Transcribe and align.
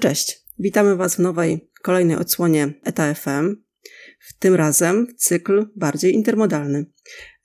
Cześć, 0.00 0.44
witamy 0.58 0.96
Was 0.96 1.16
w 1.16 1.18
nowej, 1.18 1.70
kolejnej 1.82 2.16
odsłonie 2.16 2.74
ETA 2.84 3.14
FM. 3.14 3.56
W 4.20 4.38
tym 4.38 4.54
razem 4.54 5.06
cykl 5.16 5.66
bardziej 5.76 6.14
intermodalny. 6.14 6.86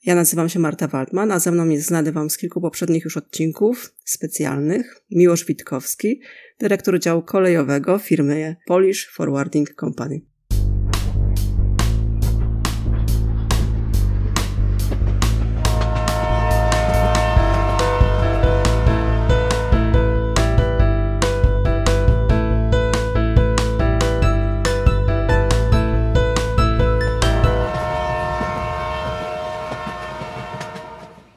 Ja 0.04 0.14
nazywam 0.14 0.48
się 0.48 0.58
Marta 0.58 0.88
Waldman, 0.88 1.32
a 1.32 1.38
ze 1.38 1.52
mną 1.52 1.68
jest 1.68 1.86
znany 1.86 2.12
Wam 2.12 2.30
z 2.30 2.38
kilku 2.38 2.60
poprzednich 2.60 3.04
już 3.04 3.16
odcinków 3.16 3.94
specjalnych 4.04 5.00
Miłosz 5.10 5.44
Witkowski, 5.44 6.20
dyrektor 6.58 7.00
działu 7.00 7.22
kolejowego 7.22 7.98
firmy 7.98 8.56
Polish 8.66 9.10
Forwarding 9.14 9.74
Company. 9.80 10.20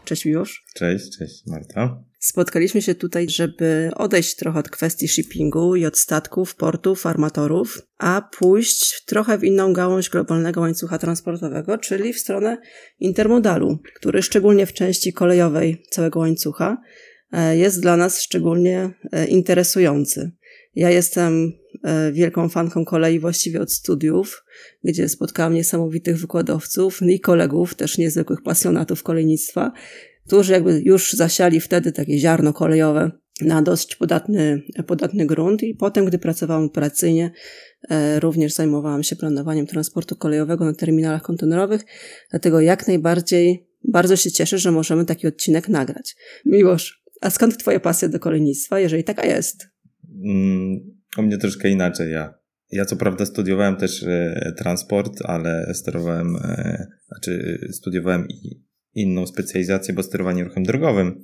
Cześć 0.07 0.25
Miłosz. 0.25 0.65
Cześć, 0.75 1.17
cześć 1.17 1.45
Marta. 1.47 2.03
Spotkaliśmy 2.19 2.81
się 2.81 2.95
tutaj, 2.95 3.29
żeby 3.29 3.89
odejść 3.95 4.35
trochę 4.35 4.59
od 4.59 4.69
kwestii 4.69 5.07
shippingu 5.07 5.75
i 5.75 5.85
od 5.85 5.97
statków, 5.97 6.55
portów, 6.55 7.05
armatorów, 7.05 7.81
a 7.97 8.29
pójść 8.39 9.05
trochę 9.05 9.37
w 9.37 9.43
inną 9.43 9.73
gałąź 9.73 10.09
globalnego 10.09 10.61
łańcucha 10.61 10.97
transportowego, 10.97 11.77
czyli 11.77 12.13
w 12.13 12.19
stronę 12.19 12.57
intermodalu, 12.99 13.79
który 13.95 14.21
szczególnie 14.21 14.65
w 14.65 14.73
części 14.73 15.13
kolejowej 15.13 15.83
całego 15.89 16.19
łańcucha 16.19 16.77
e, 17.31 17.57
jest 17.57 17.81
dla 17.81 17.97
nas 17.97 18.21
szczególnie 18.21 18.89
e, 19.11 19.25
interesujący. 19.25 20.31
Ja 20.77 20.89
jestem 20.89 21.53
e, 21.83 22.11
wielką 22.11 22.49
fanką 22.49 22.85
kolei 22.85 23.19
właściwie 23.19 23.61
od 23.61 23.73
studiów, 23.73 24.43
gdzie 24.83 25.09
spotkałam 25.09 25.53
niesamowitych 25.53 26.17
wykładowców 26.17 27.01
i 27.01 27.19
kolegów, 27.19 27.75
też 27.75 27.97
niezwykłych 27.97 28.41
pasjonatów 28.41 29.03
kolejnictwa, 29.03 29.71
którzy 30.27 30.53
jakby 30.53 30.81
już 30.85 31.13
zasiali 31.13 31.59
wtedy 31.59 31.91
takie 31.91 32.19
ziarno 32.19 32.53
kolejowe 32.53 33.11
na 33.41 33.61
dość 33.61 33.95
podatny, 33.95 34.61
podatny 34.87 35.25
grunt 35.25 35.63
i 35.63 35.75
potem, 35.75 36.05
gdy 36.05 36.19
pracowałam 36.19 36.63
operacyjnie, 36.63 37.31
e, 37.89 38.19
również 38.19 38.53
zajmowałam 38.53 39.03
się 39.03 39.15
planowaniem 39.15 39.67
transportu 39.67 40.15
kolejowego 40.15 40.65
na 40.65 40.73
terminalach 40.73 41.21
kontenerowych, 41.21 41.85
dlatego 42.31 42.61
jak 42.61 42.87
najbardziej 42.87 43.67
bardzo 43.83 44.15
się 44.15 44.31
cieszę, 44.31 44.57
że 44.57 44.71
możemy 44.71 45.05
taki 45.05 45.27
odcinek 45.27 45.69
nagrać. 45.69 46.15
Miłosz, 46.45 47.03
a 47.21 47.29
skąd 47.29 47.57
twoja 47.57 47.79
pasja 47.79 48.09
do 48.09 48.19
kolejnictwa, 48.19 48.79
jeżeli 48.79 49.03
taka 49.03 49.25
jest? 49.25 49.76
Mm, 50.25 50.79
u 51.17 51.21
mnie 51.21 51.37
troszkę 51.37 51.69
inaczej. 51.69 52.11
Ja, 52.11 52.33
ja 52.71 52.85
co 52.85 52.95
prawda 52.95 53.25
studiowałem 53.25 53.75
też 53.75 54.03
e, 54.03 54.53
transport, 54.57 55.13
ale 55.23 55.73
sterowałem, 55.73 56.35
e, 56.35 56.87
znaczy 57.07 57.59
studiowałem 57.71 58.27
i 58.29 58.67
inną 58.97 59.27
specjalizację, 59.27 59.93
bo 59.93 60.03
sterowanie 60.03 60.43
ruchem 60.43 60.63
drogowym, 60.63 61.23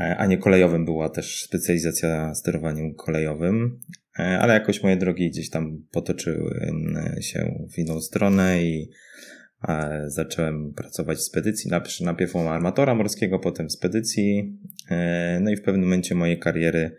e, 0.00 0.16
a 0.18 0.26
nie 0.26 0.38
kolejowym 0.38 0.84
była 0.84 1.08
też 1.08 1.42
specjalizacja 1.42 2.34
sterowaniem 2.34 2.94
kolejowym, 2.94 3.80
e, 4.18 4.22
ale 4.22 4.54
jakoś 4.54 4.82
moje 4.82 4.96
drogi 4.96 5.30
gdzieś 5.30 5.50
tam 5.50 5.84
potoczyły 5.90 6.72
się 7.20 7.66
w 7.74 7.78
inną 7.78 8.00
stronę 8.00 8.64
i 8.64 8.90
e, 9.68 10.04
zacząłem 10.06 10.74
pracować 10.74 11.18
w 11.18 11.22
spedycji, 11.22 11.70
najpierw 12.00 12.36
u 12.36 12.38
armatora 12.38 12.94
morskiego, 12.94 13.38
potem 13.38 13.68
w 13.68 13.72
spedycji, 13.72 14.58
no 15.40 15.50
i 15.50 15.56
w 15.56 15.62
pewnym 15.62 15.84
momencie 15.84 16.14
mojej 16.14 16.38
kariery 16.38 16.96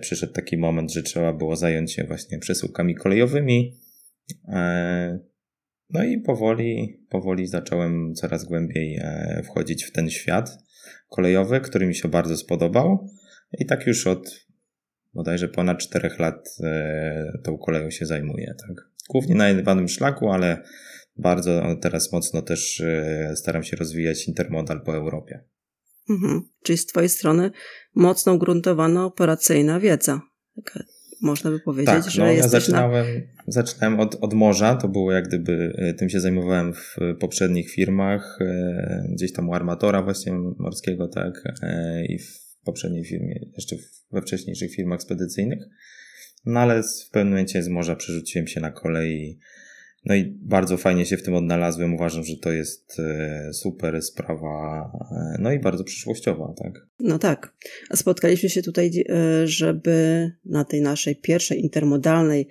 przyszedł 0.00 0.32
taki 0.32 0.56
moment, 0.56 0.92
że 0.92 1.02
trzeba 1.02 1.32
było 1.32 1.56
zająć 1.56 1.92
się 1.92 2.04
właśnie 2.04 2.38
przesyłkami 2.38 2.94
kolejowymi. 2.94 3.80
No 5.92 6.04
i 6.04 6.18
powoli, 6.18 7.00
powoli 7.08 7.46
zacząłem 7.46 8.14
coraz 8.14 8.44
głębiej 8.44 8.96
e, 8.96 9.42
wchodzić 9.44 9.84
w 9.84 9.92
ten 9.92 10.10
świat 10.10 10.58
kolejowy, 11.08 11.60
który 11.60 11.86
mi 11.86 11.94
się 11.94 12.08
bardzo 12.08 12.36
spodobał. 12.36 13.08
I 13.58 13.66
tak 13.66 13.86
już 13.86 14.06
od 14.06 14.46
bodajże 15.14 15.48
ponad 15.48 15.78
czterech 15.78 16.18
lat 16.18 16.48
e, 16.64 17.32
tą 17.44 17.58
koleją 17.58 17.90
się 17.90 18.06
zajmuję. 18.06 18.54
Tak. 18.68 18.88
Głównie 19.10 19.34
na 19.34 19.48
jednym 19.48 19.88
szlaku, 19.88 20.30
ale 20.30 20.62
bardzo 21.16 21.76
teraz 21.80 22.12
mocno 22.12 22.42
też 22.42 22.80
e, 22.80 23.32
staram 23.36 23.62
się 23.62 23.76
rozwijać 23.76 24.28
intermodal 24.28 24.82
po 24.84 24.94
Europie. 24.94 25.44
Mhm. 26.10 26.42
Czyli 26.62 26.78
z 26.78 26.86
Twojej 26.86 27.08
strony 27.08 27.50
mocno 27.94 28.32
ugruntowana 28.34 29.04
operacyjna 29.04 29.80
wiedza. 29.80 30.20
Taka 30.56 30.84
można 31.22 31.50
by 31.50 31.60
powiedzieć, 31.60 31.86
tak, 31.86 32.10
że 32.10 32.22
no, 32.22 32.32
ja 32.32 32.48
zaczynałem, 32.48 33.06
na... 33.16 33.22
zaczynałem 33.46 34.00
od, 34.00 34.14
od 34.20 34.34
morza, 34.34 34.76
to 34.76 34.88
było 34.88 35.12
jak 35.12 35.28
gdyby, 35.28 35.72
e, 35.78 35.94
tym 35.94 36.10
się 36.10 36.20
zajmowałem 36.20 36.74
w 36.74 36.96
poprzednich 37.20 37.70
firmach, 37.70 38.38
e, 38.40 39.04
gdzieś 39.12 39.32
tam 39.32 39.48
u 39.48 39.54
armatora 39.54 40.02
właśnie 40.02 40.32
morskiego, 40.58 41.08
tak, 41.08 41.42
e, 41.62 42.04
i 42.06 42.18
w 42.18 42.42
poprzedniej 42.64 43.04
firmie, 43.04 43.50
jeszcze 43.54 43.76
we 44.12 44.22
wcześniejszych 44.22 44.74
firmach 44.74 45.02
spedycyjnych. 45.02 45.58
No 46.44 46.60
ale 46.60 46.82
w 46.82 47.10
pewnym 47.10 47.32
momencie 47.32 47.62
z 47.62 47.68
morza 47.68 47.96
przerzuciłem 47.96 48.46
się 48.46 48.60
na 48.60 48.70
kolej 48.70 49.38
no 50.04 50.14
i 50.14 50.24
bardzo 50.40 50.76
fajnie 50.76 51.06
się 51.06 51.16
w 51.16 51.22
tym 51.22 51.34
odnalazłem. 51.34 51.94
Uważam, 51.94 52.24
że 52.24 52.36
to 52.36 52.52
jest 52.52 53.00
e, 53.00 53.52
super 53.52 54.02
sprawa, 54.02 54.90
e, 55.10 55.36
no 55.40 55.52
i 55.52 55.58
bardzo 55.58 55.84
przyszłościowa, 55.84 56.54
tak? 56.62 56.86
No 57.00 57.18
tak. 57.18 57.54
Spotkaliśmy 57.94 58.48
się 58.48 58.62
tutaj, 58.62 58.90
e, 59.08 59.46
żeby 59.46 60.30
na 60.44 60.64
tej 60.64 60.80
naszej 60.80 61.16
pierwszej 61.16 61.60
intermodalnej 61.60 62.48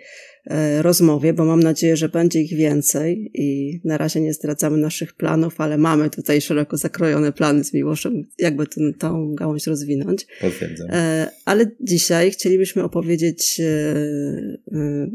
rozmowie, 0.81 1.33
bo 1.33 1.45
mam 1.45 1.63
nadzieję, 1.63 1.97
że 1.97 2.09
będzie 2.09 2.41
ich 2.41 2.57
więcej 2.57 3.31
i 3.33 3.79
na 3.83 3.97
razie 3.97 4.21
nie 4.21 4.33
zdradzamy 4.33 4.77
naszych 4.77 5.13
planów, 5.13 5.61
ale 5.61 5.77
mamy 5.77 6.09
tutaj 6.09 6.41
szeroko 6.41 6.77
zakrojone 6.77 7.31
plany 7.31 7.63
z 7.63 7.73
Miłoszem, 7.73 8.23
jakby 8.39 8.67
ten, 8.67 8.93
tą 8.93 9.35
gałąź 9.35 9.67
rozwinąć. 9.67 10.27
Potwierdzam. 10.41 10.87
E, 10.91 11.29
ale 11.45 11.65
dzisiaj 11.81 12.31
chcielibyśmy 12.31 12.83
opowiedzieć 12.83 13.59
e, 13.59 13.95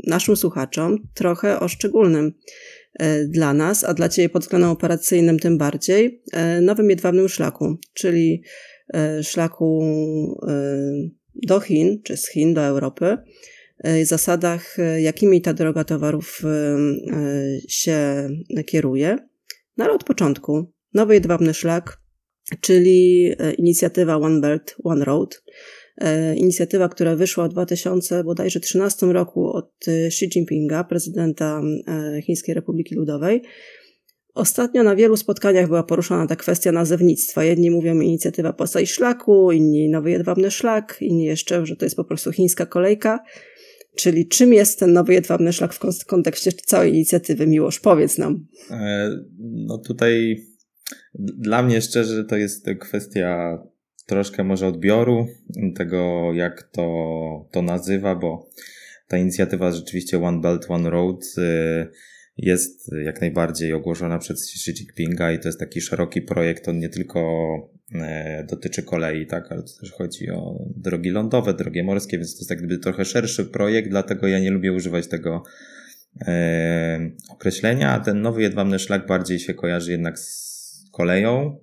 naszym 0.07 0.37
słuchaczom 0.37 1.09
trochę 1.15 1.61
o 1.61 1.69
szczególnym 1.69 2.33
dla 3.29 3.55
nas, 3.55 3.85
a 3.85 3.95
dla 3.95 4.09
Ciebie 4.09 4.29
pod 4.29 4.43
względem 4.43 4.71
operacyjnym 4.71 5.39
tym 5.39 5.59
bardziej, 5.59 6.23
nowym 6.63 6.91
jedwabnym 6.91 7.29
szlaku, 7.29 7.77
czyli 7.95 8.43
szlaku 9.23 9.85
do 11.47 11.61
Chin, 11.61 12.03
czy 12.03 12.17
z 12.17 12.29
Chin 12.29 12.55
do 12.55 12.61
Europy, 12.61 13.07
E, 13.07 13.19
zasadach, 14.03 14.79
e, 14.79 15.01
jakimi 15.03 15.43
ta 15.43 15.55
droga 15.55 15.85
towarów 15.85 16.43
e, 16.45 16.77
się 17.69 18.29
kieruje. 18.67 19.19
No 19.77 19.85
ale 19.85 19.95
od 19.95 20.05
początku 20.05 20.73
nowy 20.95 21.15
jedwabny 21.15 21.55
szlak, 21.55 22.01
czyli 22.61 23.31
inicjatywa 23.59 24.17
One 24.17 24.41
Belt, 24.41 24.77
One 24.85 25.05
Road. 25.05 25.43
Inicjatywa, 26.37 26.89
która 26.89 27.17
wyszła 27.17 27.49
w 27.49 27.53
2013 27.53 29.07
roku 29.07 29.53
od 29.53 29.71
Xi 30.07 30.29
Jinpinga, 30.35 30.85
prezydenta 30.85 31.63
Chińskiej 32.23 32.55
Republiki 32.55 32.95
Ludowej. 32.95 33.43
Ostatnio 34.35 34.83
na 34.83 34.97
wielu 34.97 35.17
spotkaniach 35.17 35.67
była 35.67 35.83
poruszana 35.83 36.27
ta 36.27 36.37
kwestia 36.37 36.73
nazewnictwa. 36.73 37.45
Jedni 37.45 37.71
mówią 37.71 38.01
inicjatywa 38.01 38.53
Posta 38.53 38.87
Szlaku, 38.87 39.53
inni 39.53 39.89
Nowy 39.89 40.11
Jedwabny 40.11 40.51
Szlak, 40.51 40.97
inni 41.01 41.25
jeszcze, 41.25 41.67
że 41.67 41.77
to 41.77 41.85
jest 41.87 41.97
po 41.97 42.05
prostu 42.05 42.33
chińska 42.33 42.67
kolejka. 42.67 43.21
Czyli 43.97 44.29
czym 44.29 44.53
jest 44.53 44.79
ten 44.79 44.93
nowy 44.93 45.15
jedwabny 45.15 45.53
szlak 45.53 45.75
w 45.75 46.05
kontekście 46.07 46.53
całej 46.53 46.93
inicjatywy? 46.93 47.47
Miłosz, 47.47 47.81
powiedz 47.81 48.19
nam. 48.19 48.47
E, 48.71 49.11
no 49.39 49.79
tutaj 49.79 50.43
dla 51.15 51.63
mnie 51.63 51.81
szczerze 51.81 52.25
to 52.25 52.37
jest 52.37 52.67
kwestia 52.81 53.59
troszkę 54.07 54.45
może 54.45 54.67
odbioru 54.67 55.27
tego, 55.77 56.33
jak 56.35 56.63
to, 56.63 57.49
to 57.53 57.63
nazywa, 57.63 58.15
bo 58.17 58.51
ta 59.09 59.19
inicjatywa 59.19 59.73
rzeczywiście 59.73 60.23
One 60.23 60.41
Belt, 60.41 60.67
One 60.69 60.91
Road 60.91 61.25
e, 61.39 61.87
jest 62.37 62.91
jak 63.05 63.21
najbardziej 63.21 63.73
ogłoszona 63.73 64.19
przez 64.19 64.43
Xi 64.43 64.71
Jinpinga 64.71 65.33
i 65.33 65.39
to 65.39 65.49
jest 65.49 65.61
taki 65.61 65.81
szeroki 65.81 66.23
projekt. 66.23 66.69
On 66.69 66.79
nie 66.79 66.89
tylko 66.89 67.21
dotyczy 68.49 68.83
kolei, 68.83 69.27
tak, 69.27 69.53
ale 69.53 69.63
to 69.63 69.69
też 69.81 69.93
chodzi 69.93 70.31
o 70.31 70.59
drogi 70.77 71.11
lądowe, 71.11 71.55
drogi 71.55 71.83
morskie, 71.83 72.19
więc 72.19 72.35
to 72.35 72.39
jest 72.39 72.49
tak 72.49 72.59
gdyby 72.59 72.79
trochę 72.79 73.05
szerszy 73.05 73.45
projekt, 73.45 73.89
dlatego 73.89 74.27
ja 74.27 74.39
nie 74.39 74.51
lubię 74.51 74.73
używać 74.73 75.09
tego 75.09 75.43
e, 76.27 77.11
określenia, 77.31 77.91
a 77.91 78.01
ten 78.01 78.23
nowy 78.23 78.43
jedwabny 78.43 78.79
szlak 78.79 79.07
bardziej 79.07 79.39
się 79.39 79.55
kojarzy 79.55 79.93
jednak 79.93 80.19
z 80.19 80.91
koleją, 80.93 81.59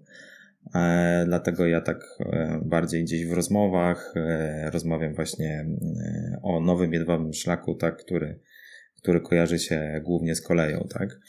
e, 0.76 1.24
dlatego 1.28 1.68
ja 1.68 1.82
tak 1.82 2.04
e, 2.20 2.62
bardziej 2.66 3.04
gdzieś 3.04 3.26
w 3.26 3.34
rozmowach 3.34 4.14
e, 4.16 4.70
rozmawiam 4.72 5.14
właśnie 5.14 5.66
e, 6.06 6.40
o 6.44 6.60
nowym 6.60 6.94
jedwabnym 6.94 7.34
szlaku, 7.34 7.76
tak, 7.76 7.98
który, 7.98 8.40
który 8.98 9.22
kojarzy 9.22 9.60
się 9.60 10.02
głównie 10.04 10.36
z 10.36 10.42
koleją, 10.42 10.88
tak. 10.94 11.20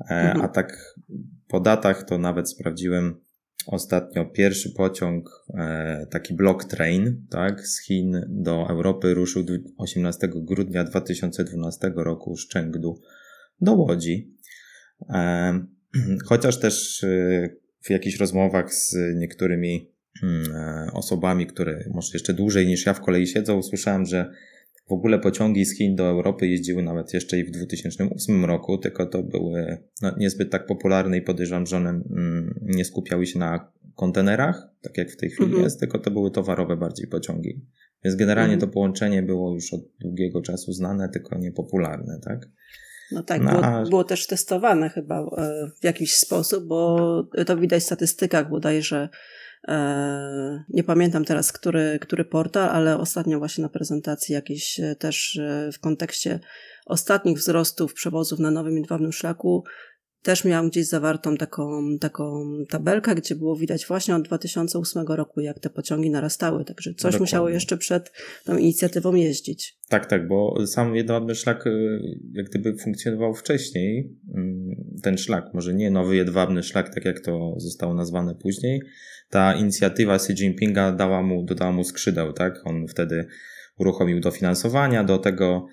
Mhm. 0.00 0.40
A 0.40 0.48
tak 0.48 0.94
po 1.48 1.60
datach 1.60 2.02
to 2.02 2.18
nawet 2.18 2.50
sprawdziłem, 2.50 3.20
ostatnio 3.66 4.26
pierwszy 4.26 4.70
pociąg, 4.70 5.44
e, 5.54 6.06
taki 6.10 6.34
block 6.34 6.64
train, 6.64 7.26
tak, 7.30 7.66
z 7.66 7.82
Chin 7.82 8.20
do 8.28 8.66
Europy 8.68 9.14
ruszył 9.14 9.44
18 9.78 10.28
grudnia 10.34 10.84
2012 10.84 11.92
roku 11.96 12.36
z 12.36 12.52
Chengdu 12.52 13.00
do 13.60 13.72
Łodzi. 13.72 14.36
E, 15.08 15.64
chociaż 16.28 16.60
też 16.60 17.04
e, 17.04 17.48
w 17.82 17.90
jakichś 17.90 18.18
rozmowach 18.18 18.74
z 18.74 18.96
niektórymi 19.16 19.92
mm, 20.22 20.44
osobami, 20.92 21.46
które 21.46 21.84
może 21.90 22.10
jeszcze 22.12 22.34
dłużej 22.34 22.66
niż 22.66 22.86
ja 22.86 22.94
w 22.94 23.00
kolei 23.00 23.26
siedzą, 23.26 23.58
usłyszałem, 23.58 24.06
że 24.06 24.30
w 24.90 24.92
ogóle 24.92 25.18
pociągi 25.18 25.64
z 25.64 25.76
Chin 25.76 25.96
do 25.96 26.04
Europy 26.04 26.46
jeździły 26.46 26.82
nawet 26.82 27.14
jeszcze 27.14 27.38
i 27.38 27.44
w 27.44 27.50
2008 27.50 28.44
roku, 28.44 28.78
tylko 28.78 29.06
to 29.06 29.22
były 29.22 29.78
no, 30.02 30.14
niezbyt 30.18 30.50
tak 30.50 30.66
popularne 30.66 31.18
i 31.18 31.22
podejrzewam, 31.22 31.66
że 31.66 31.76
one 31.76 31.90
mm, 31.90 32.60
nie 32.62 32.84
skupiały 32.84 33.26
się 33.26 33.38
na 33.38 33.72
kontenerach, 33.96 34.68
tak 34.82 34.98
jak 34.98 35.10
w 35.10 35.16
tej 35.16 35.30
chwili 35.30 35.48
mm 35.48 35.60
-hmm. 35.60 35.64
jest, 35.64 35.80
tylko 35.80 35.98
to 35.98 36.10
były 36.10 36.30
towarowe 36.30 36.76
bardziej 36.76 37.06
pociągi. 37.06 37.66
Więc 38.04 38.16
generalnie 38.16 38.54
mm 38.54 38.58
-hmm. 38.58 38.68
to 38.68 38.74
połączenie 38.74 39.22
było 39.22 39.54
już 39.54 39.74
od 39.74 39.80
długiego 40.00 40.42
czasu 40.42 40.72
znane, 40.72 41.08
tylko 41.08 41.38
niepopularne, 41.38 42.20
tak? 42.24 42.48
No 43.12 43.22
tak, 43.22 43.42
no, 43.42 43.50
było, 43.50 43.64
a... 43.64 43.84
było, 43.84 44.04
też 44.04 44.26
testowane 44.26 44.88
chyba 44.88 45.20
e, 45.20 45.70
w 45.80 45.84
jakiś 45.84 46.16
sposób, 46.16 46.66
bo 46.66 47.22
to 47.46 47.56
widać 47.56 47.82
w 47.82 47.86
statystykach 47.86 48.50
bodajże, 48.50 49.08
E, 49.08 49.39
nie 50.68 50.84
pamiętam 50.84 51.24
teraz, 51.24 51.52
który, 51.52 51.98
który 52.00 52.24
portal, 52.24 52.68
ale 52.68 52.98
ostatnio 52.98 53.38
właśnie 53.38 53.62
na 53.62 53.68
prezentacji 53.68 54.32
jakiejś 54.32 54.80
e, 54.80 54.96
też 54.96 55.36
e, 55.36 55.70
w 55.72 55.80
kontekście 55.80 56.40
ostatnich 56.86 57.38
wzrostów 57.38 57.94
przewozów 57.94 58.38
na 58.38 58.50
nowym 58.50 58.78
i 58.78 58.82
dwawnym 58.82 59.12
szlaku 59.12 59.64
też 60.22 60.44
miałam 60.44 60.68
gdzieś 60.68 60.86
zawartą 60.86 61.36
taką, 61.36 61.82
taką 62.00 62.44
tabelkę, 62.68 63.14
gdzie 63.14 63.34
było 63.34 63.56
widać 63.56 63.86
właśnie 63.86 64.16
od 64.16 64.22
2008 64.22 65.06
roku, 65.06 65.40
jak 65.40 65.58
te 65.58 65.70
pociągi 65.70 66.10
narastały. 66.10 66.64
Także 66.64 66.90
coś 66.90 66.98
Dokładnie. 66.98 67.20
musiało 67.20 67.48
jeszcze 67.48 67.78
przed 67.78 68.12
tą 68.44 68.56
inicjatywą 68.56 69.14
jeździć. 69.14 69.78
Tak, 69.88 70.06
tak, 70.06 70.28
bo 70.28 70.66
sam 70.66 70.96
jedwabny 70.96 71.34
szlak 71.34 71.64
jak 72.32 72.46
gdyby 72.46 72.76
funkcjonował 72.76 73.34
wcześniej. 73.34 74.16
Mm, 74.34 74.70
ten 75.02 75.18
szlak, 75.18 75.44
może 75.54 75.74
nie 75.74 75.90
nowy 75.90 76.16
jedwabny 76.16 76.62
szlak, 76.62 76.94
tak 76.94 77.04
jak 77.04 77.20
to 77.20 77.54
zostało 77.56 77.94
nazwane 77.94 78.34
później, 78.34 78.82
ta 79.30 79.54
inicjatywa 79.54 80.14
Xi 80.14 80.32
Jinpinga 80.32 80.92
dała 80.92 81.22
mu, 81.22 81.44
dodała 81.44 81.72
mu 81.72 81.84
skrzydeł, 81.84 82.32
tak? 82.32 82.60
On 82.64 82.88
wtedy 82.88 83.26
uruchomił 83.78 84.20
dofinansowania 84.20 85.04
do 85.04 85.18
tego 85.18 85.66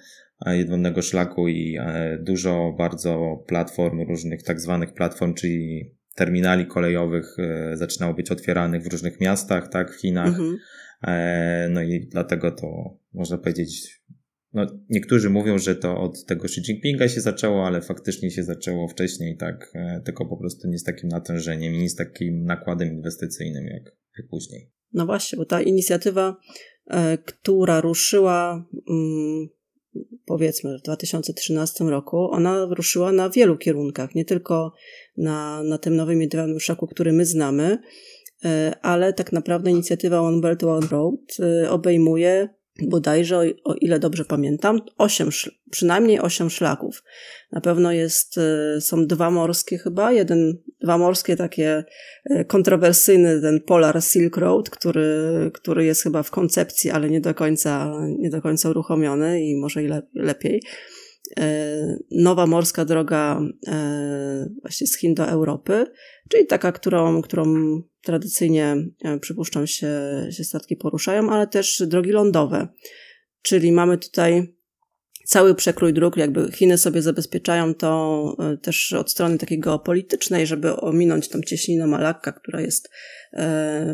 e, 0.45 0.57
jedwabnego 0.57 1.01
szlaku 1.01 1.48
i 1.48 1.78
e, 1.80 2.18
dużo 2.22 2.75
bardzo 2.78 3.44
platform, 3.48 4.01
różnych 4.01 4.44
tak 4.44 4.62
zwanych 4.62 4.94
platform, 4.94 5.34
czyli 5.34 5.92
terminali 6.16 6.66
kolejowych 6.66 7.25
e, 7.39 7.78
zaczynało 7.78 8.13
być 8.13 8.31
otwieranych 8.31 8.84
w 8.84 8.92
różnych 8.92 9.22
miastach, 9.22 9.69
tak, 9.69 9.94
w 9.94 10.01
Chinach. 10.01 10.28
Mhm. 10.28 10.57
No 11.69 11.81
i 11.81 12.07
dlatego 12.12 12.51
to 12.51 12.68
można 13.13 13.38
powiedzieć 13.38 14.01
no, 14.54 14.66
niektórzy 14.89 15.30
mówią, 15.30 15.57
że 15.57 15.75
to 15.75 15.98
od 15.98 16.25
tego 16.25 16.45
Xi 16.45 16.62
Jinpinga 16.62 17.07
się 17.07 17.22
zaczęło, 17.22 17.68
ale 17.68 17.81
faktycznie 17.81 18.31
się 18.31 18.44
zaczęło 18.44 18.88
wcześniej, 18.88 19.38
tak, 19.38 19.74
tylko 20.06 20.25
po 20.25 20.38
prostu 20.38 20.68
nie 20.68 20.80
z 20.80 20.84
takim 20.84 21.10
natężeniem 21.10 21.74
i 21.74 21.78
nie 21.78 21.89
z 21.89 21.95
takim 21.95 22.44
nakładem 22.44 22.94
inwestycyjnym 22.94 23.66
jak, 23.66 23.84
jak 24.18 24.28
później. 24.30 24.72
No 24.94 25.06
właśnie, 25.06 25.38
bo 25.38 25.45
ta 25.45 25.62
inicjatywa, 25.62 26.38
która 27.25 27.81
ruszyła 27.81 28.66
mm, 28.89 29.48
powiedzmy 30.25 30.78
w 30.80 30.81
2013 30.81 31.84
roku, 31.84 32.31
ona 32.31 32.66
ruszyła 32.66 33.12
na 33.12 33.30
wielu 33.30 33.57
kierunkach, 33.57 34.16
nie 34.16 34.25
tylko 34.25 34.74
na, 35.18 35.63
na 35.63 35.78
tym 35.78 35.95
nowym 35.95 36.24
idealnym 36.24 36.60
szoku, 36.60 36.88
który 36.88 37.13
my 37.13 37.25
znamy, 37.25 37.78
e, 38.45 38.75
ale 38.81 39.13
tak 39.13 39.31
naprawdę 39.31 39.72
inicjatywa 39.72 40.22
One 40.22 40.42
Belt 40.42 40.63
One 40.63 40.88
Road 40.92 41.38
obejmuje 41.69 42.50
bodajże, 42.81 43.38
o, 43.63 43.74
ile 43.74 44.00
dobrze 44.00 44.25
pamiętam, 44.25 44.81
osiem, 44.97 45.29
przynajmniej 45.71 46.19
osiem 46.19 46.50
szlaków. 46.50 47.03
Na 47.51 47.62
pewno 47.62 47.91
jest, 47.91 48.38
y, 48.77 48.81
są 48.81 49.07
dwa 49.07 49.31
morskie 49.31 49.77
chyba, 49.77 50.12
jeden, 50.12 50.57
dwa 50.81 50.97
morskie 50.97 51.35
takie 51.35 51.83
y, 52.31 52.45
kontrowersyjny, 52.45 53.41
ten 53.41 53.62
Polar 53.62 54.03
Silk 54.03 54.38
Road, 54.38 54.69
który, 54.69 55.51
który 55.53 55.85
jest 55.85 56.03
chyba 56.03 56.24
w 56.24 56.31
koncepcji, 56.31 56.91
ale 56.91 57.09
nie 57.09 57.21
do 57.21 57.33
końca, 57.33 57.94
nie 58.19 58.29
do 58.29 58.41
końca 58.41 58.69
uruchomiony 58.69 59.41
i 59.41 59.56
może 59.56 59.83
i 59.83 59.89
lepiej. 60.13 60.62
E, 61.39 61.97
nowa 62.12 62.47
morska 62.47 62.85
droga 62.85 63.41
e, 63.68 64.50
właśnie 64.62 64.88
z 64.88 64.97
Chin 64.97 65.13
do 65.13 65.25
Europy, 65.27 65.85
czyli 66.29 66.45
taka, 66.45 66.71
którą, 66.71 67.21
którą 67.21 67.45
tradycyjnie 68.01 68.75
e, 69.03 69.19
przypuszczam 69.19 69.68
się, 69.68 69.91
się 70.31 70.44
statki 70.44 70.75
poruszają, 70.75 71.29
ale 71.29 71.47
też 71.47 71.83
drogi 71.88 72.12
lądowe. 72.12 72.68
Czyli 73.41 73.71
mamy 73.71 73.97
tutaj 73.97 74.57
cały 75.25 75.56
przekrój 75.56 75.94
dróg, 75.94 76.18
jakby 76.18 76.51
Chiny 76.51 76.77
sobie 76.77 77.01
zabezpieczają 77.01 77.74
to 77.74 78.35
też 78.62 78.94
od 78.94 79.12
strony 79.12 79.38
takiej 79.38 79.59
geopolitycznej, 79.59 80.47
żeby 80.47 80.75
ominąć 80.75 81.29
tą 81.29 81.41
cieśninę 81.41 81.88
Malakka, 81.88 82.31
która 82.31 82.62
jest 82.62 82.89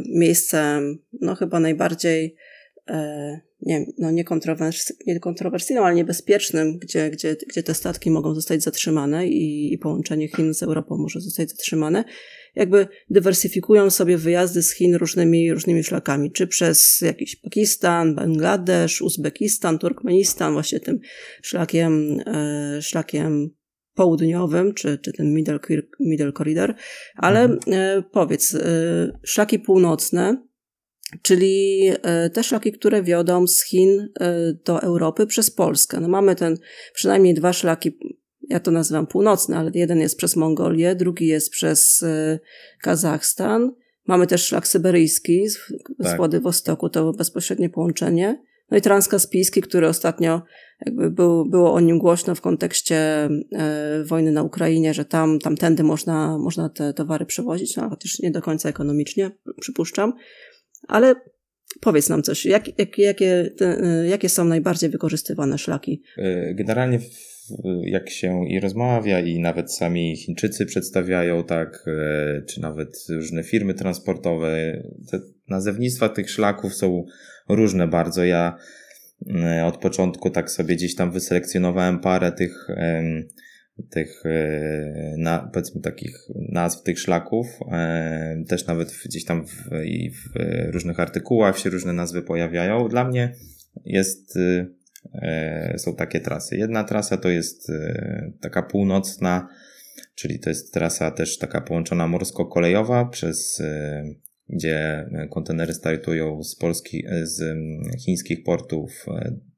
miejscem, 0.06 1.00
no 1.22 1.36
chyba 1.36 1.60
najbardziej 1.60 2.36
nie, 3.66 3.86
no 3.98 4.12
nie, 4.12 4.24
kontrowers 4.24 4.94
nie 5.08 5.20
kontrowersyjnym, 5.20 5.84
ale 5.84 5.96
niebezpiecznym, 5.96 6.78
gdzie, 6.78 7.10
gdzie, 7.10 7.36
gdzie 7.50 7.64
te 7.64 7.74
statki 7.74 8.12
mogą 8.12 8.36
zostać 8.36 8.64
zatrzymane 8.64 9.28
i, 9.28 9.74
i 9.74 9.78
połączenie 9.78 10.28
Chin 10.28 10.54
z 10.54 10.64
Europą 10.64 10.98
może 10.98 11.22
zostać 11.22 11.50
zatrzymane, 11.50 12.04
jakby 12.56 12.88
dywersyfikują 13.10 13.90
sobie 13.90 14.18
wyjazdy 14.18 14.64
z 14.64 14.74
Chin 14.74 14.96
różnymi, 14.96 15.54
różnymi 15.54 15.84
szlakami, 15.84 16.32
czy 16.32 16.48
przez 16.48 17.02
jakiś 17.02 17.36
Pakistan, 17.36 18.16
Bangladesz, 18.16 19.02
Uzbekistan, 19.02 19.80
Turkmenistan, 19.80 20.54
właśnie 20.54 20.80
tym 20.80 21.00
szlakiem, 21.42 22.20
e, 22.28 22.82
szlakiem 22.82 23.50
południowym, 23.94 24.74
czy, 24.74 24.98
czy 24.98 25.14
ten 25.14 25.34
middle, 25.34 25.60
middle 26.00 26.32
corridor, 26.32 26.76
ale 27.16 27.44
mhm. 27.44 27.60
e, 27.68 28.04
powiedz, 28.12 28.56
e, 28.56 29.20
szlaki 29.24 29.60
północne, 29.60 30.44
czyli 31.22 31.82
e, 32.02 32.30
te 32.30 32.44
szlaki, 32.44 32.72
które 32.72 33.04
wiodą 33.04 33.48
z 33.48 33.64
Chin 33.64 34.10
e, 34.20 34.54
do 34.66 34.82
Europy 34.82 35.28
przez 35.28 35.52
Polskę. 35.52 36.00
No 36.00 36.08
mamy 36.08 36.36
ten, 36.36 36.58
przynajmniej 36.94 37.34
dwa 37.34 37.54
szlaki, 37.54 37.98
ja 38.50 38.60
to 38.60 38.72
nazywam 38.72 39.08
północne, 39.08 39.58
ale 39.58 39.72
jeden 39.74 40.00
jest 40.00 40.18
przez 40.18 40.36
Mongolię, 40.36 40.96
drugi 40.96 41.28
jest 41.28 41.52
przez 41.52 42.04
e, 42.04 42.40
Kazachstan. 42.82 43.72
Mamy 44.08 44.28
też 44.28 44.46
szlak 44.46 44.68
syberyjski 44.68 45.50
z, 45.50 45.58
tak. 46.04 46.14
z 46.14 46.18
Władywostoku, 46.18 46.90
to 46.90 47.14
bezpośrednie 47.14 47.70
połączenie. 47.70 48.44
No 48.72 48.78
i 48.78 48.82
transkaspijski, 48.82 49.62
który 49.62 49.88
ostatnio 49.88 50.42
jakby 50.86 51.12
był, 51.12 51.46
było 51.46 51.74
o 51.74 51.80
nim 51.80 52.00
głośno 52.00 52.36
w 52.36 52.42
kontekście 52.42 53.30
wojny 54.06 54.32
na 54.32 54.44
Ukrainie, 54.44 54.94
że 54.94 55.06
tam, 55.06 55.40
tamtędy 55.40 55.84
można, 55.84 56.38
można 56.38 56.70
te 56.70 56.94
towary 56.94 57.26
przewozić, 57.26 57.78
no, 57.78 57.90
chociaż 57.90 58.20
nie 58.20 58.32
do 58.32 58.42
końca 58.42 58.70
ekonomicznie, 58.70 59.32
przypuszczam. 59.60 60.14
Ale 60.88 61.16
powiedz 61.82 62.10
nam 62.10 62.24
coś, 62.24 62.46
jak, 62.46 62.80
jak, 62.80 62.98
jakie, 62.98 63.52
te, 63.58 63.78
jakie 64.10 64.30
są 64.30 64.46
najbardziej 64.46 64.90
wykorzystywane 64.90 65.58
szlaki? 65.58 66.04
E, 66.18 66.54
generalnie 66.54 67.00
jak 67.84 68.10
się 68.10 68.48
i 68.50 68.60
rozmawia, 68.60 69.20
i 69.20 69.40
nawet 69.40 69.74
sami 69.74 70.18
Chińczycy 70.18 70.66
przedstawiają, 70.66 71.44
tak, 71.44 71.86
e, 71.88 72.42
czy 72.42 72.62
nawet 72.62 72.90
różne 73.10 73.44
firmy 73.44 73.74
transportowe, 73.74 74.82
te 75.12 75.20
nazewnictwa 75.50 76.10
tych 76.10 76.30
szlaków 76.30 76.74
są 76.74 77.06
różne 77.50 77.88
bardzo. 77.88 78.24
Ja 78.24 78.58
od 79.66 79.78
początku 79.78 80.30
tak 80.30 80.52
sobie 80.52 80.76
gdzieś 80.76 80.96
tam 80.96 81.12
wyselekcjonowałem 81.12 82.00
parę 82.00 82.32
tych 82.32 82.68
tych, 83.90 84.24
e, 84.26 85.16
na, 85.18 85.50
powiedzmy 85.54 85.82
takich 85.82 86.28
nazw 86.36 86.84
tych 86.84 87.00
szlaków. 87.00 87.48
E, 87.72 88.44
też 88.48 88.68
nawet 88.68 89.00
gdzieś 89.06 89.26
tam 89.26 89.48
w, 89.48 89.54
w 90.10 90.40
różnych 90.74 91.00
artykułach 91.00 91.60
się 91.60 91.70
różne 91.70 91.94
nazwy 91.94 92.22
pojawiają. 92.22 92.90
Dla 92.90 93.04
mnie 93.04 93.36
jest, 93.86 94.38
e, 95.16 95.74
są 95.78 95.96
takie 95.96 96.20
trasy. 96.20 96.58
Jedna 96.58 96.84
trasa 96.84 97.18
to 97.18 97.30
jest 97.30 97.72
taka 98.42 98.64
północna, 98.64 99.48
czyli 100.16 100.40
to 100.40 100.50
jest 100.50 100.74
trasa 100.74 101.12
też 101.12 101.38
taka 101.38 101.62
połączona 101.62 102.08
morsko-kolejowa 102.08 103.06
przez 103.06 103.62
gdzie 104.50 105.10
kontenery 105.30 105.74
startują 105.74 106.44
z 106.44 106.56
Polski, 106.56 107.06
z 107.24 107.58
chińskich 108.06 108.44
portów 108.44 109.06
E, 109.08 109.53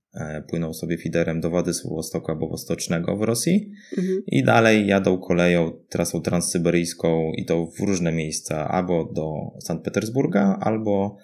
płyną 0.47 0.73
sobie 0.73 0.97
fiderem 0.97 1.41
do 1.41 1.49
Władysławostoku 1.49 2.31
albo 2.31 2.47
Wostocznego 2.47 3.17
w 3.17 3.21
Rosji 3.21 3.71
mhm. 3.97 4.23
i 4.27 4.43
dalej 4.43 4.87
jadą 4.87 5.17
koleją, 5.17 5.71
trasą 5.89 6.21
transsyberyjską 6.21 7.31
i 7.37 7.45
to 7.45 7.65
w 7.65 7.79
różne 7.79 8.11
miejsca, 8.11 8.67
albo 8.67 9.11
do 9.13 9.33
Sankt 9.61 9.85
Petersburga, 9.85 10.57
albo 10.61 11.17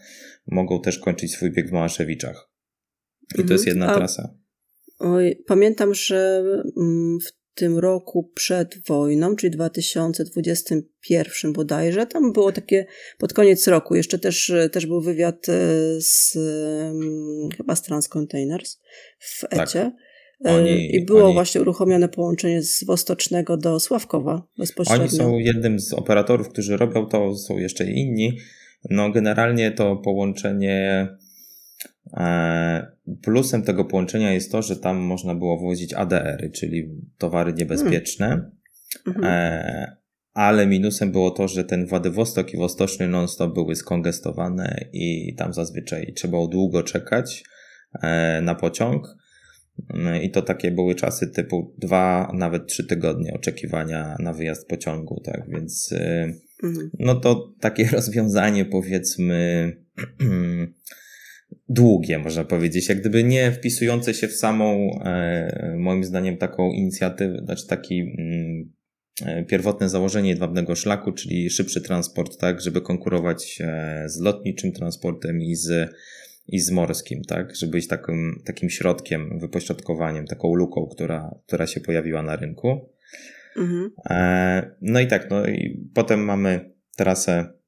mogą 0.48 0.82
też 0.82 1.00
kończyć 1.00 1.32
swój 1.32 1.52
bieg 1.52 1.70
w 1.70 1.72
Małaszewiczach. 1.72 2.50
I 3.22 3.42
mhm. 3.42 3.48
to 3.48 3.54
jest 3.54 3.68
jedna 3.68 3.88
A, 3.88 3.96
trasa. 3.96 4.34
Oj, 5.00 5.44
pamiętam, 5.48 5.94
że 5.94 6.44
mm, 6.78 7.20
w 7.20 7.41
tym 7.56 7.80
roku 7.80 8.32
przed 8.36 8.76
wojną, 8.88 9.36
czyli 9.36 9.52
2021 9.52 11.54
bodajże. 11.54 12.06
Tam 12.06 12.34
było 12.34 12.52
takie 12.52 12.86
pod 13.18 13.34
koniec 13.34 13.68
roku. 13.68 13.96
Jeszcze 13.96 14.20
też, 14.20 14.52
też 14.72 14.86
był 14.86 15.02
wywiad 15.02 15.50
e, 15.50 15.52
z 16.02 16.38
chyba 17.58 17.76
z 17.76 17.82
Transcontainers 17.82 18.80
w 19.20 19.42
tak. 19.50 19.60
ECie. 19.60 19.80
Tak. 19.80 19.94
Oni, 20.54 20.96
I 20.96 21.06
było 21.06 21.26
oni, 21.26 21.34
właśnie 21.34 21.62
uruchomione 21.62 22.10
połączenie 22.10 22.64
z 22.64 22.84
Wostocznego 22.84 23.58
do 23.58 23.80
Sławkowa 23.80 24.48
bezpośrednio. 24.58 25.04
Oni 25.04 25.12
są 25.12 25.38
jednym 25.38 25.80
z 25.80 25.94
operatorów, 25.94 26.50
którzy 26.50 26.78
robią 26.78 27.06
to, 27.06 27.36
są 27.36 27.58
jeszcze 27.58 27.92
inni. 27.92 28.38
No 28.90 29.12
generalnie 29.12 29.72
to 29.72 29.96
połączenie 29.96 31.08
plusem 33.22 33.64
tego 33.64 33.86
połączenia 33.86 34.34
jest 34.34 34.52
to, 34.52 34.62
że 34.62 34.76
tam 34.76 34.98
można 34.98 35.36
było 35.36 35.60
wozić 35.60 35.94
ADR-y, 35.94 36.50
czyli 36.50 36.90
towary 37.18 37.54
niebezpieczne. 37.54 38.52
E, 39.24 39.96
ale 40.34 40.68
minusem 40.68 41.12
było 41.12 41.32
to, 41.32 41.48
że 41.48 41.64
ten 41.64 41.88
Władywostok 41.88 42.54
i 42.54 42.58
Wostoczny 42.58 43.08
non-stop 43.08 43.54
były 43.54 43.76
skongestowane 43.76 44.86
i 44.94 45.36
tam 45.38 45.54
zazwyczaj 45.54 46.14
trzeba 46.16 46.32
było 46.32 46.48
długo 46.48 46.84
czekać 46.84 47.44
e, 48.02 48.42
na 48.42 48.56
pociąg. 48.56 49.08
I 50.24 50.32
to 50.32 50.42
takie 50.42 50.72
były 50.72 50.96
czasy 50.96 51.28
typu 51.28 51.76
dwa, 51.78 52.32
nawet 52.34 52.68
trzy 52.68 52.88
tygodnie 52.88 53.34
oczekiwania 53.34 54.16
na 54.20 54.34
wyjazd 54.34 54.68
pociągu, 54.68 55.22
tak 55.24 55.50
więc 55.50 55.94
mhm. 56.64 56.90
no 57.00 57.16
to 57.16 57.54
takie 57.60 57.90
rozwiązanie 57.98 58.66
powiedzmy 58.66 59.72
długie, 61.70 62.20
można 62.20 62.44
powiedzieć, 62.44 62.90
jak 62.90 63.00
gdyby 63.00 63.24
nie 63.24 63.52
wpisujące 63.52 64.14
się 64.14 64.28
w 64.28 64.36
samą, 64.36 64.90
e, 65.06 65.76
moim 65.78 66.04
zdaniem, 66.04 66.38
taką 66.38 66.72
inicjatywę, 66.72 67.42
znaczy 67.46 67.68
taki 67.68 68.00
mm, 68.00 68.72
e, 69.26 69.46
pierwotne 69.46 69.90
założenie 69.90 70.30
jedwabnego 70.30 70.76
szlaku, 70.76 71.12
czyli 71.12 71.50
szybszy 71.50 71.82
transport, 71.82 72.38
tak, 72.38 72.62
żeby 72.62 72.82
konkurować 72.82 73.62
e, 73.62 74.04
z 74.10 74.20
lotniczym 74.20 74.72
transportem 74.72 75.42
i 75.42 75.56
z, 75.56 75.94
i 76.48 76.60
z 76.60 76.72
morskim, 76.72 77.22
tak, 77.28 77.56
żeby 77.56 77.72
być 77.72 77.88
takim, 77.88 78.42
takim 78.46 78.70
środkiem, 78.70 79.40
wypośrodkowaniem, 79.40 80.28
taką 80.28 80.54
luką, 80.54 80.88
która, 80.88 81.36
która 81.48 81.68
się 81.68 81.80
pojawiła 81.80 82.24
na 82.24 82.36
rynku. 82.36 82.90
Mhm. 83.58 83.92
No 84.82 85.00
i 85.00 85.08
tak, 85.08 85.30
no 85.30 85.48
i 85.48 85.90
potem 85.94 86.20
mamy 86.20 86.72
trasę 86.98 87.61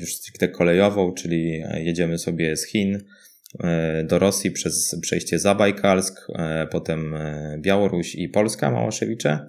już 0.00 0.14
stricte 0.14 0.48
kolejową, 0.48 1.14
czyli 1.14 1.62
jedziemy 1.74 2.18
sobie 2.18 2.56
z 2.56 2.66
Chin 2.66 2.98
e, 3.64 4.04
do 4.04 4.18
Rosji 4.18 4.50
przez 4.50 4.96
przejście 5.00 5.38
Zabajkalsk, 5.38 6.20
e, 6.34 6.66
potem 6.70 7.14
e, 7.14 7.58
Białoruś 7.60 8.14
i 8.14 8.28
Polska, 8.28 8.70
Małaszewicze. 8.70 9.48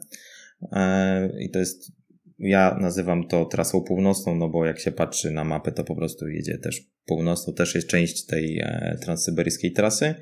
I 1.39 1.49
to 1.49 1.59
jest, 1.59 1.91
ja 2.39 2.77
nazywam 2.81 3.27
to 3.27 3.45
trasą 3.45 3.81
północną, 3.81 4.35
no 4.35 4.49
bo 4.49 4.65
jak 4.65 4.79
się 4.79 4.91
patrzy 4.91 5.31
na 5.31 5.43
mapę, 5.43 5.71
to 5.71 5.83
po 5.83 5.95
prostu 5.95 6.27
jedzie 6.27 6.57
też 6.57 6.81
północną, 7.05 7.53
też 7.53 7.75
jest 7.75 7.87
część 7.87 8.25
tej 8.25 8.63
transsyberyjskiej 9.01 9.71
trasy. 9.71 10.15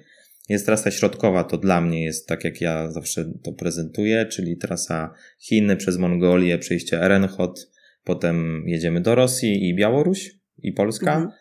Jest 0.49 0.65
trasa 0.65 0.91
środkowa, 0.91 1.43
to 1.43 1.57
dla 1.57 1.81
mnie 1.81 2.03
jest 2.03 2.27
tak, 2.27 2.43
jak 2.43 2.61
ja 2.61 2.91
zawsze 2.91 3.31
to 3.43 3.53
prezentuję, 3.53 4.25
czyli 4.25 4.57
trasa 4.57 5.13
Chiny 5.39 5.77
przez 5.77 5.97
Mongolię, 5.97 6.57
przejście 6.57 7.01
Erenhot, 7.01 7.67
Potem 8.07 8.63
jedziemy 8.65 9.01
do 9.01 9.15
Rosji 9.15 9.69
i 9.69 9.75
Białoruś 9.75 10.31
i 10.63 10.71
Polska. 10.71 11.15
Mhm. 11.15 11.31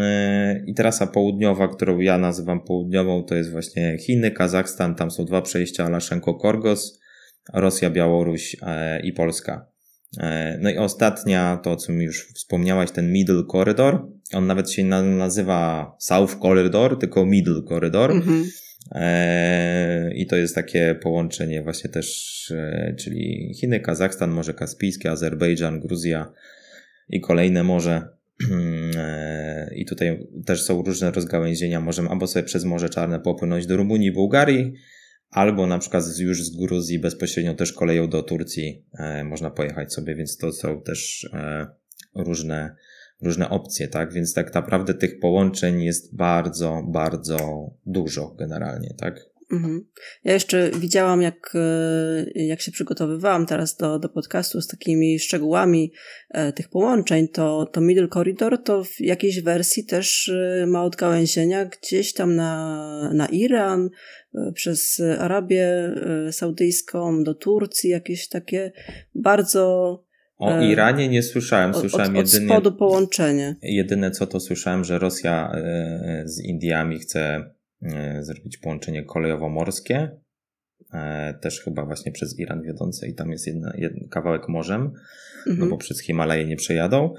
Y, 0.00 0.64
I 0.66 0.74
trasa 0.74 1.06
południowa, 1.06 1.68
którą 1.68 1.98
ja 1.98 2.18
nazywam 2.18 2.60
południową, 2.60 3.24
to 3.24 3.34
jest 3.34 3.50
właśnie 3.50 3.98
Chiny, 3.98 4.30
Kazachstan, 4.30 4.94
tam 4.94 5.10
są 5.10 5.24
dwa 5.24 5.42
przejścia, 5.42 5.88
Laszenko-Korgos, 5.88 7.00
Rosja, 7.54 7.90
Białoruś 7.90 8.56
e, 8.62 9.00
i 9.00 9.12
Polska. 9.12 9.66
E, 10.20 10.58
no 10.62 10.70
i 10.70 10.78
ostatnia, 10.78 11.60
to 11.62 11.72
o 11.72 11.76
czym 11.76 12.02
już 12.02 12.28
wspomniałaś, 12.34 12.90
ten 12.90 13.12
Middle 13.12 13.42
Corridor. 13.52 14.06
On 14.34 14.46
nawet 14.46 14.70
się 14.70 14.84
nazywa 14.84 15.92
South 15.98 16.38
Corridor, 16.42 16.98
tylko 16.98 17.26
Middle 17.26 17.62
Corridor. 17.68 18.10
Mhm. 18.10 18.44
E, 18.92 20.14
I 20.14 20.26
to 20.26 20.36
jest 20.36 20.54
takie 20.54 20.94
połączenie 20.94 21.62
właśnie 21.62 21.90
też, 21.90 22.50
e, 22.56 22.94
czyli 22.98 23.54
Chiny, 23.60 23.80
Kazachstan, 23.80 24.30
Morze 24.30 24.54
Kaspijskie, 24.54 25.10
Azerbejdżan, 25.10 25.80
Gruzja 25.80 26.32
i 27.08 27.20
kolejne 27.20 27.62
morze. 27.62 28.02
E, 28.96 29.74
I 29.74 29.86
tutaj 29.86 30.26
też 30.46 30.62
są 30.62 30.82
różne 30.82 31.10
rozgałęzienia. 31.10 31.80
Możemy 31.80 32.08
albo 32.08 32.26
sobie 32.26 32.42
przez 32.42 32.64
Morze 32.64 32.88
Czarne 32.88 33.20
popłynąć 33.20 33.66
do 33.66 33.76
Rumunii, 33.76 34.12
Bułgarii, 34.12 34.72
albo 35.30 35.66
na 35.66 35.78
przykład 35.78 36.04
już 36.18 36.44
z 36.44 36.56
Gruzji 36.56 36.98
bezpośrednio 36.98 37.54
też 37.54 37.72
koleją 37.72 38.08
do 38.08 38.22
Turcji 38.22 38.84
można 39.24 39.50
pojechać 39.50 39.92
sobie, 39.92 40.14
więc 40.14 40.36
to 40.36 40.52
są 40.52 40.82
też 40.82 41.30
różne 42.14 42.76
różne 43.22 43.50
opcje, 43.50 43.88
tak? 43.88 44.12
Więc 44.12 44.34
tak 44.34 44.54
naprawdę 44.54 44.94
tych 44.94 45.20
połączeń 45.20 45.82
jest 45.82 46.16
bardzo, 46.16 46.82
bardzo 46.88 47.70
dużo 47.86 48.34
generalnie, 48.38 48.94
tak? 48.98 49.36
Mhm. 49.52 49.86
Ja 50.24 50.32
jeszcze 50.32 50.70
widziałam, 50.70 51.22
jak, 51.22 51.52
e, 51.54 52.24
jak 52.34 52.60
się 52.60 52.72
przygotowywałam 52.72 53.46
teraz 53.46 53.76
do, 53.76 53.98
do 53.98 54.08
podcastu 54.08 54.60
z 54.60 54.66
takimi 54.66 55.18
szczegółami 55.18 55.92
e, 56.30 56.52
tych 56.52 56.68
połączeń, 56.68 57.28
to, 57.28 57.66
to 57.72 57.80
Middle 57.80 58.08
Corridor 58.08 58.62
to 58.62 58.84
w 58.84 59.00
jakiejś 59.00 59.40
wersji 59.40 59.84
też 59.84 60.28
e, 60.28 60.66
ma 60.66 60.84
odgałęzienia 60.84 61.64
gdzieś 61.64 62.12
tam 62.12 62.36
na, 62.36 63.10
na 63.14 63.26
Iran, 63.26 63.90
przez 64.54 65.02
Arabię 65.18 65.94
Saudyjską 66.30 67.24
do 67.24 67.34
Turcji, 67.34 67.90
jakieś 67.90 68.28
takie 68.28 68.72
bardzo 69.14 70.05
o 70.38 70.58
e, 70.58 70.66
Iranie 70.66 71.08
nie 71.08 71.22
słyszałem. 71.22 71.74
Słyszałem 71.74 72.16
od, 72.16 72.22
od 72.22 72.32
jedynie. 72.32 72.52
spodu 72.52 72.72
połączenie. 72.72 73.56
Jedyne 73.62 74.10
co 74.10 74.26
to 74.26 74.40
słyszałem, 74.40 74.84
że 74.84 74.98
Rosja 74.98 75.52
e, 75.54 76.22
z 76.24 76.40
Indiami 76.40 76.98
chce 76.98 77.50
e, 77.82 78.22
zrobić 78.22 78.56
połączenie 78.56 79.04
kolejowo-morskie. 79.04 80.08
Też 81.40 81.60
chyba 81.60 81.84
właśnie 81.84 82.12
przez 82.12 82.38
Iran 82.38 82.62
wiodące 82.62 83.08
i 83.08 83.14
tam 83.14 83.30
jest 83.30 83.46
jedna, 83.46 83.72
jeden 83.78 84.08
kawałek 84.08 84.48
morzem, 84.48 84.82
no 84.82 85.52
mhm. 85.52 85.58
no 85.58 85.66
bo 85.66 85.76
przez 85.76 86.00
Himalaje 86.00 86.46
nie 86.46 86.56
przejadą. 86.56 87.14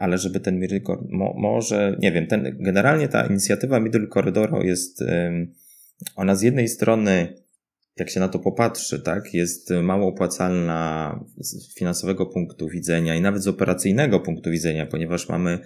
Ale 0.00 0.18
żeby 0.18 0.40
ten 0.40 0.58
Middle 0.58 0.80
Corridor, 0.80 1.08
może, 1.36 1.96
nie 1.98 2.12
wiem, 2.12 2.26
ten, 2.26 2.56
generalnie 2.60 3.08
ta 3.08 3.26
inicjatywa 3.26 3.80
Middle 3.80 4.06
Corridor 4.06 4.64
jest, 4.64 5.04
ona 6.16 6.34
z 6.34 6.42
jednej 6.42 6.68
strony 6.68 7.41
jak 7.96 8.10
się 8.10 8.20
na 8.20 8.28
to 8.28 8.38
popatrzy, 8.38 9.00
tak, 9.00 9.34
jest 9.34 9.70
mało 9.82 10.08
opłacalna 10.08 11.20
z 11.38 11.74
finansowego 11.74 12.26
punktu 12.26 12.68
widzenia 12.68 13.14
i 13.14 13.20
nawet 13.20 13.42
z 13.42 13.48
operacyjnego 13.48 14.20
punktu 14.20 14.50
widzenia, 14.50 14.86
ponieważ 14.86 15.28
mamy 15.28 15.58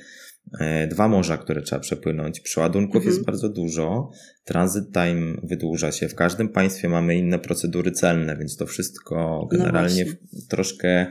e, 0.61 0.87
dwa 0.87 1.09
morza, 1.09 1.39
które 1.39 1.63
trzeba 1.63 1.81
przepłynąć. 1.81 2.41
Przeładunków 2.41 2.97
mhm. 2.97 3.15
jest 3.15 3.27
bardzo 3.27 3.49
dużo, 3.49 4.11
transit 4.45 4.85
time 4.93 5.37
wydłuża 5.43 5.93
się. 5.93 6.09
W 6.09 6.15
każdym 6.15 6.49
państwie 6.49 6.89
mamy 6.89 7.17
inne 7.17 7.39
procedury 7.39 7.93
celne, 7.93 8.37
więc 8.37 8.57
to 8.57 8.67
wszystko 8.67 9.15
no 9.15 9.47
generalnie 9.59 10.05
no 10.05 10.41
troszkę 10.49 11.07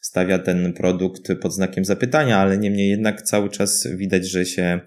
stawia 0.00 0.38
ten 0.38 0.72
produkt 0.72 1.32
pod 1.42 1.54
znakiem 1.54 1.84
zapytania, 1.84 2.38
ale 2.38 2.58
niemniej 2.58 2.90
jednak 2.90 3.22
cały 3.22 3.50
czas 3.50 3.88
widać, 3.96 4.30
że 4.30 4.46
się 4.46 4.80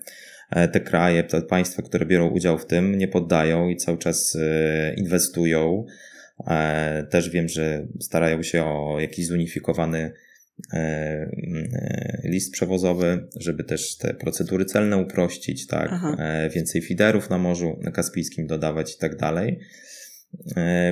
te 0.52 0.80
kraje, 0.80 1.24
te 1.24 1.42
państwa, 1.42 1.82
które 1.82 2.06
biorą 2.06 2.30
udział 2.30 2.58
w 2.58 2.66
tym, 2.66 2.98
nie 2.98 3.08
poddają 3.08 3.70
i 3.70 3.78
cały 3.78 3.98
czas 3.98 4.36
e, 4.36 4.94
inwestują. 4.94 5.86
E, 6.48 7.08
też 7.10 7.30
wiem, 7.30 7.50
że 7.50 7.88
starają 8.00 8.44
się 8.44 8.64
o 8.64 9.00
jakiś 9.00 9.28
zunifikowany 9.28 10.12
list 12.24 12.54
przewozowy, 12.54 13.28
żeby 13.40 13.64
też 13.64 13.98
te 13.98 14.14
procedury 14.14 14.66
celne 14.66 14.98
uprościć, 14.98 15.68
tak, 15.68 15.90
Aha. 15.92 16.18
więcej 16.56 16.82
fiderów 16.82 17.30
na 17.30 17.38
Morzu 17.38 17.80
Kaspijskim 17.94 18.48
dodawać 18.48 18.96
i 18.96 18.98
tak 18.98 19.16
dalej. 19.18 19.60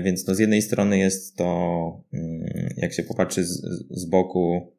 Więc 0.03 0.27
no 0.27 0.35
z 0.35 0.39
jednej 0.39 0.61
strony 0.61 0.97
jest 0.97 1.35
to, 1.35 2.03
mm, 2.13 2.45
jak 2.77 2.93
się 2.93 3.03
popatrzy 3.03 3.43
z, 3.45 3.61
z 3.91 4.05
boku, 4.05 4.71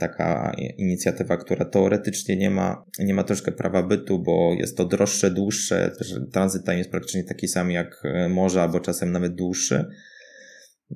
taka 0.00 0.52
inicjatywa, 0.78 1.36
która 1.36 1.64
teoretycznie 1.64 2.36
nie 2.36 2.50
ma, 2.50 2.84
nie 2.98 3.14
ma 3.14 3.24
troszkę 3.24 3.52
prawa 3.52 3.82
bytu, 3.82 4.18
bo 4.18 4.54
jest 4.58 4.76
to 4.76 4.84
droższe, 4.84 5.30
dłuższe, 5.30 5.90
też 5.98 6.14
tranzyt 6.32 6.64
tam 6.64 6.78
jest 6.78 6.90
praktycznie 6.90 7.24
taki 7.24 7.48
sam 7.48 7.70
jak 7.70 8.02
e, 8.04 8.28
morze, 8.28 8.62
albo 8.62 8.80
czasem 8.80 9.12
nawet 9.12 9.34
dłuższy. 9.34 9.84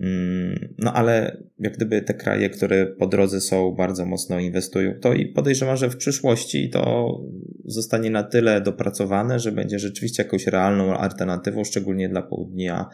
Mm, 0.01 0.75
no 0.79 0.93
ale 0.93 1.43
jak 1.59 1.77
gdyby 1.77 2.03
te 2.03 2.15
kraje, 2.15 2.51
które 2.51 2.87
po 2.87 3.07
drodze 3.07 3.41
są, 3.41 3.75
bardzo 3.75 4.07
mocno 4.07 4.39
inwestują 4.39 4.95
to 5.01 5.13
i 5.13 5.27
podejrzewam, 5.27 5.77
że 5.77 5.91
w 5.91 5.97
przyszłości 5.97 6.71
to 6.71 7.09
zostanie 7.65 8.11
na 8.11 8.23
tyle 8.23 8.61
dopracowane, 8.61 9.39
że 9.39 9.53
będzie 9.53 9.79
rzeczywiście 9.79 10.23
jakąś 10.23 10.47
realną 10.47 10.97
alternatywą, 10.97 11.65
szczególnie 11.65 12.09
dla 12.09 12.23
południa 12.23 12.89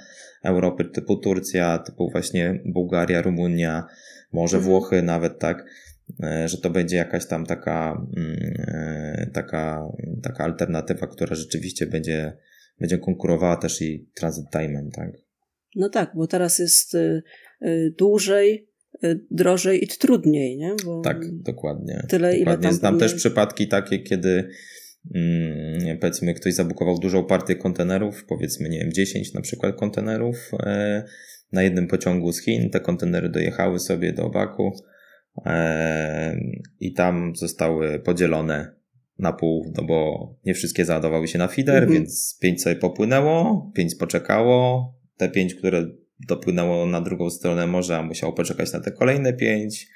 Europy, 0.45 0.85
typu 0.85 1.17
Turcja, 1.17 1.79
typu 1.79 2.11
właśnie 2.11 2.63
Bułgaria, 2.65 3.23
Rumunia, 3.23 3.85
może. 4.35 4.59
Włochy 4.59 5.03
nawet, 5.03 5.39
tak, 5.39 5.65
e, 6.23 6.49
że 6.49 6.59
to 6.59 6.71
będzie 6.71 6.97
jakaś 6.97 7.27
tam 7.27 7.47
taka, 7.47 8.07
mm, 8.17 8.55
e, 8.59 9.31
taka, 9.33 9.89
taka 10.23 10.45
alternatywa, 10.45 11.07
która 11.07 11.37
rzeczywiście 11.37 11.87
będzie, 11.87 12.37
będzie 12.81 12.99
konkurowała 12.99 13.57
też 13.57 13.83
i 13.83 14.09
transit 14.15 14.47
time'em, 14.55 14.91
tak. 14.93 15.25
No 15.77 15.89
tak, 15.89 16.13
bo 16.15 16.27
teraz 16.27 16.59
jest 16.59 16.95
y, 16.95 17.23
y, 17.63 17.95
dłużej, 17.99 18.69
y, 19.05 19.21
drożej 19.31 19.85
i 19.85 19.89
trudniej, 19.89 20.57
nie? 20.57 20.75
Bo 20.85 21.01
tak, 21.01 21.43
dokładnie. 21.43 22.03
Tyle, 22.09 22.39
dokładnie. 22.39 22.39
ile 22.43 22.59
tam 22.59 22.73
Znam 22.73 22.99
też 22.99 23.15
przypadki 23.15 23.69
takie, 23.69 23.99
kiedy 23.99 24.49
mm, 25.15 25.99
powiedzmy 25.99 26.35
ktoś 26.35 26.55
zabukował 26.55 26.99
dużą 26.99 27.25
partię 27.25 27.57
kontenerów, 27.57 28.25
powiedzmy, 28.29 28.69
nie 28.69 28.79
wiem, 28.79 28.93
10 28.93 29.35
na 29.35 29.41
przykład 29.41 29.77
kontenerów 29.77 30.51
e, 30.63 31.05
na 31.55 31.63
jednym 31.63 31.87
pociągu 31.87 32.33
z 32.33 32.43
Chin. 32.43 32.71
Te 32.71 32.81
kontenery 32.81 33.29
dojechały 33.29 33.79
sobie 33.79 34.13
do 34.13 34.31
Baku 34.31 34.73
i 36.81 36.93
tam 36.93 37.37
zostały 37.37 38.01
podzielone 38.01 38.75
na 39.19 39.33
pół, 39.33 39.73
no 39.77 39.85
bo 39.85 40.29
nie 40.45 40.55
wszystkie 40.55 40.85
załadowały 40.85 41.29
się 41.29 41.39
na 41.39 41.49
feeder, 41.49 41.83
mhm. 41.83 41.93
więc 41.93 42.39
pięć 42.41 42.63
sobie 42.63 42.77
popłynęło, 42.77 43.71
pięć 43.75 43.95
poczekało, 43.95 44.95
te 45.17 45.29
pięć, 45.29 45.55
które 45.55 45.87
dopłynęło 46.29 46.87
na 46.87 47.01
drugą 47.01 47.31
stronę 47.31 47.67
morza, 47.67 48.03
musiało 48.03 48.33
poczekać 48.33 48.73
na 48.73 48.81
te 48.81 48.93
kolejne 48.93 49.33
pięć 49.33 49.89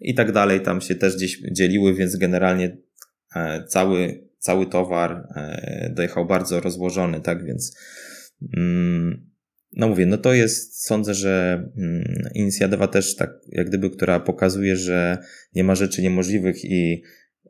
i 0.00 0.14
tak 0.14 0.32
dalej, 0.32 0.60
tam 0.60 0.80
się 0.80 0.94
też 0.94 1.16
gdzieś 1.16 1.42
dzieliły, 1.52 1.94
więc 1.94 2.16
generalnie 2.16 2.76
e, 3.36 3.64
cały, 3.64 4.28
cały 4.38 4.66
towar 4.66 5.28
e, 5.36 5.90
dojechał 5.94 6.26
bardzo 6.26 6.60
rozłożony, 6.60 7.20
tak, 7.20 7.44
więc 7.44 7.78
mm, 8.56 9.31
no 9.72 9.88
mówię, 9.88 10.06
no 10.06 10.18
to 10.18 10.32
jest, 10.32 10.84
sądzę, 10.86 11.14
że 11.14 11.64
mm, 11.76 12.04
inicjatywa 12.34 12.88
też 12.88 13.16
tak, 13.16 13.30
jak 13.48 13.68
gdyby, 13.68 13.90
która 13.90 14.20
pokazuje, 14.20 14.76
że 14.76 15.18
nie 15.54 15.64
ma 15.64 15.74
rzeczy 15.74 16.02
niemożliwych 16.02 16.64
i 16.64 17.02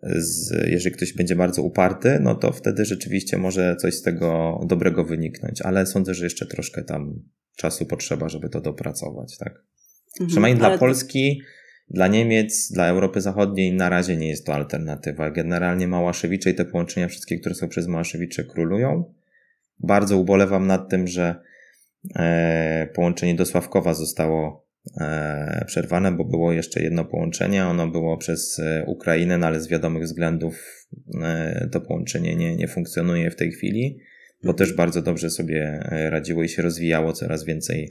z, 0.03 0.51
jeżeli 0.67 0.95
ktoś 0.95 1.13
będzie 1.13 1.37
bardzo 1.37 1.63
uparty, 1.63 2.19
no 2.21 2.35
to 2.35 2.53
wtedy 2.53 2.85
rzeczywiście 2.85 3.39
może 3.39 3.77
coś 3.77 3.95
z 3.95 4.03
tego 4.03 4.61
dobrego 4.67 5.05
wyniknąć, 5.05 5.63
ale 5.63 5.87
sądzę, 5.87 6.15
że 6.15 6.25
jeszcze 6.25 6.47
troszkę 6.47 6.85
tam 6.85 7.23
czasu 7.57 7.87
potrzeba, 7.87 8.29
żeby 8.29 8.49
to 8.49 8.61
dopracować, 8.61 9.39
tak? 9.39 9.53
Mhm, 9.53 10.29
Przynajmniej 10.29 10.59
dla 10.59 10.79
Polski, 10.79 11.43
dla 11.91 12.09
Niemiec, 12.09 12.73
dla 12.73 12.89
Europy 12.89 13.21
Zachodniej 13.21 13.73
na 13.73 13.89
razie 13.89 14.17
nie 14.17 14.29
jest 14.29 14.47
to 14.47 14.55
alternatywa. 14.55 15.31
Generalnie 15.31 15.89
Małaszewicze 15.89 16.51
i 16.51 16.55
te 16.55 16.65
połączenia 16.65 17.09
wszystkie, 17.09 17.39
które 17.39 17.55
są 17.55 17.69
przez 17.69 17.87
Małaszewicze 17.87 18.45
królują. 18.45 19.15
Bardzo 19.79 20.19
ubolewam 20.19 20.67
nad 20.67 20.91
tym, 20.91 21.07
że 21.07 21.35
połączenie 22.95 23.35
do 23.35 23.47
Sławkowa 23.47 23.95
zostało 23.95 24.63
E, 25.01 25.65
przerwane, 25.67 26.13
bo 26.13 26.25
było 26.25 26.53
jeszcze 26.53 26.83
jedno 26.83 27.05
połączenie. 27.05 27.67
Ono 27.67 27.89
było 27.89 28.17
przez 28.17 28.59
e, 28.59 28.85
Ukrainę, 28.87 29.39
no 29.39 29.47
ale 29.47 29.61
z 29.61 29.69
wiadomych 29.69 30.03
względów 30.03 30.87
e, 31.23 31.69
to 31.73 31.81
połączenie 31.81 32.37
nie, 32.37 32.57
nie 32.57 32.69
funkcjonuje 32.69 33.31
w 33.31 33.37
tej 33.37 33.53
chwili, 33.53 33.99
bo 34.43 34.51
mhm. 34.51 34.59
też 34.59 34.77
bardzo 34.77 35.03
dobrze 35.03 35.31
sobie 35.31 35.81
radziło 35.91 36.43
i 36.43 36.49
się 36.49 36.63
rozwijało. 36.63 37.13
Coraz 37.13 37.45
więcej 37.45 37.91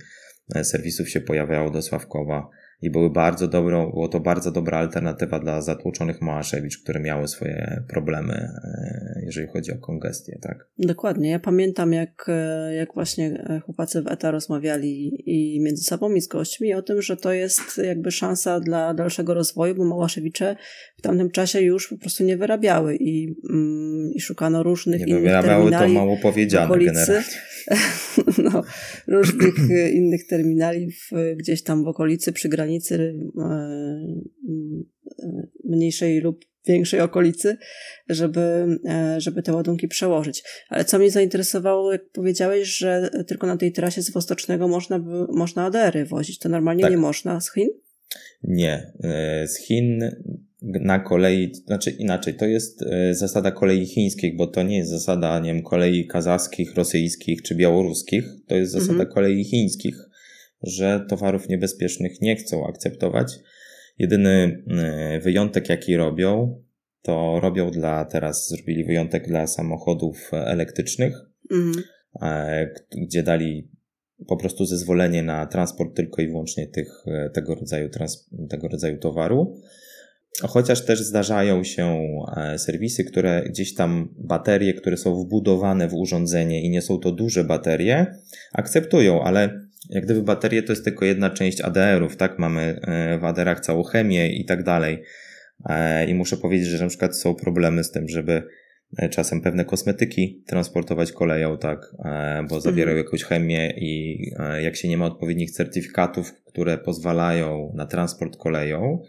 serwisów 0.64 1.10
się 1.10 1.22
pojawiało 1.22 1.70
do 1.70 1.82
Sławkowa 1.82 2.50
i 2.82 2.90
były 2.90 3.10
bardzo 3.10 3.48
dobrą, 3.48 3.92
było 3.92 4.08
to 4.08 4.20
bardzo 4.20 4.52
dobra 4.52 4.78
alternatywa 4.78 5.40
dla 5.40 5.62
zatłoczonych 5.62 6.22
Małaszewicz, 6.22 6.78
które 6.84 7.00
miały 7.00 7.28
swoje 7.28 7.84
problemy, 7.90 8.34
e, 8.34 9.22
jeżeli 9.26 9.48
chodzi 9.48 9.72
o 9.72 9.78
kongestię, 9.78 10.40
tak? 10.42 10.68
Dokładnie. 10.78 11.30
Ja 11.30 11.40
pamiętam, 11.40 11.94
jak, 11.94 12.26
e, 12.28 12.76
jak 12.76 12.94
właśnie 12.94 13.26
e, 13.26 13.60
chłopacy 13.60 14.02
w 14.02 14.08
ETA 14.08 14.32
rozmawiali 14.32 15.24
i 15.26 15.62
między 15.64 15.84
sobą 15.84 16.14
i 16.14 16.22
z 16.22 16.28
gośćmi 16.28 16.74
o 16.74 16.82
tym, 16.82 17.02
że 17.02 17.18
to 17.18 17.34
jest 17.34 17.78
jakby 17.78 18.12
szansa 18.12 18.60
dla 18.60 18.94
dalszego 18.94 19.34
rozwoju, 19.34 19.76
bo 19.76 19.86
Małaszewicze 19.86 20.56
w 20.98 21.02
tamtym 21.02 21.32
czasie 21.32 21.62
już 21.62 21.88
po 21.88 21.98
prostu 21.98 22.24
nie 22.24 22.38
wyrabiały 22.38 22.96
i, 22.96 23.36
mm, 23.50 24.12
i 24.14 24.22
szukano 24.22 24.64
różnych 24.64 25.00
nie 25.00 25.08
innych 25.08 25.24
wyrabiały, 25.24 25.72
to 25.72 25.88
mało 25.88 26.18
powiedziane 26.18 26.78
generalnie. 26.78 27.24
no, 28.52 28.64
różnych 29.08 29.56
innych 29.94 30.28
terminali 30.28 30.92
w, 30.92 31.36
gdzieś 31.38 31.64
tam 31.64 31.84
w 31.84 31.88
okolicy, 31.88 32.34
przy 32.34 32.50
granicy 32.50 32.71
granicy 32.72 33.14
e, 33.38 33.46
e, 35.24 35.48
mniejszej 35.64 36.20
lub 36.22 36.46
większej 36.68 37.02
okolicy, 37.02 37.58
żeby, 38.10 38.42
e, 38.86 39.22
żeby 39.22 39.44
te 39.44 39.54
ładunki 39.54 39.88
przełożyć. 39.88 40.44
Ale 40.70 40.86
co 40.86 41.00
mnie 41.00 41.12
zainteresowało, 41.12 41.92
jak 41.92 42.10
powiedziałeś, 42.10 42.78
że 42.78 43.10
tylko 43.28 43.48
na 43.48 43.58
tej 43.58 43.72
trasie 43.72 44.02
z 44.02 44.12
Wostocznego 44.12 44.68
można, 44.68 45.00
można 45.30 45.66
ADR-y 45.66 46.06
wozić. 46.06 46.40
To 46.40 46.50
normalnie 46.50 46.82
tak. 46.82 46.92
nie 46.92 46.98
można 46.98 47.42
z 47.42 47.54
Chin? 47.54 47.70
Nie. 48.44 48.94
Z 49.46 49.58
Chin 49.58 50.12
na 50.62 51.00
kolei, 51.00 51.56
znaczy 51.56 51.92
inaczej, 51.92 52.34
to 52.34 52.46
jest 52.46 52.84
zasada 53.12 53.52
kolei 53.52 53.86
chińskich, 53.86 54.36
bo 54.36 54.48
to 54.48 54.64
nie 54.64 54.78
jest 54.78 54.90
zasada, 54.90 55.40
nie 55.40 55.54
wiem, 55.54 55.64
kolei 55.64 56.08
kazachskich, 56.08 56.76
rosyjskich 56.76 57.42
czy 57.42 57.56
białoruskich, 57.56 58.26
to 58.48 58.56
jest 58.56 58.72
zasada 58.72 58.92
mhm. 58.92 59.10
kolei 59.10 59.44
chińskich 59.44 59.96
że 60.64 61.06
towarów 61.10 61.50
niebezpiecznych 61.50 62.22
nie 62.22 62.36
chcą 62.36 62.68
akceptować. 62.68 63.40
Jedyny 64.00 64.64
e, 64.68 65.20
wyjątek, 65.20 65.70
jaki 65.70 65.98
robią, 65.98 66.62
to 67.02 67.40
robią 67.40 67.72
dla, 67.72 68.06
teraz 68.06 68.50
zrobili 68.50 68.84
wyjątek 68.84 69.28
dla 69.28 69.48
samochodów 69.48 70.32
elektrycznych, 70.34 71.14
mhm. 71.52 71.84
E, 72.22 72.70
gdzie 72.92 73.24
dali 73.24 73.72
po 74.28 74.38
prostu 74.38 74.66
zezwolenie 74.66 75.24
na 75.24 75.46
transport 75.46 75.96
tylko 75.96 76.22
i 76.22 76.28
wyłącznie 76.28 76.68
tych, 76.68 76.88
e, 77.08 77.30
tego, 77.30 77.56
rodzaju, 77.56 77.90
tego 78.50 78.68
rodzaju 78.68 78.98
towaru. 78.98 79.62
Chociaż 80.42 80.86
też 80.86 81.00
zdarzają 81.00 81.64
się 81.64 82.00
serwisy, 82.58 83.04
które 83.04 83.44
gdzieś 83.50 83.76
tam 83.76 84.14
baterie, 84.18 84.74
które 84.74 84.98
są 84.98 85.24
wbudowane 85.24 85.88
w 85.88 85.94
urządzenie 85.94 86.62
i 86.62 86.70
nie 86.70 86.82
są 86.82 87.00
to 87.00 87.12
duże 87.12 87.44
baterie, 87.44 88.06
akceptują, 88.54 89.24
ale 89.24 89.71
jak 89.90 90.06
gdyby 90.06 90.24
baterie 90.24 90.64
to 90.64 90.72
jest 90.72 90.84
tylko 90.84 91.06
jedna 91.06 91.30
część 91.30 91.62
ADR-ów, 91.62 92.18
tak? 92.18 92.40
Mamy 92.40 92.80
e, 92.82 93.20
w 93.20 93.26
ADR-ach 93.26 93.60
całą 93.60 93.84
chemię 93.84 94.34
i 94.34 94.46
tak 94.46 94.64
dalej. 94.64 95.04
E, 95.70 96.06
I 96.06 96.14
muszę 96.14 96.38
powiedzieć, 96.38 96.68
że 96.68 96.84
na 96.84 96.90
przykład 96.90 97.18
są 97.18 97.36
problemy 97.36 97.84
z 97.84 97.92
tym, 97.92 98.10
żeby 98.10 98.44
e, 98.98 99.10
czasem 99.10 99.42
pewne 99.42 99.66
kosmetyki 99.66 100.44
transportować 100.48 101.12
koleją, 101.12 101.58
tak, 101.58 101.96
bo 102.50 102.62
zawierają 102.62 102.98
mhm. 102.98 103.06
jakąś 103.06 103.24
chemię 103.24 103.74
i 103.78 104.22
jak 104.64 104.76
się 104.76 104.88
nie 104.88 104.98
ma 104.98 105.06
odpowiednich 105.06 105.52
certyfikatów, 105.52 106.34
które 106.46 106.78
pozwalają 106.78 107.74
na 107.76 107.86
transport 107.86 108.38
koleją, 108.38 109.04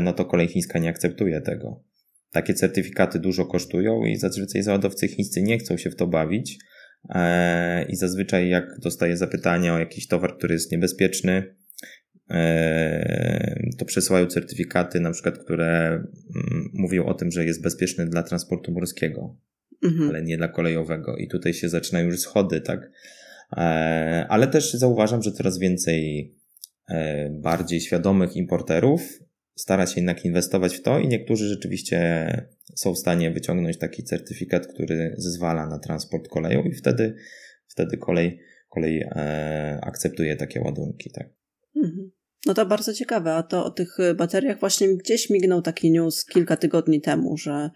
no 0.00 0.12
to 0.12 0.24
kolej 0.24 0.48
chińska 0.48 0.78
nie 0.78 0.88
akceptuje 0.88 1.40
tego. 1.40 1.84
Takie 2.32 2.54
certyfikaty 2.54 3.18
dużo 3.18 3.44
kosztują 3.44 4.04
i 4.04 4.16
zazwyczaj 4.16 4.62
załadowcy 4.62 5.08
chińscy 5.08 5.42
nie 5.42 5.58
chcą 5.58 5.76
się 5.76 5.90
w 5.90 5.96
to 5.96 6.06
bawić, 6.06 6.58
i 7.88 7.96
zazwyczaj 7.96 8.48
jak 8.48 8.78
dostaję 8.80 9.16
zapytanie 9.16 9.72
o 9.72 9.78
jakiś 9.78 10.06
towar, 10.06 10.36
który 10.36 10.54
jest 10.54 10.72
niebezpieczny, 10.72 11.54
e, 12.30 13.60
to 13.78 13.84
przesyłają 13.84 14.26
certyfikaty, 14.26 15.00
na 15.00 15.10
przykład, 15.10 15.38
które 15.38 15.86
mm, 15.86 16.70
mówią 16.72 17.04
o 17.04 17.14
tym, 17.14 17.30
że 17.30 17.44
jest 17.44 17.62
bezpieczny 17.62 18.06
dla 18.06 18.22
transportu 18.22 18.72
morskiego, 18.72 19.36
mhm. 19.84 20.08
ale 20.08 20.22
nie 20.22 20.36
dla 20.36 20.48
kolejowego. 20.48 21.16
I 21.16 21.28
tutaj 21.28 21.54
się 21.54 21.68
zaczynają 21.68 22.06
już 22.06 22.20
schody, 22.20 22.60
tak? 22.60 22.90
E, 23.56 24.26
ale 24.28 24.46
też 24.46 24.72
zauważam, 24.72 25.22
że 25.22 25.32
coraz 25.32 25.58
więcej 25.58 26.34
bardziej 27.30 27.80
świadomych 27.80 28.36
importerów 28.36 29.18
stara 29.58 29.86
się 29.86 29.94
jednak 29.96 30.24
inwestować 30.24 30.76
w 30.76 30.82
to 30.82 30.98
i 30.98 31.08
niektórzy 31.08 31.48
rzeczywiście 31.48 32.28
są 32.74 32.94
w 32.94 32.98
stanie 32.98 33.30
wyciągnąć 33.30 33.78
taki 33.78 34.04
certyfikat, 34.04 34.66
który 34.66 35.14
zezwala 35.16 35.66
na 35.66 35.78
transport 35.78 36.28
koleją 36.28 36.62
i 36.62 36.74
wtedy, 36.74 37.14
wtedy 37.68 37.96
kolej, 37.96 38.40
kolej 38.68 39.02
e, 39.02 39.78
akceptuje 39.82 40.36
takie 40.36 40.60
ładunki. 40.60 41.10
Tak. 41.10 41.28
Mhm. 41.76 42.10
No 42.46 42.54
to 42.54 42.66
bardzo 42.66 42.94
ciekawe, 42.94 43.34
a 43.34 43.42
to 43.42 43.64
o 43.64 43.70
tych 43.70 43.96
bateriach 44.16 44.60
właśnie 44.60 44.96
gdzieś 44.96 45.30
mignął 45.30 45.62
taki 45.62 45.90
news 45.90 46.24
kilka 46.24 46.56
tygodni 46.56 47.00
temu, 47.00 47.36
że 47.36 47.70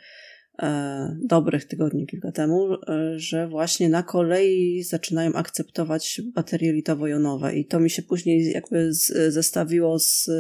e, 0.63 1.17
dobrych 1.25 1.65
tygodni 1.65 2.07
kilka 2.07 2.33
temu, 2.33 2.75
e, 2.75 2.79
że 3.17 3.49
właśnie 3.49 3.89
na 3.89 4.03
kolei 4.03 4.83
zaczynają 4.83 5.33
akceptować 5.33 6.21
baterie 6.35 6.73
litowo-jonowe 6.73 7.55
i 7.55 7.67
to 7.67 7.81
mi 7.81 7.91
się 7.91 8.03
później 8.03 8.51
jakby 8.51 8.95
z, 8.95 9.33
zestawiło 9.35 9.99
z 9.99 10.31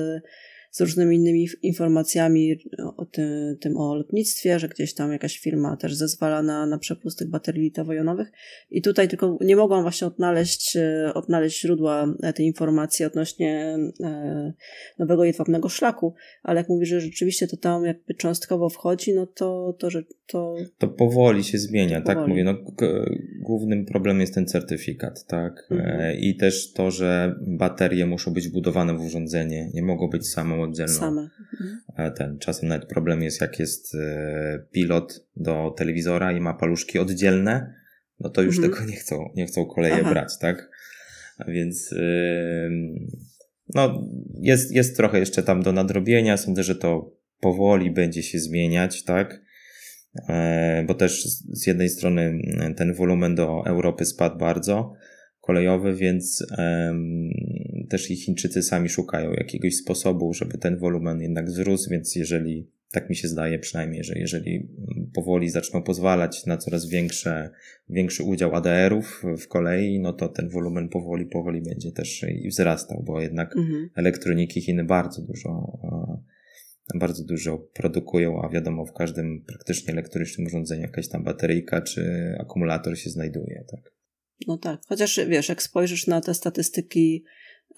z 0.72 0.80
różnymi 0.80 1.16
innymi 1.16 1.48
informacjami 1.62 2.56
o 2.96 3.04
tym, 3.04 3.56
tym 3.60 3.76
o 3.76 3.94
lotnictwie, 3.94 4.58
że 4.58 4.68
gdzieś 4.68 4.94
tam 4.94 5.12
jakaś 5.12 5.38
firma 5.38 5.76
też 5.76 5.94
zezwala 5.94 6.42
na, 6.42 6.66
na 6.66 6.78
przepust 6.78 7.18
tych 7.18 7.30
baterii 7.30 7.62
litowo-jonowych. 7.62 8.32
I 8.70 8.82
tutaj 8.82 9.08
tylko 9.08 9.38
nie 9.40 9.56
mogłam 9.56 9.82
właśnie 9.82 10.06
odnaleźć, 10.06 10.76
e, 10.76 11.12
odnaleźć 11.14 11.60
źródła 11.60 12.14
tej 12.34 12.46
informacji 12.46 13.04
odnośnie 13.04 13.78
e, 14.04 14.52
nowego 14.98 15.24
jedwabnego 15.24 15.68
szlaku, 15.68 16.14
ale 16.42 16.60
jak 16.60 16.68
mówisz, 16.68 16.88
że 16.88 17.00
rzeczywiście 17.00 17.46
to 17.46 17.56
tam 17.56 17.84
jakby 17.84 18.14
cząstkowo 18.14 18.68
wchodzi, 18.68 19.14
no 19.14 19.26
to, 19.26 19.76
to 19.78 19.90
że 19.90 20.02
to... 20.26 20.54
To 20.78 20.88
powoli 20.88 21.44
się 21.44 21.58
zmienia, 21.58 22.00
tak 22.00 22.16
powoli. 22.16 22.16
tak 22.16 22.28
mówię. 22.28 22.44
No, 22.44 22.54
głównym 23.40 23.86
problemem 23.86 24.20
jest 24.20 24.34
ten 24.34 24.46
certyfikat, 24.46 25.26
tak? 25.26 25.68
Mhm. 25.70 26.00
E, 26.00 26.14
I 26.14 26.36
też 26.36 26.72
to, 26.72 26.90
że 26.90 27.34
baterie 27.46 28.06
muszą 28.06 28.32
być 28.32 28.48
budowane 28.48 28.94
w 28.98 29.00
urządzenie, 29.00 29.70
nie 29.74 29.82
mogą 29.82 30.08
być 30.08 30.28
same 30.28 30.61
oddzielną. 30.62 30.94
Same. 30.94 31.28
Mhm. 31.52 32.12
Ten, 32.14 32.38
czasem 32.38 32.68
nawet 32.68 32.88
problem 32.88 33.22
jest, 33.22 33.40
jak 33.40 33.58
jest 33.58 33.94
e, 33.94 34.64
pilot 34.72 35.26
do 35.36 35.74
telewizora 35.76 36.32
i 36.32 36.40
ma 36.40 36.54
paluszki 36.54 36.98
oddzielne, 36.98 37.74
no 38.20 38.30
to 38.30 38.42
już 38.42 38.56
mhm. 38.56 38.74
tego 38.74 38.90
nie 38.90 38.96
chcą, 38.96 39.28
nie 39.36 39.46
chcą 39.46 39.66
koleje 39.66 39.98
Aha. 40.00 40.10
brać, 40.10 40.38
tak? 40.38 40.70
Więc 41.48 41.94
no, 43.74 44.08
jest, 44.34 44.72
jest 44.72 44.96
trochę 44.96 45.18
jeszcze 45.18 45.42
tam 45.42 45.62
do 45.62 45.72
nadrobienia. 45.72 46.36
Sądzę, 46.36 46.62
że 46.62 46.74
to 46.74 47.16
powoli 47.40 47.90
będzie 47.90 48.22
się 48.22 48.38
zmieniać, 48.38 49.04
tak? 49.04 49.42
E, 50.28 50.84
bo 50.86 50.94
też 50.94 51.24
z 51.52 51.66
jednej 51.66 51.88
strony 51.88 52.38
ten 52.76 52.94
wolumen 52.94 53.34
do 53.34 53.62
Europy 53.66 54.04
spadł 54.04 54.38
bardzo 54.38 54.94
kolejowy, 55.42 55.94
więc 55.94 56.46
też 57.88 58.10
i 58.10 58.16
Chińczycy 58.16 58.62
sami 58.62 58.88
szukają 58.88 59.32
jakiegoś 59.32 59.76
sposobu, 59.76 60.34
żeby 60.34 60.58
ten 60.58 60.78
wolumen 60.78 61.20
jednak 61.20 61.46
wzrósł, 61.46 61.90
więc 61.90 62.16
jeżeli 62.16 62.68
tak 62.92 63.10
mi 63.10 63.16
się 63.16 63.28
zdaje 63.28 63.58
przynajmniej, 63.58 64.04
że 64.04 64.18
jeżeli 64.18 64.68
powoli 65.14 65.50
zaczną 65.50 65.82
pozwalać 65.82 66.46
na 66.46 66.56
coraz 66.56 66.88
większe, 66.88 67.50
większy 67.88 68.22
udział 68.22 68.54
ADR-ów 68.54 69.22
w 69.38 69.48
kolei, 69.48 70.00
no 70.00 70.12
to 70.12 70.28
ten 70.28 70.48
wolumen 70.48 70.88
powoli, 70.88 71.26
powoli 71.26 71.62
będzie 71.62 71.92
też 71.92 72.24
i 72.42 72.48
wzrastał, 72.48 73.02
bo 73.06 73.20
jednak 73.20 73.56
mhm. 73.56 73.90
elektroniki 73.94 74.60
Chiny 74.60 74.84
bardzo 74.84 75.22
dużo, 75.22 75.78
bardzo 76.94 77.24
dużo 77.24 77.58
produkują, 77.58 78.42
a 78.42 78.48
wiadomo, 78.48 78.86
w 78.86 78.92
każdym 78.92 79.44
praktycznie 79.46 79.92
elektrycznym 79.92 80.46
urządzeniu 80.46 80.82
jakaś 80.82 81.08
tam 81.08 81.24
bateryjka 81.24 81.80
czy 81.80 82.34
akumulator 82.40 82.98
się 82.98 83.10
znajduje, 83.10 83.64
tak. 83.70 83.92
No 84.46 84.58
tak, 84.58 84.80
chociaż 84.88 85.20
wiesz, 85.28 85.48
jak 85.48 85.62
spojrzysz 85.62 86.06
na 86.06 86.20
te 86.20 86.34
statystyki 86.34 87.24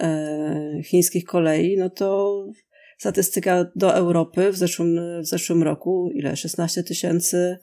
e, 0.00 0.82
chińskich 0.84 1.24
kolei, 1.24 1.76
no 1.76 1.90
to 1.90 2.46
statystyka 2.98 3.70
do 3.76 3.94
Europy 3.94 4.52
w 4.52 4.56
zeszłym, 4.56 5.20
w 5.22 5.26
zeszłym 5.26 5.62
roku, 5.62 6.10
ile? 6.14 6.36
16 6.36 6.82
tysięcy 6.82 7.58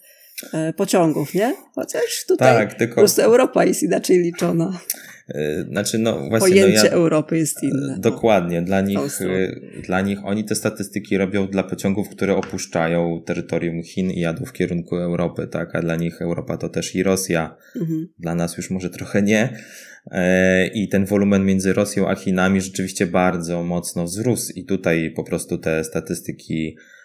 pociągów, 0.76 1.34
nie? 1.34 1.56
Chociaż 1.76 2.26
tutaj 2.28 2.58
tak, 2.58 2.74
tylko... 2.74 2.96
po 2.96 3.02
prostu 3.02 3.22
Europa 3.22 3.66
jest 3.66 3.84
inaczej 3.84 4.20
liczona. 4.20 4.80
E, 5.36 5.64
znaczy, 5.64 6.00
no 6.00 6.30
właśnie. 6.30 6.40
Pojęcie 6.40 6.78
no 6.78 6.86
ja, 6.86 6.92
Europy 6.92 7.38
jest 7.38 7.64
inne. 7.64 7.96
Dokładnie. 8.00 8.62
Dla 8.62 8.82
nich, 8.82 9.00
dla 9.84 10.02
nich 10.02 10.20
oni 10.24 10.46
te 10.46 10.56
statystyki 10.56 11.18
robią 11.18 11.48
dla 11.48 11.64
pociągów, 11.64 12.10
które 12.10 12.36
opuszczają 12.36 13.22
terytorium 13.26 13.84
Chin 13.84 14.12
i 14.12 14.20
jadą 14.20 14.46
w 14.46 14.54
kierunku 14.54 14.96
Europy, 14.98 15.48
tak? 15.48 15.76
A 15.76 15.82
dla 15.82 15.96
nich 15.96 16.22
Europa 16.22 16.58
to 16.58 16.70
też 16.70 16.96
i 16.96 17.04
Rosja. 17.04 17.58
Mhm. 17.76 18.08
Dla 18.20 18.36
nas 18.36 18.58
już 18.58 18.70
może 18.70 18.90
trochę 18.90 19.22
nie. 19.22 19.58
E, 20.12 20.68
I 20.68 20.90
ten 20.90 21.06
wolumen 21.06 21.46
między 21.46 21.74
Rosją 21.74 22.10
a 22.10 22.16
Chinami 22.16 22.62
rzeczywiście 22.62 23.08
bardzo 23.08 23.64
mocno 23.64 24.04
wzrósł, 24.04 24.54
i 24.56 24.66
tutaj 24.66 25.14
po 25.16 25.24
prostu 25.24 25.58
te 25.58 25.84
statystyki 25.84 26.78
e, 26.78 27.01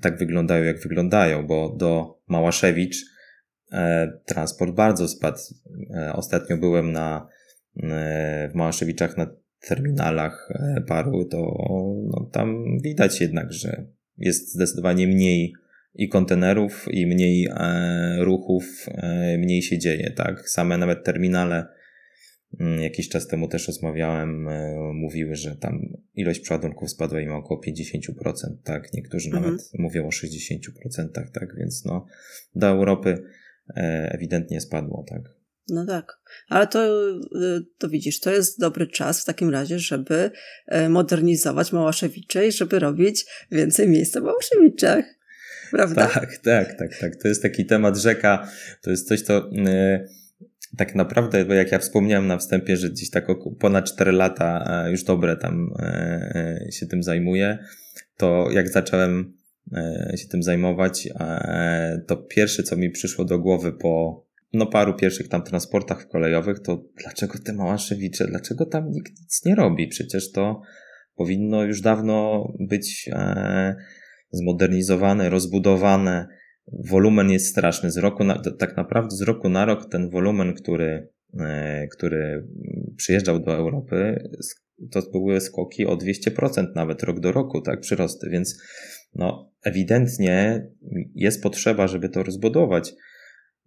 tak 0.00 0.18
wyglądają, 0.18 0.64
jak 0.64 0.80
wyglądają, 0.80 1.46
bo 1.46 1.76
do 1.76 2.18
Małaszewicz 2.28 2.96
transport 4.26 4.74
bardzo 4.74 5.08
spadł. 5.08 5.38
Ostatnio 6.14 6.56
byłem 6.56 6.92
na 6.92 7.28
w 8.50 8.54
Małaszewiczach 8.54 9.16
na 9.16 9.26
terminalach 9.60 10.48
e, 10.50 10.80
paru, 10.80 11.24
to 11.24 11.38
no, 12.06 12.30
tam 12.32 12.64
widać 12.84 13.20
jednak, 13.20 13.52
że 13.52 13.86
jest 14.18 14.52
zdecydowanie 14.54 15.06
mniej 15.06 15.54
i 15.94 16.08
kontenerów, 16.08 16.86
i 16.90 17.06
mniej 17.06 17.48
e, 17.50 18.16
ruchów, 18.24 18.86
e, 18.88 19.38
mniej 19.38 19.62
się 19.62 19.78
dzieje, 19.78 20.10
tak? 20.10 20.50
Same 20.50 20.78
nawet 20.78 21.04
terminale, 21.04 21.66
jakiś 22.58 23.08
czas 23.08 23.26
temu 23.26 23.48
też 23.48 23.66
rozmawiałem, 23.66 24.48
e, 24.48 24.76
mówiły, 24.94 25.34
że 25.34 25.56
tam 25.56 25.80
ilość 26.14 26.40
przeładunków 26.40 26.90
spadła 26.90 27.20
im 27.20 27.32
około 27.32 27.60
50%, 27.60 28.32
tak? 28.64 28.92
Niektórzy 28.94 29.28
mhm. 29.28 29.44
nawet 29.44 29.70
mówią 29.78 30.06
o 30.06 30.10
60%, 30.10 31.08
tak? 31.32 31.56
Więc 31.56 31.84
no, 31.84 32.06
do 32.54 32.66
Europy 32.66 33.22
e, 33.76 34.10
ewidentnie 34.12 34.60
spadło, 34.60 35.04
tak? 35.08 35.22
No 35.68 35.86
tak, 35.86 36.20
ale 36.48 36.66
to, 36.66 37.08
y, 37.10 37.60
to 37.78 37.88
widzisz, 37.88 38.20
to 38.20 38.30
jest 38.30 38.60
dobry 38.60 38.86
czas 38.86 39.22
w 39.22 39.24
takim 39.24 39.50
razie, 39.50 39.78
żeby 39.78 40.30
e, 40.66 40.88
modernizować 40.88 41.72
Małaszewicze 41.72 42.46
i 42.46 42.52
żeby 42.52 42.78
robić 42.78 43.26
więcej 43.50 43.88
miejsca 43.88 44.20
w 44.20 44.24
Małaszewiczach. 44.24 45.04
Prawda? 45.70 46.06
Tak, 46.06 46.36
tak, 46.36 46.78
tak, 46.78 46.98
tak. 47.00 47.16
To 47.22 47.28
jest 47.28 47.42
taki 47.42 47.66
temat 47.66 47.96
rzeka. 47.96 48.48
To 48.82 48.90
jest 48.90 49.08
coś, 49.08 49.24
to 49.24 49.50
yy, 49.52 50.08
tak 50.76 50.94
naprawdę, 50.94 51.44
bo 51.44 51.54
jak 51.54 51.72
ja 51.72 51.78
wspomniałem 51.78 52.26
na 52.26 52.38
wstępie, 52.38 52.76
że 52.76 52.90
gdzieś 52.90 53.10
tak 53.10 53.26
ponad 53.60 53.84
4 53.84 54.12
lata 54.12 54.64
już 54.90 55.04
dobre 55.04 55.36
tam 55.36 55.70
yy, 56.64 56.72
się 56.72 56.86
tym 56.86 57.02
zajmuję, 57.02 57.58
to 58.16 58.48
jak 58.50 58.68
zacząłem 58.68 59.40
się 60.16 60.28
tym 60.28 60.42
zajmować, 60.42 61.08
to 62.06 62.16
pierwsze, 62.16 62.62
co 62.62 62.76
mi 62.76 62.90
przyszło 62.90 63.24
do 63.24 63.38
głowy 63.38 63.72
po 63.72 64.24
no 64.52 64.66
paru 64.66 64.94
pierwszych 64.94 65.28
tam 65.28 65.42
transportach 65.42 66.08
kolejowych, 66.08 66.60
to 66.60 66.84
dlaczego 67.02 67.38
te 67.38 67.52
Małaszewicze, 67.52 68.26
dlaczego 68.26 68.66
tam 68.66 68.90
nikt 68.90 69.12
nic 69.20 69.44
nie 69.44 69.54
robi? 69.54 69.88
Przecież 69.88 70.32
to 70.32 70.62
powinno 71.16 71.64
już 71.64 71.80
dawno 71.80 72.48
być 72.60 73.10
e, 73.12 73.76
zmodernizowane, 74.30 75.30
rozbudowane. 75.30 76.28
Wolumen 76.72 77.30
jest 77.30 77.46
straszny. 77.46 77.90
Z 77.90 77.96
roku 77.96 78.24
na, 78.24 78.42
tak 78.58 78.76
naprawdę 78.76 79.16
z 79.16 79.22
roku 79.22 79.48
na 79.48 79.64
rok 79.64 79.90
ten 79.90 80.10
wolumen, 80.10 80.54
który, 80.54 81.08
e, 81.40 81.88
który 81.88 82.46
przyjeżdżał 82.96 83.40
do 83.40 83.54
Europy, 83.54 84.28
to 84.90 85.02
były 85.12 85.40
skoki 85.40 85.86
o 85.86 85.96
200% 85.96 86.66
nawet 86.74 87.02
rok 87.02 87.20
do 87.20 87.32
roku, 87.32 87.60
tak, 87.60 87.80
przyrosty, 87.80 88.30
więc 88.30 88.62
no 89.14 89.52
ewidentnie 89.62 90.66
jest 91.14 91.42
potrzeba, 91.42 91.86
żeby 91.86 92.08
to 92.08 92.22
rozbudować. 92.22 92.94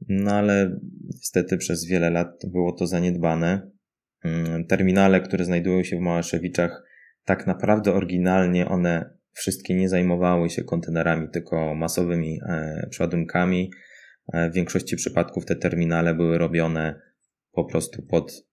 No 0.09 0.31
ale 0.31 0.79
niestety 1.05 1.57
przez 1.57 1.85
wiele 1.85 2.09
lat 2.09 2.41
było 2.47 2.71
to 2.71 2.87
zaniedbane. 2.87 3.71
Mm, 4.23 4.65
terminale, 4.65 5.21
które 5.21 5.45
znajdują 5.45 5.83
się 5.83 5.97
w 5.97 6.01
Małaszewiczach, 6.01 6.83
tak 7.25 7.47
naprawdę 7.47 7.93
oryginalnie 7.93 8.67
one 8.67 9.17
wszystkie 9.33 9.73
nie 9.73 9.89
zajmowały 9.89 10.49
się 10.49 10.63
kontenerami, 10.63 11.27
tylko 11.33 11.75
masowymi 11.75 12.39
e, 12.49 12.87
przeładunkami. 12.89 13.71
E, 14.33 14.49
w 14.49 14.53
większości 14.53 14.95
przypadków 14.95 15.45
te 15.45 15.55
terminale 15.55 16.15
były 16.15 16.37
robione 16.37 17.01
po 17.51 17.65
prostu 17.65 18.01
pod 18.01 18.45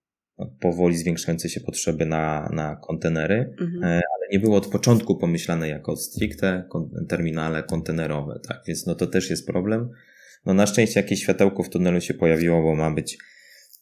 powoli 0.59 0.97
zwiększające 0.97 1.49
się 1.49 1.61
potrzeby 1.61 2.05
na, 2.05 2.49
na 2.53 2.75
kontenery, 2.75 3.55
mhm. 3.61 3.83
E, 3.83 3.87
ale 3.87 4.27
nie 4.31 4.39
było 4.39 4.57
od 4.57 4.67
początku 4.67 5.17
pomyślane 5.17 5.69
jako 5.69 5.95
stricte 5.95 6.69
terminale 7.09 7.63
kontenerowe, 7.63 8.39
tak? 8.47 8.61
Więc 8.67 8.85
no 8.85 8.95
to 8.95 9.07
też 9.07 9.29
jest 9.29 9.47
problem. 9.47 9.89
No 10.45 10.53
na 10.53 10.65
szczęście 10.65 10.99
jakieś 10.99 11.21
światełko 11.21 11.63
w 11.63 11.69
tunelu 11.69 12.01
się 12.01 12.13
pojawiło, 12.13 12.61
bo 12.61 12.75
ma 12.75 12.91
być, 12.91 13.17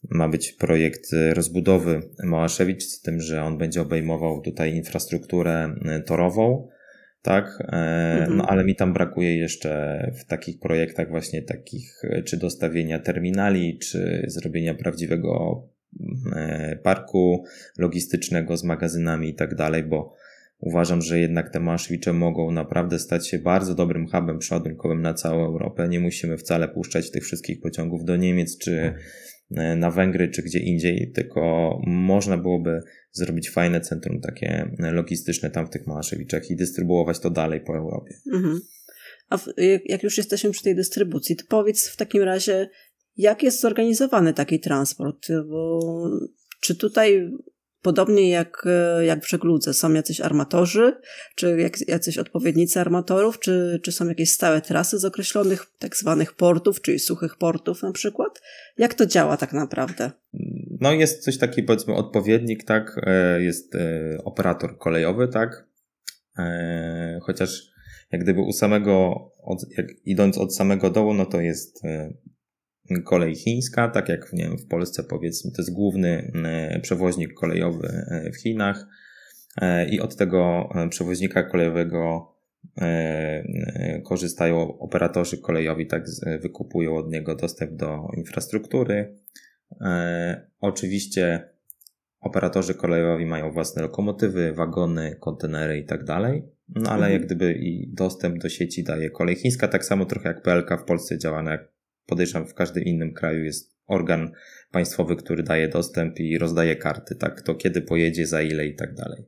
ma 0.09 0.29
być 0.29 0.51
projekt 0.51 1.09
rozbudowy 1.33 2.01
Małaszewicz 2.23 2.83
z 2.83 3.01
tym, 3.01 3.21
że 3.21 3.43
on 3.43 3.57
będzie 3.57 3.81
obejmował 3.81 4.41
tutaj 4.41 4.75
infrastrukturę 4.75 5.75
torową, 6.05 6.69
tak, 7.21 7.57
e, 7.61 7.75
mhm. 8.19 8.37
no 8.37 8.45
ale 8.47 8.63
mi 8.63 8.75
tam 8.75 8.93
brakuje 8.93 9.37
jeszcze 9.37 10.11
w 10.19 10.25
takich 10.25 10.59
projektach 10.59 11.09
właśnie 11.09 11.41
takich, 11.41 12.01
czy 12.25 12.37
dostawienia 12.37 12.99
terminali, 12.99 13.77
czy 13.77 14.25
zrobienia 14.27 14.73
prawdziwego 14.73 15.63
parku 16.83 17.43
logistycznego 17.77 18.57
z 18.57 18.63
magazynami 18.63 19.29
i 19.29 19.35
tak 19.35 19.55
dalej, 19.55 19.83
bo 19.83 20.15
Uważam, 20.59 21.01
że 21.01 21.19
jednak 21.19 21.49
te 21.49 21.59
maszwicze 21.59 22.13
mogą 22.13 22.51
naprawdę 22.51 22.99
stać 22.99 23.27
się 23.27 23.39
bardzo 23.39 23.75
dobrym 23.75 24.07
hubem 24.07 24.39
przeładunkowym 24.39 25.01
na 25.01 25.13
całą 25.13 25.45
Europę. 25.45 25.89
Nie 25.89 25.99
musimy 25.99 26.37
wcale 26.37 26.67
puszczać 26.67 27.11
tych 27.11 27.23
wszystkich 27.23 27.61
pociągów 27.61 28.05
do 28.05 28.15
Niemiec 28.15 28.57
czy 28.57 28.79
e, 28.79 28.93
na 29.51 29.91
Węgry 29.91 30.29
czy 30.29 30.43
gdzie 30.43 30.59
indziej, 30.59 31.11
tylko 31.15 31.71
można 31.87 32.37
byłoby 32.37 32.81
zrobić 33.11 33.49
fajne 33.49 33.81
centrum 33.81 34.21
takie 34.21 34.71
logistyczne 34.79 35.49
tam 35.49 35.67
w 35.67 35.69
tych 35.69 35.87
Małaszewiczach 35.87 36.49
i 36.49 36.55
dystrybuować 36.55 37.19
to 37.19 37.29
dalej 37.29 37.61
po 37.61 37.77
Europie. 37.77 38.15
Mhm. 38.33 38.59
A 39.29 39.37
w, 39.37 39.45
jak 39.85 40.03
już 40.03 40.17
jesteśmy 40.17 40.51
przy 40.51 40.63
tej 40.63 40.75
dystrybucji, 40.75 41.35
to 41.35 41.43
powiedz 41.49 41.87
w 41.87 41.95
takim 41.95 42.23
razie, 42.23 42.69
jak 43.17 43.43
jest 43.43 43.61
zorganizowany 43.61 44.33
taki 44.33 44.59
transport? 44.59 45.27
Bo 45.49 45.79
czy 46.61 46.75
tutaj 46.75 47.31
Podobnie 47.81 48.29
jak, 48.29 48.63
e, 48.65 49.05
jak 49.05 49.23
w 49.23 49.29
żegludze 49.29 49.73
są 49.73 49.93
jacyś 49.93 50.21
armatorzy, 50.21 50.93
czy 51.35 51.71
jacyś 51.87 52.17
odpowiednicy 52.17 52.79
armatorów, 52.79 53.39
czy, 53.39 53.79
czy 53.83 53.91
są 53.91 54.07
jakieś 54.07 54.31
stałe 54.31 54.61
trasy 54.61 54.99
z 54.99 55.05
określonych 55.05 55.65
tak 55.79 55.95
zwanych 55.95 56.33
portów, 56.33 56.81
czyli 56.81 56.99
suchych 56.99 57.37
portów 57.37 57.83
na 57.83 57.91
przykład. 57.91 58.41
Jak 58.77 58.93
to 58.93 59.05
działa 59.05 59.37
tak 59.37 59.53
naprawdę? 59.53 60.11
No 60.81 60.93
jest 60.93 61.23
coś 61.23 61.37
taki 61.37 61.63
powiedzmy 61.63 61.95
odpowiednik, 61.95 62.63
tak, 62.63 63.01
e, 63.05 63.41
jest 63.41 63.75
e, 63.75 64.17
operator 64.23 64.77
kolejowy, 64.77 65.27
tak, 65.27 65.69
chociaż 67.21 67.61
jak 68.11 68.23
gdyby 68.23 68.41
u 68.41 68.51
samego, 68.51 69.13
od, 69.43 69.65
jak 69.77 69.87
idąc 70.05 70.37
od 70.37 70.55
samego 70.55 70.89
dołu, 70.89 71.13
no 71.13 71.25
to 71.25 71.41
jest 71.41 71.81
kolej 73.03 73.35
chińska, 73.35 73.87
tak 73.87 74.09
jak 74.09 74.33
nie 74.33 74.43
wiem, 74.43 74.57
w 74.57 74.67
Polsce 74.67 75.03
powiedzmy, 75.03 75.51
to 75.51 75.61
jest 75.61 75.73
główny 75.73 76.31
e, 76.45 76.79
przewoźnik 76.79 77.33
kolejowy 77.33 77.87
e, 77.87 78.31
w 78.31 78.37
Chinach 78.37 78.87
e, 79.61 79.89
i 79.89 79.99
od 79.99 80.15
tego 80.15 80.69
przewoźnika 80.89 81.43
kolejowego 81.43 82.33
korzystają 84.03 84.79
operatorzy 84.79 85.37
kolejowi, 85.37 85.87
tak 85.87 86.05
wykupują 86.41 86.95
od 86.97 87.11
niego 87.11 87.35
dostęp 87.35 87.71
do 87.75 88.07
infrastruktury. 88.17 89.15
Oczywiście 90.59 91.49
operatorzy 92.19 92.73
kolejowi 92.73 93.25
mają 93.25 93.51
własne 93.51 93.81
lokomotywy, 93.81 94.53
wagony, 94.53 95.15
kontenery 95.19 95.77
i 95.77 95.85
tak 95.85 96.03
dalej. 96.03 96.43
No 96.75 96.89
ale 96.89 97.05
mhm. 97.05 97.13
jak 97.13 97.25
gdyby 97.25 97.53
i 97.53 97.87
dostęp 97.93 98.37
do 98.37 98.49
sieci 98.49 98.83
daje 98.83 99.09
kolej 99.09 99.35
chińska, 99.35 99.67
tak 99.67 99.85
samo 99.85 100.05
trochę 100.05 100.27
jak 100.27 100.41
PLK 100.41 100.81
w 100.81 100.85
Polsce 100.85 101.17
działa, 101.17 101.51
jak 101.51 101.78
podejrzewam 102.09 102.47
w 102.47 102.53
każdym 102.53 102.83
innym 102.83 103.13
kraju 103.13 103.43
jest 103.43 103.79
organ 103.87 104.31
państwowy, 104.71 105.15
który 105.15 105.43
daje 105.43 105.67
dostęp 105.67 106.19
i 106.19 106.37
rozdaje 106.37 106.75
karty, 106.75 107.15
tak, 107.15 107.41
to 107.41 107.55
kiedy 107.55 107.81
pojedzie, 107.81 108.27
za 108.27 108.41
ile 108.41 108.65
i 108.65 108.75
tak 108.75 108.95
dalej. 108.95 109.25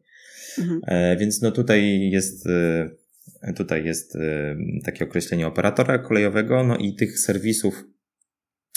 Mhm. 0.60 0.82
E, 0.88 1.18
więc 1.18 1.42
no 1.42 1.52
tutaj 1.52 2.10
jest, 2.10 2.48
e, 2.48 3.54
tutaj 3.56 3.86
jest 3.86 4.16
e, 4.16 4.56
takie 4.84 5.06
określenie 5.06 5.48
operatora 5.48 6.00
kolejowego, 6.00 6.64
no 6.64 6.78
i 6.78 6.96
tych 6.96 7.20
serwisów, 7.20 7.84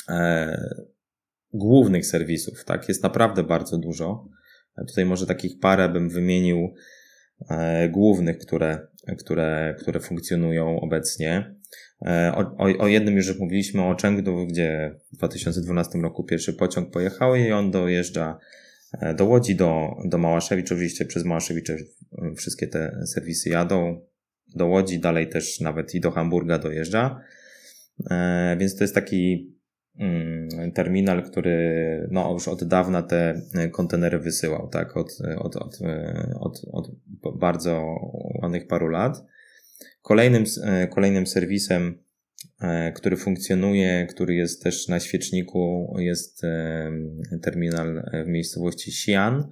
e, 0.09 0.85
głównych 1.53 2.07
serwisów, 2.07 2.65
tak, 2.65 2.89
jest 2.89 3.03
naprawdę 3.03 3.43
bardzo 3.43 3.79
dużo. 3.79 4.29
Tutaj 4.89 5.05
może 5.05 5.27
takich 5.27 5.59
parę 5.61 5.89
bym 5.89 6.11
wymienił 6.11 6.75
e, 7.51 7.89
głównych, 7.89 8.39
które, 8.39 8.87
które, 9.19 9.77
które 9.81 10.01
funkcjonują 10.01 10.81
obecnie. 10.81 11.55
E, 12.07 12.33
o, 12.35 12.41
o, 12.41 12.79
o 12.79 12.89
jednym 12.89 13.17
już 13.17 13.39
mówiliśmy, 13.39 13.83
o 13.83 13.97
Chengdu, 14.03 14.47
gdzie 14.47 14.95
w 15.13 15.17
2012 15.17 15.99
roku 15.99 16.25
pierwszy 16.25 16.53
pociąg 16.53 16.91
pojechał 16.91 17.35
i 17.35 17.53
on 17.53 17.71
dojeżdża 17.71 18.39
e, 19.01 19.15
do 19.15 19.25
Łodzi, 19.25 19.57
do, 19.57 19.97
do 20.05 20.19
Małaszewicz. 20.19 20.73
Oczywiście 20.73 21.05
przez 21.05 21.25
Małaszewicz 21.25 21.69
wszystkie 22.37 22.67
te 22.67 23.07
serwisy 23.07 23.49
jadą 23.49 24.01
do 24.55 24.67
Łodzi, 24.67 25.01
dalej 25.01 25.29
też 25.29 25.61
nawet 25.61 25.95
i 25.95 26.01
do 26.01 26.11
Hamburga 26.11 26.59
dojeżdża. 26.59 27.21
E, 28.11 28.57
więc 28.61 28.77
to 28.77 28.85
jest 28.85 28.95
taki 28.95 29.53
mm, 29.99 30.73
terminal, 30.73 31.23
który 31.23 32.09
no, 32.11 32.33
już 32.33 32.49
od 32.49 32.65
dawna 32.65 33.03
te 33.03 33.43
kontenery 33.73 34.19
wysyłał, 34.19 34.69
tak, 34.69 34.97
od, 34.97 35.19
od, 35.39 35.57
od, 36.41 36.63
od 36.73 36.91
bardzo 37.39 37.85
ładnych 38.43 38.67
paru 38.67 38.89
lat. 38.89 39.34
Kolejnym, 40.05 40.45
e, 40.65 40.87
kolejnym 40.87 41.27
serwisem, 41.27 41.99
e, 42.61 42.93
który 42.93 43.17
funkcjonuje, 43.17 44.07
który 44.07 44.35
jest 44.35 44.63
też 44.63 44.89
na 44.89 45.01
świeczniku, 45.01 45.95
jest 45.99 46.45
e, 46.45 46.91
terminal 47.43 48.11
w 48.25 48.29
miejscowości 48.29 48.91
Xi'an. 48.91 49.43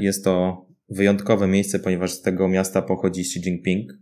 Jest 0.00 0.24
to 0.24 0.66
wyjątkowe 0.88 1.46
miejsce, 1.46 1.78
ponieważ 1.78 2.12
z 2.12 2.22
tego 2.22 2.48
miasta 2.48 2.82
pochodzi 2.82 3.20
Xi 3.20 3.38
Jinping. 3.40 3.92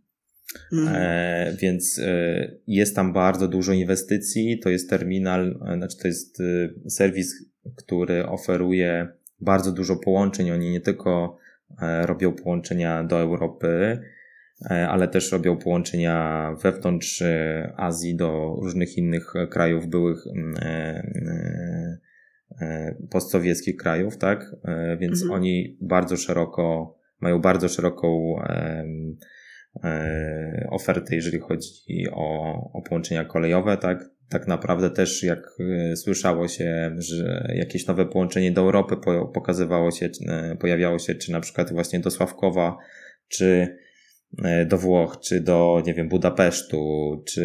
Mm. 0.73 1.57
więc 1.57 2.01
jest 2.67 2.97
tam 2.97 3.13
bardzo 3.13 3.49
dużo 3.49 3.73
inwestycji. 3.73 4.59
To 4.59 4.71
jest 4.71 4.91
terminal, 4.91 5.61
znaczy 5.77 5.99
to 5.99 6.09
jest 6.09 6.39
serwis, 6.89 7.35
który 7.77 8.27
oferuje 8.27 9.09
bardzo 9.41 9.73
dużo 9.73 9.97
połączeń. 9.97 10.51
Oni 10.51 10.71
nie 10.71 10.81
tylko 10.81 11.39
robią 12.07 12.33
połączenia 12.33 13.05
do 13.05 13.21
Europy, 13.21 13.99
E, 14.01 14.14
ale 14.71 15.09
też 15.09 15.33
robią 15.33 15.57
połączenia 15.57 16.49
wewnątrz 16.63 17.23
e, 17.23 17.73
Azji 17.77 18.17
do 18.17 18.57
różnych 18.63 18.99
innych 18.99 19.33
krajów, 19.51 19.87
byłych 19.87 20.19
mm, 20.27 20.55
e, 22.61 22.95
postsowieckich 23.11 23.77
krajów, 23.77 24.17
tak? 24.17 24.57
Więc 25.01 25.23
mhm. 25.23 25.41
oni 25.41 25.79
bardzo 25.81 26.17
szeroko, 26.17 26.97
mają 27.21 27.41
bardzo 27.41 27.69
szeroką 27.69 28.37
ofertę, 30.71 31.15
jeżeli 31.15 31.39
chodzi 31.39 32.07
o, 32.13 32.55
o 32.73 32.83
połączenia 32.83 33.25
kolejowe, 33.25 33.77
tak? 33.77 34.05
Tak 34.29 34.47
naprawdę 34.49 34.91
też 34.91 35.23
jak 35.23 35.41
słyszało 35.97 36.49
się, 36.49 36.97
że 36.99 37.53
jakieś 37.55 37.87
nowe 37.87 38.07
połączenie 38.07 38.53
do 38.53 38.61
Europy 38.61 38.97
pokazywało 39.35 39.91
się, 39.91 40.11
pojawiało 40.61 40.99
się, 40.99 41.15
czy 41.15 41.33
na 41.33 41.41
przykład 41.41 41.73
właśnie 41.73 42.01
do 42.01 42.11
Sławkowa, 42.11 42.77
czy 43.29 43.47
E, 43.57 43.84
do 44.67 44.79
Włoch, 44.79 45.21
czy 45.21 45.41
do, 45.41 45.83
nie 45.87 45.95
wiem, 45.95 46.09
Budapesztu, 46.09 47.23
czy 47.27 47.43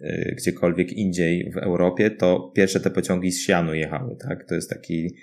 e, 0.00 0.34
gdziekolwiek 0.34 0.92
indziej 0.92 1.50
w 1.50 1.56
Europie, 1.56 2.10
to 2.10 2.52
pierwsze 2.54 2.80
te 2.80 2.90
pociągi 2.90 3.32
z 3.32 3.46
Sianu 3.46 3.74
jechały, 3.74 4.16
tak? 4.16 4.48
To 4.48 4.54
jest 4.54 4.70
taki, 4.70 5.16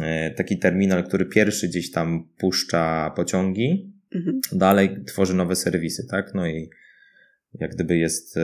e, 0.00 0.30
taki 0.30 0.58
terminal, 0.58 1.04
który 1.04 1.26
pierwszy 1.26 1.68
gdzieś 1.68 1.90
tam 1.90 2.28
puszcza 2.38 3.12
pociągi, 3.16 3.92
mhm. 4.14 4.40
dalej 4.52 5.04
tworzy 5.06 5.34
nowe 5.34 5.56
serwisy, 5.56 6.06
tak? 6.10 6.34
No 6.34 6.46
i 6.46 6.70
jak 7.54 7.74
gdyby 7.74 7.96
jest 7.96 8.34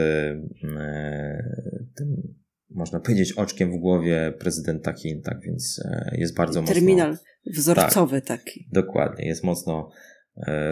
tym, 1.95 2.35
można 2.69 2.99
powiedzieć, 2.99 3.33
oczkiem 3.33 3.71
w 3.71 3.77
głowie 3.77 4.33
prezydenta 4.39 4.93
Chin, 4.93 5.21
tak? 5.21 5.39
Więc 5.41 5.83
jest 6.11 6.35
bardzo 6.35 6.63
terminal 6.63 7.09
mocno... 7.09 7.25
Terminal 7.43 7.55
wzorcowy 7.55 8.21
tak, 8.21 8.39
taki. 8.39 8.67
Dokładnie, 8.71 9.25
jest 9.25 9.43
mocno 9.43 9.89
E, 9.89 10.14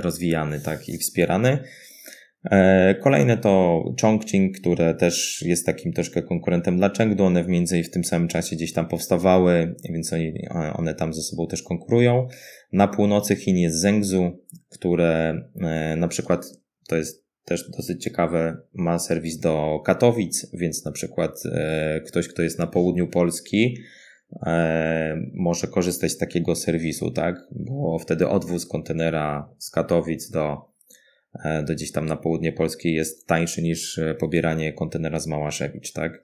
rozwijany 0.02 0.60
tak 0.60 0.90
i 0.90 0.98
wspierany. 0.98 1.60
E, 2.52 2.96
kolejne 2.96 3.38
to 3.38 3.84
Chongqing, 4.02 4.60
które 4.60 4.96
też 4.96 5.42
jest 5.42 5.66
takim 5.66 5.94
troszkę 5.94 6.22
konkurentem 6.22 6.78
dla 6.78 6.90
Chengdu. 6.90 7.24
One 7.24 7.44
w 7.44 7.48
między 7.48 7.84
w 7.84 7.90
tym 7.90 8.04
samym 8.04 8.28
czasie 8.28 8.56
gdzieś 8.56 8.74
tam 8.74 8.88
powstawały, 8.88 9.76
więc 9.90 10.14
oni, 10.14 10.34
one 10.74 10.96
tam 10.96 11.14
ze 11.14 11.22
sobą 11.22 11.48
też 11.48 11.64
konkurują. 11.64 12.28
Na 12.72 12.88
północy 12.88 13.36
Chin 13.36 13.58
jest 13.58 13.80
Zhengzhou, 13.80 14.32
które 14.70 15.42
e, 15.62 15.96
na 15.96 16.08
przykład 16.08 16.46
to 16.88 16.96
jest 16.96 17.24
też 17.46 17.70
dosyć 17.78 18.04
ciekawe, 18.04 18.58
ma 18.74 19.00
serwis 19.00 19.40
do 19.40 19.80
Katowic, 19.86 20.48
więc 20.54 20.86
na 20.86 20.92
przykład 20.92 21.32
ktoś, 22.08 22.28
kto 22.28 22.42
jest 22.42 22.60
na 22.60 22.68
południu 22.68 23.08
Polski, 23.08 23.76
E, 23.76 24.03
może 25.34 25.68
korzystać 25.68 26.12
z 26.12 26.18
takiego 26.18 26.56
serwisu, 26.56 27.12
tak? 27.12 27.36
Bo 27.52 28.00
wtedy 28.00 28.28
odwóz 28.28 28.66
kontenera 28.66 29.50
z 29.58 29.70
Katowic 29.70 30.30
do, 30.30 30.58
e, 31.44 31.64
do 31.64 31.74
gdzieś 31.74 31.92
tam 31.92 32.06
na 32.06 32.16
południe 32.16 32.52
Polski 32.52 32.94
jest 32.94 33.28
tańszy 33.28 33.62
niż 33.62 33.98
e, 33.98 34.16
pobieranie 34.16 34.74
kontenera 34.74 35.20
z 35.20 35.28
Małaszewicz, 35.28 35.94
tak? 35.94 36.24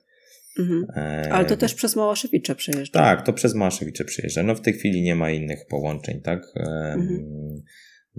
Mhm. 0.59 0.85
Ale 1.31 1.45
to 1.45 1.57
też 1.57 1.73
przez 1.73 1.95
Małaszewicze 1.95 2.55
przejeżdża. 2.55 2.99
Tak, 2.99 3.25
to 3.25 3.33
przez 3.33 3.55
Małaszewicze 3.55 4.05
przejeżdża. 4.05 4.43
No 4.43 4.55
w 4.55 4.61
tej 4.61 4.73
chwili 4.73 5.01
nie 5.01 5.15
ma 5.15 5.31
innych 5.31 5.65
połączeń, 5.69 6.21
tak? 6.21 6.53
Mhm 6.55 7.61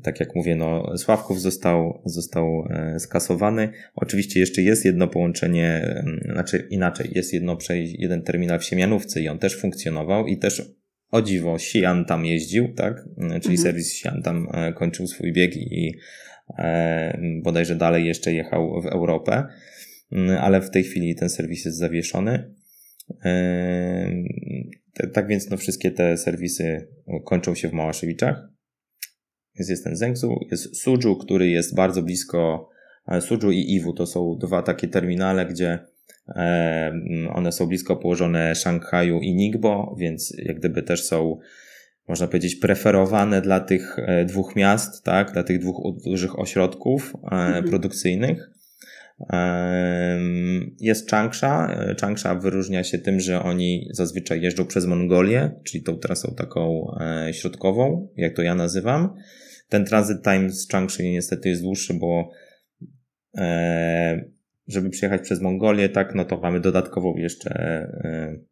tak 0.03 0.21
jak 0.21 0.35
mówię, 0.35 0.57
no, 0.57 0.99
Sławków 0.99 1.41
został, 1.41 2.03
został 2.05 2.65
e, 2.71 3.01
skasowany. 3.01 3.73
Oczywiście 3.95 4.41
jeszcze 4.41 4.63
jest 4.63 4.85
jedno 4.85 5.09
połączenie, 5.09 6.03
znaczy 6.33 6.67
inaczej, 6.71 7.11
jest 7.15 7.33
jedno, 7.33 7.59
jeden 7.99 8.23
terminal 8.23 8.59
w 8.59 8.65
Siemianówce 8.65 9.21
i 9.21 9.29
on 9.29 9.39
też 9.39 9.61
funkcjonował 9.61 10.27
i 10.27 10.39
też 10.39 10.63
o 11.11 11.23
dziwo 11.23 11.59
Sian 11.59 12.05
tam 12.05 12.27
jeździł, 12.27 12.75
tak? 12.75 13.05
Czyli 13.17 13.35
mhm. 13.35 13.59
serwis 13.59 13.93
Sian 13.93 14.23
tam 14.23 14.49
e, 14.53 14.73
kończył 14.73 15.07
swój 15.07 15.33
bieg 15.33 15.57
i 15.57 15.95
e, 16.59 17.21
bodajże 17.43 17.77
dalej 17.77 18.07
jeszcze 18.07 18.33
jechał 18.33 18.83
w 18.83 18.87
Europę, 18.87 19.47
ale 20.41 20.61
w 20.61 20.71
tej 20.71 20.85
chwili 20.85 21.15
ten 21.15 21.31
serwis 21.31 21.65
jest 21.65 21.79
zawieszony. 21.79 22.55
Tak 25.13 25.27
więc 25.27 25.51
no 25.51 25.57
wszystkie 25.57 25.91
te 25.91 26.17
serwisy 26.17 26.89
kończą 27.25 27.55
się 27.55 27.69
w 27.69 27.73
Małaszewiczach. 27.73 28.51
Więc 29.61 29.69
jest 29.71 29.85
ten 29.85 29.97
Zengsu, 29.97 30.41
jest 30.51 30.77
Suju, 30.77 31.17
który 31.17 31.49
jest 31.49 31.75
bardzo 31.75 32.03
blisko 32.03 32.69
e, 33.09 33.21
Suju 33.21 33.51
i 33.51 33.75
Iwu. 33.75 33.93
To 33.93 34.07
są 34.07 34.39
dwa 34.39 34.63
takie 34.63 34.89
terminale, 34.89 35.47
gdzie 35.47 35.79
e, 36.29 36.93
one 37.35 37.53
są 37.53 37.67
blisko 37.67 37.97
położone 37.97 38.55
Szanghaju 38.55 39.21
i 39.21 39.35
Ningbo, 39.35 39.97
więc 39.99 40.35
jak 40.39 40.59
gdyby 40.59 40.83
też 40.83 41.05
są 41.05 41.39
można 42.09 42.27
powiedzieć, 42.27 42.57
preferowane 42.57 43.43
dla 43.43 43.61
tych 43.61 43.99
e, 43.99 44.25
dwóch 44.25 44.57
miast, 44.57 45.05
tak, 45.05 45.33
dla 45.33 45.43
tych 45.43 45.59
dwóch 45.59 46.03
dużych 46.05 46.39
ośrodków 46.39 47.15
mhm. 47.23 47.65
produkcyjnych. 47.65 48.51
Jest 50.81 51.11
Changsha. 51.11 51.77
Changsha 52.01 52.35
wyróżnia 52.35 52.85
się 52.85 52.99
tym, 52.99 53.21
że 53.21 53.43
oni 53.43 53.89
zazwyczaj 53.93 54.43
jeżdżą 54.43 54.67
przez 54.67 54.87
Mongolię, 54.87 55.51
czyli 55.65 55.83
tą 55.83 55.97
trasą 55.97 56.35
taką 56.37 56.95
środkową, 57.33 58.09
jak 58.17 58.37
to 58.37 58.43
ja 58.43 58.55
nazywam. 58.55 59.17
Ten 59.71 59.85
transit 59.85 60.23
time 60.23 60.51
z 60.51 60.69
Changsha 60.69 61.03
niestety 61.03 61.49
jest 61.49 61.63
dłuższy, 61.63 61.95
bo 61.95 62.31
e, 63.37 64.25
żeby 64.69 64.91
przyjechać 64.91 65.23
przez 65.23 65.41
Mongolię, 65.41 65.89
tak, 65.89 66.15
no 66.15 66.25
to 66.25 66.41
mamy 66.41 66.61
dodatkową 66.61 67.17
jeszcze 67.17 67.51
e, 67.55 68.51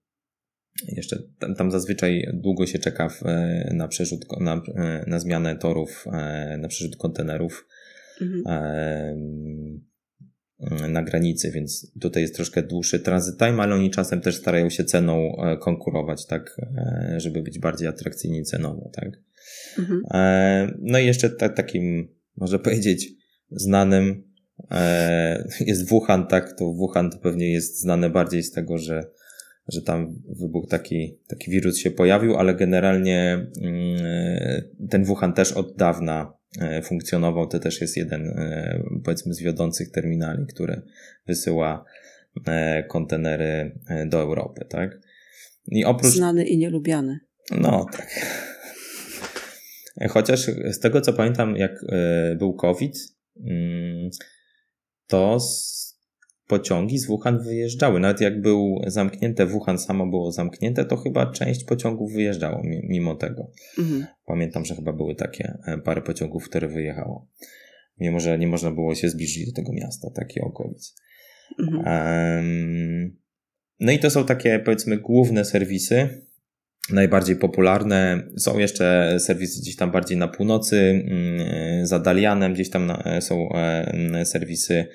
jeszcze 0.87 1.23
tam, 1.39 1.55
tam, 1.55 1.71
zazwyczaj 1.71 2.27
długo 2.35 2.67
się 2.67 2.79
czeka 2.79 3.09
w, 3.09 3.23
e, 3.27 3.71
na 3.75 3.89
przerzut, 3.89 4.41
na, 4.41 4.63
e, 4.75 5.05
na 5.07 5.21
zmianę 5.21 5.57
torów, 5.57 6.05
e, 6.13 6.59
na 6.59 6.69
przerzut 6.69 6.97
kontenerów 6.97 7.69
mhm. 8.21 9.81
na 10.93 11.03
granicy, 11.03 11.51
więc 11.51 11.93
tutaj 12.01 12.23
jest 12.23 12.35
troszkę 12.35 12.63
dłuższy 12.63 13.01
transit 13.01 13.39
time, 13.39 13.63
ale 13.63 13.75
oni 13.75 13.91
czasem 13.91 14.21
też 14.21 14.37
starają 14.37 14.71
się 14.71 14.85
ceną 14.85 15.37
konkurować, 15.61 16.27
tak, 16.27 16.61
żeby 17.17 17.43
być 17.43 17.59
bardziej 17.59 17.89
atrakcyjni 17.89 18.43
cenowo, 18.43 18.91
tak. 18.93 19.11
Mhm. 19.79 20.03
E, 20.15 20.73
no 20.81 20.99
i 20.99 21.07
jeszcze 21.07 21.31
tak, 21.31 21.57
takim, 21.57 22.09
można 22.37 22.59
powiedzieć, 22.59 23.09
znanym 23.51 24.25
e, 24.71 25.49
jest 25.61 25.89
Wuhan, 25.89 26.27
tak? 26.27 26.59
To 26.59 26.73
Wuhan 26.73 27.11
to 27.11 27.19
pewnie 27.19 27.53
jest 27.53 27.81
znane 27.81 28.11
bardziej 28.11 28.43
z 28.43 28.53
tego, 28.53 28.79
że 28.79 29.11
że 29.69 29.83
tam 29.83 30.23
wybuch 30.41 30.69
taki, 30.69 31.19
taki 31.27 31.51
wirus 31.51 31.79
się 31.79 31.91
pojawił, 31.91 32.37
ale 32.37 32.55
generalnie 32.55 33.47
mm, 33.63 33.99
ten 34.91 35.05
Wuhan 35.05 35.33
też 35.33 35.53
od 35.53 35.77
dawna 35.77 36.33
e, 36.61 36.83
funkcjonował. 36.83 37.47
To 37.47 37.59
też 37.59 37.81
jest 37.81 37.97
jeden, 37.97 38.41
powiedzmy, 39.05 39.35
z 39.35 39.41
wiodących 39.41 39.91
terminali, 39.91 40.47
który 40.47 40.83
wysyła 41.27 41.85
kontenery 42.89 43.79
do 44.07 44.21
Europy, 44.21 44.65
tak? 44.69 45.01
I 45.67 45.85
oprócz... 45.85 46.13
Znany 46.13 46.45
i 46.45 46.59
nielubiany. 46.59 47.19
No, 47.51 47.87
tak. 47.93 48.09
Chociaż 50.09 50.41
z 50.71 50.79
tego 50.79 51.01
co 51.01 51.13
pamiętam, 51.13 51.57
jak 51.57 51.85
był 52.39 52.55
COVID, 52.55 52.95
mm, 53.45 54.11
to 55.07 55.39
pociągi 56.49 56.99
z 56.99 57.07
Wuhan 57.07 57.43
wyjeżdżały. 57.43 58.01
Nawet 58.01 58.21
jak 58.21 58.41
był 58.41 58.81
zamknięte, 58.87 59.47
Wuhan 59.47 59.79
samo 59.79 60.07
było 60.07 60.33
zamknięte, 60.33 60.85
to 60.85 60.97
chyba 60.97 61.33
część 61.33 61.65
pociągów 61.65 62.13
wyjeżdżało 62.13 62.63
mimo 62.65 63.15
tego. 63.15 63.51
Mhm. 63.79 64.07
Pamiętam, 64.27 64.65
że 64.65 64.75
chyba 64.75 64.93
były 64.93 65.15
takie 65.15 65.59
e, 65.67 65.79
parę 65.79 66.03
pociągów, 66.03 66.49
które 66.49 66.69
wyjechało. 66.69 67.29
Mimo, 68.01 68.21
że 68.21 68.39
nie 68.39 68.47
można 68.47 68.71
było 68.71 68.95
się 68.95 69.09
zbliżyć 69.09 69.47
do 69.47 69.53
tego 69.53 69.73
miasta, 69.73 70.11
takie 70.15 70.41
okolic. 70.41 70.95
Mhm. 71.59 71.79
Um, 71.79 73.17
no 73.81 73.93
i 73.93 73.99
to 73.99 74.11
są 74.11 74.27
takie, 74.27 74.59
powiedzmy, 74.59 74.99
główne 74.99 75.45
serwisy, 75.45 76.28
najbardziej 76.91 77.37
popularne. 77.37 78.23
Są 78.37 78.59
jeszcze 78.59 79.17
serwisy 79.21 79.61
gdzieś 79.61 79.77
tam 79.77 79.91
bardziej 79.91 80.17
na 80.17 80.29
północy, 80.29 80.77
mm, 80.77 81.87
za 81.87 81.99
Dalianem, 81.99 82.55
gdzieś 82.55 82.71
tam 82.71 82.93
są 83.21 83.49
e, 83.53 84.25
serwisy 84.25 84.87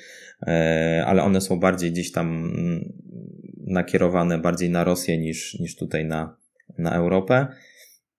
E, 0.48 1.04
ale 1.06 1.24
one 1.24 1.42
są 1.42 1.60
bardziej 1.60 1.92
gdzieś 1.92 2.12
tam 2.12 2.28
mm, 2.28 2.94
nakierowane 3.68 4.40
bardziej 4.40 4.70
na 4.70 4.84
Rosję 4.84 5.18
niż, 5.18 5.60
niż 5.60 5.76
tutaj 5.76 6.06
na, 6.06 6.38
na 6.78 6.96
Europę. 6.96 7.48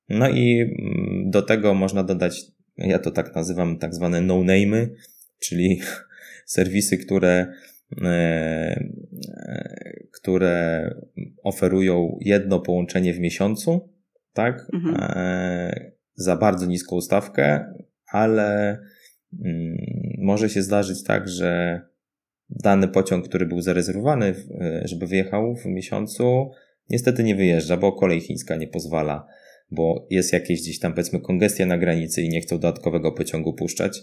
No 0.08 0.28
i 0.28 0.60
mm, 0.60 1.30
do 1.30 1.42
tego 1.42 1.74
można 1.74 2.04
dodać, 2.04 2.42
ja 2.76 2.98
to 2.98 3.10
tak 3.10 3.34
nazywam, 3.34 3.78
tak 3.78 3.94
zwane 3.94 4.20
no-name'y, 4.20 4.88
czyli 5.38 5.80
serwisy, 6.46 6.98
które, 6.98 7.52
które 10.12 10.90
oferują 11.42 12.18
jedno 12.20 12.60
połączenie 12.60 13.14
w 13.14 13.20
miesiącu, 13.20 13.94
tak, 14.32 14.66
mhm. 14.72 14.96
E, 14.98 15.92
za 16.14 16.36
bardzo 16.36 16.66
niską 16.66 17.00
stawkę, 17.00 17.74
ale 18.12 18.78
mm, 19.44 19.76
może 20.18 20.48
się 20.48 20.62
zdarzyć 20.62 21.04
tak, 21.04 21.28
że 21.28 21.80
dany 22.50 22.88
pociąg, 22.88 23.28
który 23.28 23.46
był 23.46 23.60
zarezerwowany, 23.60 24.34
e, 24.60 24.82
żeby 24.84 25.06
wyjechał 25.06 25.56
w 25.56 25.66
miesiącu, 25.66 26.50
niestety 26.90 27.24
nie 27.24 27.34
wyjeżdża, 27.34 27.76
bo 27.76 27.92
kolej 27.92 28.20
chińska 28.20 28.56
nie 28.56 28.68
pozwala, 28.68 29.26
bo 29.70 30.06
jest 30.10 30.32
jakieś 30.32 30.60
gdzieś 30.60 30.78
tam 30.78 30.92
powiedzmy 30.92 31.20
kongestia 31.20 31.66
na 31.66 31.78
granicy 31.78 32.22
i 32.22 32.28
nie 32.28 32.40
chcą 32.40 32.58
dodatkowego 32.58 33.12
pociągu 33.12 33.54
puszczać. 33.54 34.00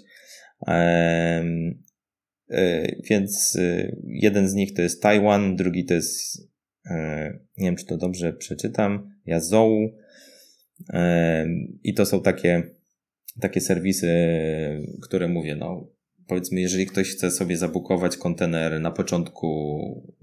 E, 2.52 2.96
więc 3.10 3.56
e, 3.56 3.96
jeden 4.06 4.50
z 4.50 4.54
nich 4.54 4.74
to 4.74 4.82
jest 4.82 5.02
Taiwan, 5.02 5.56
drugi 5.56 5.86
to 5.86 5.94
jest, 5.94 6.52
nie 7.58 7.68
wiem 7.68 7.76
czy 7.76 7.86
to 7.86 7.98
dobrze 7.98 8.34
przeczytam, 8.34 9.16
Yazou. 9.26 9.90
I 11.84 11.94
to 11.94 12.06
są 12.06 12.22
takie, 12.22 12.64
takie 13.42 13.62
serwisy, 13.62 14.10
które 15.02 15.28
mówię, 15.28 15.56
no, 15.56 15.88
powiedzmy, 16.28 16.62
jeżeli 16.62 16.86
ktoś 16.86 17.12
chce 17.12 17.32
sobie 17.32 17.58
zabukować 17.58 18.18
kontener 18.18 18.82
na 18.82 18.92
początku 18.92 19.48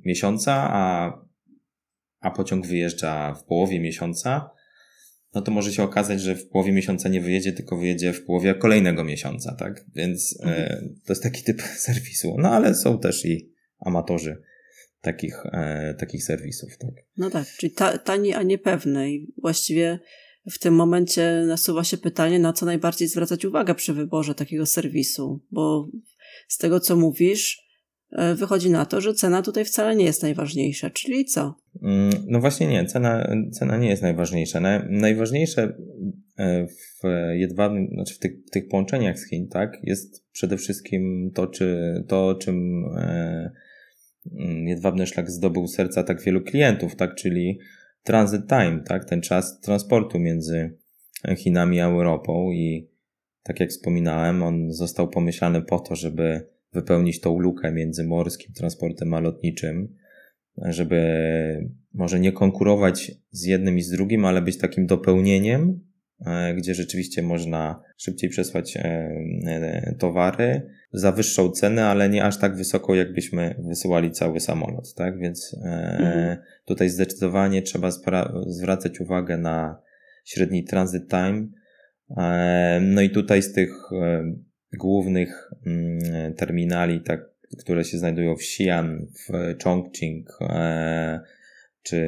miesiąca, 0.04 0.68
a, 0.70 1.12
a 2.20 2.30
pociąg 2.30 2.66
wyjeżdża 2.66 3.34
w 3.34 3.44
połowie 3.44 3.80
miesiąca, 3.80 4.50
no 5.34 5.42
to 5.42 5.50
może 5.50 5.72
się 5.72 5.82
okazać, 5.82 6.20
że 6.20 6.36
w 6.36 6.48
połowie 6.48 6.72
miesiąca 6.72 7.08
nie 7.08 7.20
wyjedzie, 7.20 7.52
tylko 7.52 7.78
wyjedzie 7.78 8.12
w 8.12 8.24
połowie 8.24 8.54
kolejnego 8.54 9.04
miesiąca, 9.04 9.54
tak? 9.54 9.84
Więc 9.94 10.38
mhm. 10.42 10.62
e, 10.62 10.88
to 11.06 11.12
jest 11.12 11.22
taki 11.22 11.42
typ 11.42 11.62
serwisu. 11.86 12.36
No 12.38 12.50
ale 12.50 12.74
są 12.74 12.98
też 12.98 13.24
i 13.24 13.52
amatorzy 13.80 14.42
takich, 15.00 15.46
e, 15.46 15.94
takich 15.98 16.24
serwisów, 16.24 16.78
tak? 16.78 16.90
No 17.16 17.30
tak, 17.30 17.46
czyli 17.46 17.72
ta, 17.72 17.98
tani, 17.98 18.34
a 18.34 18.42
niepewny 18.42 19.12
i 19.12 19.32
właściwie 19.42 19.98
w 20.50 20.58
tym 20.58 20.74
momencie 20.74 21.44
nasuwa 21.46 21.84
się 21.84 21.96
pytanie, 21.96 22.38
na 22.38 22.52
co 22.52 22.66
najbardziej 22.66 23.08
zwracać 23.08 23.44
uwagę 23.44 23.74
przy 23.74 23.94
wyborze 23.94 24.34
takiego 24.34 24.66
serwisu, 24.66 25.40
bo 25.50 25.88
z 26.48 26.58
tego 26.58 26.80
co 26.80 26.96
mówisz, 26.96 27.67
wychodzi 28.34 28.70
na 28.70 28.86
to, 28.86 29.00
że 29.00 29.14
cena 29.14 29.42
tutaj 29.42 29.64
wcale 29.64 29.96
nie 29.96 30.04
jest 30.04 30.22
najważniejsza, 30.22 30.90
czyli 30.90 31.24
co? 31.24 31.54
Mm, 31.82 32.10
no 32.26 32.40
właśnie 32.40 32.66
nie, 32.66 32.86
cena, 32.86 33.34
cena 33.52 33.76
nie 33.76 33.88
jest 33.88 34.02
najważniejsza. 34.02 34.60
Najważniejsze 34.90 35.76
e, 36.38 36.66
w 36.66 37.02
jedwabnym, 37.32 37.88
znaczy 37.94 38.14
w 38.14 38.18
tych, 38.18 38.32
w 38.46 38.50
tych 38.50 38.68
połączeniach 38.68 39.18
z 39.18 39.28
Chin, 39.28 39.48
tak, 39.48 39.78
jest 39.82 40.24
przede 40.32 40.56
wszystkim 40.56 41.30
to, 41.34 41.46
czy, 41.46 41.94
to 42.08 42.34
czym 42.34 42.84
e, 42.96 43.50
mm, 44.38 44.68
jedwabny 44.68 45.06
szlak 45.06 45.30
zdobył 45.30 45.66
serca 45.66 46.02
tak 46.02 46.22
wielu 46.22 46.40
klientów, 46.40 46.96
tak, 46.96 47.14
czyli 47.14 47.58
transit 48.02 48.48
time, 48.48 48.82
tak, 48.86 49.04
ten 49.04 49.20
czas 49.20 49.60
transportu 49.60 50.18
między 50.18 50.76
Chinami 51.36 51.80
a 51.80 51.86
Europą 51.86 52.50
i 52.50 52.88
tak 53.42 53.60
jak 53.60 53.70
wspominałem, 53.70 54.42
on 54.42 54.72
został 54.72 55.08
pomyślany 55.08 55.62
po 55.62 55.80
to, 55.80 55.96
żeby 55.96 56.46
wypełnić 56.80 57.20
tą 57.20 57.38
lukę 57.38 57.72
między 57.72 58.04
morskim 58.04 58.54
transportem 58.54 59.14
a 59.14 59.20
lotniczym, 59.20 59.96
żeby 60.56 61.00
może 61.94 62.20
nie 62.20 62.32
konkurować 62.32 63.12
z 63.30 63.44
jednym 63.44 63.78
i 63.78 63.82
z 63.82 63.90
drugim, 63.90 64.24
ale 64.24 64.42
być 64.42 64.58
takim 64.58 64.86
dopełnieniem, 64.86 65.80
e, 66.26 66.54
gdzie 66.54 66.74
rzeczywiście 66.74 67.22
można 67.22 67.82
szybciej 67.96 68.30
przesłać 68.30 68.76
e, 68.76 68.80
e, 69.46 69.94
towary 69.98 70.70
za 70.92 71.12
wyższą 71.12 71.50
cenę, 71.50 71.86
ale 71.86 72.08
nie 72.08 72.24
aż 72.24 72.38
tak 72.38 72.56
wysoką, 72.56 72.94
jakbyśmy 72.94 73.54
wysyłali 73.68 74.10
cały 74.10 74.40
samolot, 74.40 74.94
tak? 74.94 75.18
Więc 75.18 75.56
mhm. 75.64 76.36
tutaj 76.64 76.88
zdecydowanie 76.88 77.62
trzeba 77.62 77.90
zwracać 78.46 79.00
uwagę 79.00 79.38
na 79.38 79.82
średni 80.24 80.64
transit 80.64 81.10
time, 81.10 81.46
no 82.80 83.00
i 83.00 83.10
tutaj 83.10 83.42
z 83.42 83.52
tych 83.52 83.70
głównych 84.72 85.50
mm, 85.66 86.34
terminali, 86.34 87.00
tak, 87.00 87.20
które 87.58 87.84
się 87.84 87.98
znajdują 87.98 88.36
w 88.36 88.40
Xi'an, 88.40 89.06
w 89.06 89.54
Chongqing, 89.64 90.38
e, 90.40 91.20
czy 91.82 92.00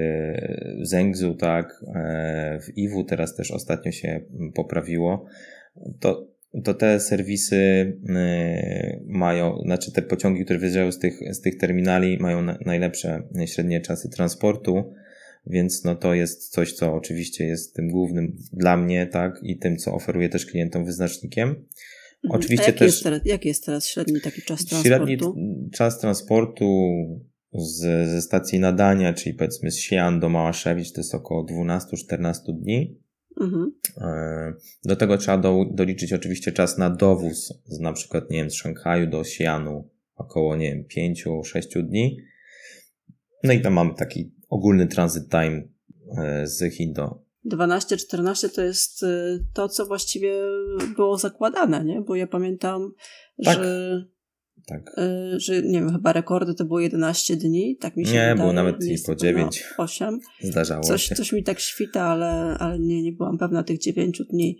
w 0.83 0.87
Zhengzhou, 0.87 1.35
tak, 1.35 1.85
e, 1.95 2.59
w 2.61 2.79
Iwu 2.79 3.05
teraz 3.05 3.37
też 3.37 3.51
ostatnio 3.51 3.93
się 3.93 4.21
poprawiło, 4.55 5.27
to, 6.01 6.29
to 6.65 6.75
te 6.75 7.01
serwisy 7.01 7.57
e, 8.09 9.01
mają, 9.07 9.59
znaczy 9.65 9.93
te 9.93 10.03
pociągi, 10.03 10.45
które 10.45 10.59
wyjeżdżają 10.59 10.93
z 10.93 10.99
tych, 10.99 11.35
z 11.35 11.41
tych 11.41 11.59
terminali 11.59 12.19
mają 12.19 12.43
najlepsze 12.67 13.23
średnie 13.47 13.81
czasy 13.81 14.09
transportu, 14.09 14.95
więc 15.47 15.85
no 15.85 15.95
to 15.95 16.15
jest 16.15 16.49
coś, 16.49 16.73
co 16.73 16.95
oczywiście 16.95 17.47
jest 17.47 17.75
tym 17.75 17.89
głównym 17.89 18.37
dla 18.53 18.77
mnie, 18.77 19.07
tak, 19.07 19.41
i 19.43 19.59
tym, 19.59 19.77
co 19.77 19.95
oferuję 19.95 20.29
też 20.29 20.47
klientom 20.47 20.85
wyznacznikiem. 20.85 21.65
Mhm. 22.25 22.41
Oczywiście 22.41 22.67
jaki 22.67 22.79
też. 22.79 22.87
Jest 22.87 23.03
teraz, 23.03 23.21
jaki 23.25 23.49
jest 23.49 23.67
teraz 23.67 23.89
średni 23.89 24.21
taki 24.21 24.43
czas 24.43 24.65
transportu? 24.65 25.07
Średni 25.07 25.71
czas 25.73 26.01
transportu 26.01 26.67
z, 27.53 28.09
ze 28.11 28.23
stacji 28.23 28.61
nadania, 28.61 29.13
czyli 29.13 29.35
powiedzmy 29.35 29.71
z 29.71 29.79
Xi'an 29.79 30.21
do 30.21 30.29
Małaszewicz, 30.29 30.93
to 30.93 31.01
jest 31.01 31.15
około 31.15 31.47
12-14 31.47 32.33
dni. 32.63 33.01
Mhm. 33.41 33.73
E, 33.97 34.53
do 34.85 34.97
tego 34.97 35.19
trzeba 35.19 35.39
do, 35.39 35.65
doliczyć 35.73 36.13
oczywiście 36.13 36.53
czas 36.53 36.79
na 36.79 36.91
dowóz 36.91 37.63
z 37.67 37.81
na 37.81 37.93
przykład, 37.93 38.31
nie 38.31 38.39
wiem, 38.39 38.51
z 38.51 38.55
Szanghaju 38.55 39.11
do 39.11 39.21
Xi'anu 39.21 39.83
około, 40.15 40.57
nie 40.57 40.75
wiem, 40.75 41.15
5-6 41.15 41.83
dni. 41.83 42.17
No 43.45 43.53
i 43.53 43.61
tam 43.61 43.73
mamy 43.73 43.95
taki 43.95 44.35
ogólny 44.49 44.87
transit 44.87 45.31
time 45.31 45.63
e, 46.19 46.47
z 46.47 46.75
Chin 46.75 46.93
do 46.93 47.30
12-14 47.53 48.55
to 48.55 48.63
jest 48.63 49.03
e, 49.03 49.39
to, 49.55 49.69
co 49.69 49.87
właściwie 49.87 50.35
było 50.97 51.19
zakładane, 51.19 51.85
nie? 51.85 52.01
Bo 52.01 52.15
ja 52.15 52.27
pamiętam, 52.27 52.93
tak. 53.45 53.55
że 53.55 54.05
tak. 54.67 54.99
E, 54.99 55.41
że 55.41 55.63
nie 55.63 55.81
wiem, 55.81 55.93
chyba 55.93 56.13
rekordy 56.13 56.55
to 56.55 56.65
było 56.65 56.81
11 56.81 57.37
dni, 57.37 57.77
tak 57.81 57.97
mi 57.97 58.07
się 58.07 58.13
Nie, 58.13 58.19
wydaje. 58.19 58.37
było 58.37 58.53
nawet 58.53 58.85
i 58.85 58.97
po 59.07 59.15
9. 59.15 59.65
No, 59.79 59.85
8. 59.85 60.19
Zdarzało 60.41 60.83
coś, 60.83 61.03
się. 61.03 61.15
Coś 61.15 61.33
mi 61.33 61.45
tak 61.45 61.61
świta, 61.61 62.03
ale, 62.03 62.57
ale 62.59 62.79
nie, 62.79 63.03
nie 63.03 63.13
byłam 63.13 63.39
pewna 63.39 63.63
tych 63.63 63.79
9 63.79 64.23
dni. 64.31 64.59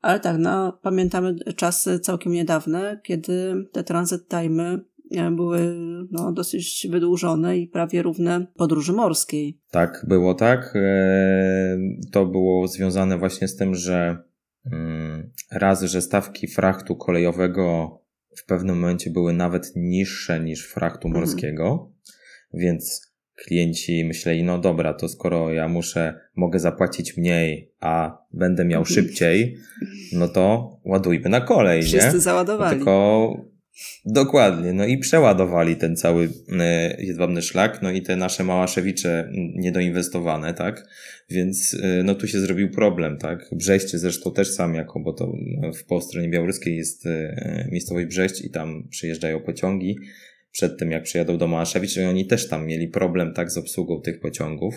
Ale 0.00 0.20
tak, 0.20 0.36
no, 0.38 0.78
pamiętamy 0.82 1.34
czasy 1.56 2.00
całkiem 2.00 2.32
niedawne, 2.32 3.00
kiedy 3.04 3.54
te 3.72 3.84
transit 3.84 4.22
time'y 4.28 4.78
E, 4.97 4.97
były 5.36 5.76
no, 6.10 6.32
dosyć 6.32 6.86
wydłużone 6.90 7.58
i 7.58 7.66
prawie 7.66 8.02
równe 8.02 8.46
podróży 8.56 8.92
morskiej. 8.92 9.60
Tak, 9.70 10.06
było 10.08 10.34
tak. 10.34 10.72
E, 10.76 11.78
to 12.12 12.26
było 12.26 12.68
związane 12.68 13.18
właśnie 13.18 13.48
z 13.48 13.56
tym, 13.56 13.74
że 13.74 14.18
mm, 14.72 15.30
raz, 15.52 15.82
że 15.82 16.02
stawki 16.02 16.46
frachtu 16.46 16.96
kolejowego 16.96 17.98
w 18.36 18.46
pewnym 18.46 18.78
momencie 18.78 19.10
były 19.10 19.32
nawet 19.32 19.72
niższe 19.76 20.40
niż 20.40 20.66
frachtu 20.66 21.08
mhm. 21.08 21.24
morskiego, 21.24 21.64
mhm. 21.64 21.92
więc 22.54 23.08
klienci 23.44 24.04
myśleli, 24.04 24.44
no 24.44 24.58
dobra, 24.58 24.94
to 24.94 25.08
skoro 25.08 25.52
ja 25.52 25.68
muszę, 25.68 26.20
mogę 26.36 26.58
zapłacić 26.58 27.16
mniej, 27.16 27.72
a 27.80 28.18
będę 28.32 28.64
miał 28.64 28.80
mhm. 28.80 28.94
szybciej, 28.94 29.56
no 30.12 30.28
to 30.28 30.70
ładujmy 30.84 31.28
na 31.28 31.40
kolej, 31.40 31.82
Wszyscy 31.82 32.14
nie? 32.14 32.20
załadowali. 32.20 32.70
No 32.70 32.76
tylko 32.76 33.57
Dokładnie, 34.04 34.72
no 34.72 34.86
i 34.86 34.98
przeładowali 34.98 35.76
ten 35.76 35.96
cały 35.96 36.28
e, 36.60 36.96
jedwabny 37.02 37.42
szlak, 37.42 37.82
no 37.82 37.90
i 37.90 38.02
te 38.02 38.16
nasze 38.16 38.44
małaszewicze 38.44 39.30
niedoinwestowane, 39.54 40.54
tak? 40.54 40.88
Więc 41.30 41.76
e, 41.82 42.02
no 42.02 42.14
tu 42.14 42.28
się 42.28 42.40
zrobił 42.40 42.70
problem, 42.70 43.18
tak? 43.18 43.50
Brzeście 43.52 43.98
zresztą 43.98 44.32
też 44.32 44.54
sam 44.54 44.74
jako, 44.74 45.00
bo 45.00 45.12
to 45.12 45.32
no, 45.60 45.72
w 45.72 45.84
po 45.84 46.00
stronie 46.00 46.28
białoruskiej 46.28 46.76
jest 46.76 47.06
e, 47.06 47.68
miejscowość 47.72 48.06
Brześć 48.06 48.44
i 48.44 48.50
tam 48.50 48.88
przyjeżdżają 48.90 49.40
pociągi 49.40 49.98
przed 50.50 50.78
tym, 50.78 50.90
jak 50.90 51.02
przyjadą 51.02 51.38
do 51.38 51.48
Małaszewicz, 51.48 51.96
i 51.96 52.04
oni 52.04 52.26
też 52.26 52.48
tam 52.48 52.66
mieli 52.66 52.88
problem, 52.88 53.34
tak, 53.34 53.50
z 53.50 53.58
obsługą 53.58 54.00
tych 54.00 54.20
pociągów. 54.20 54.74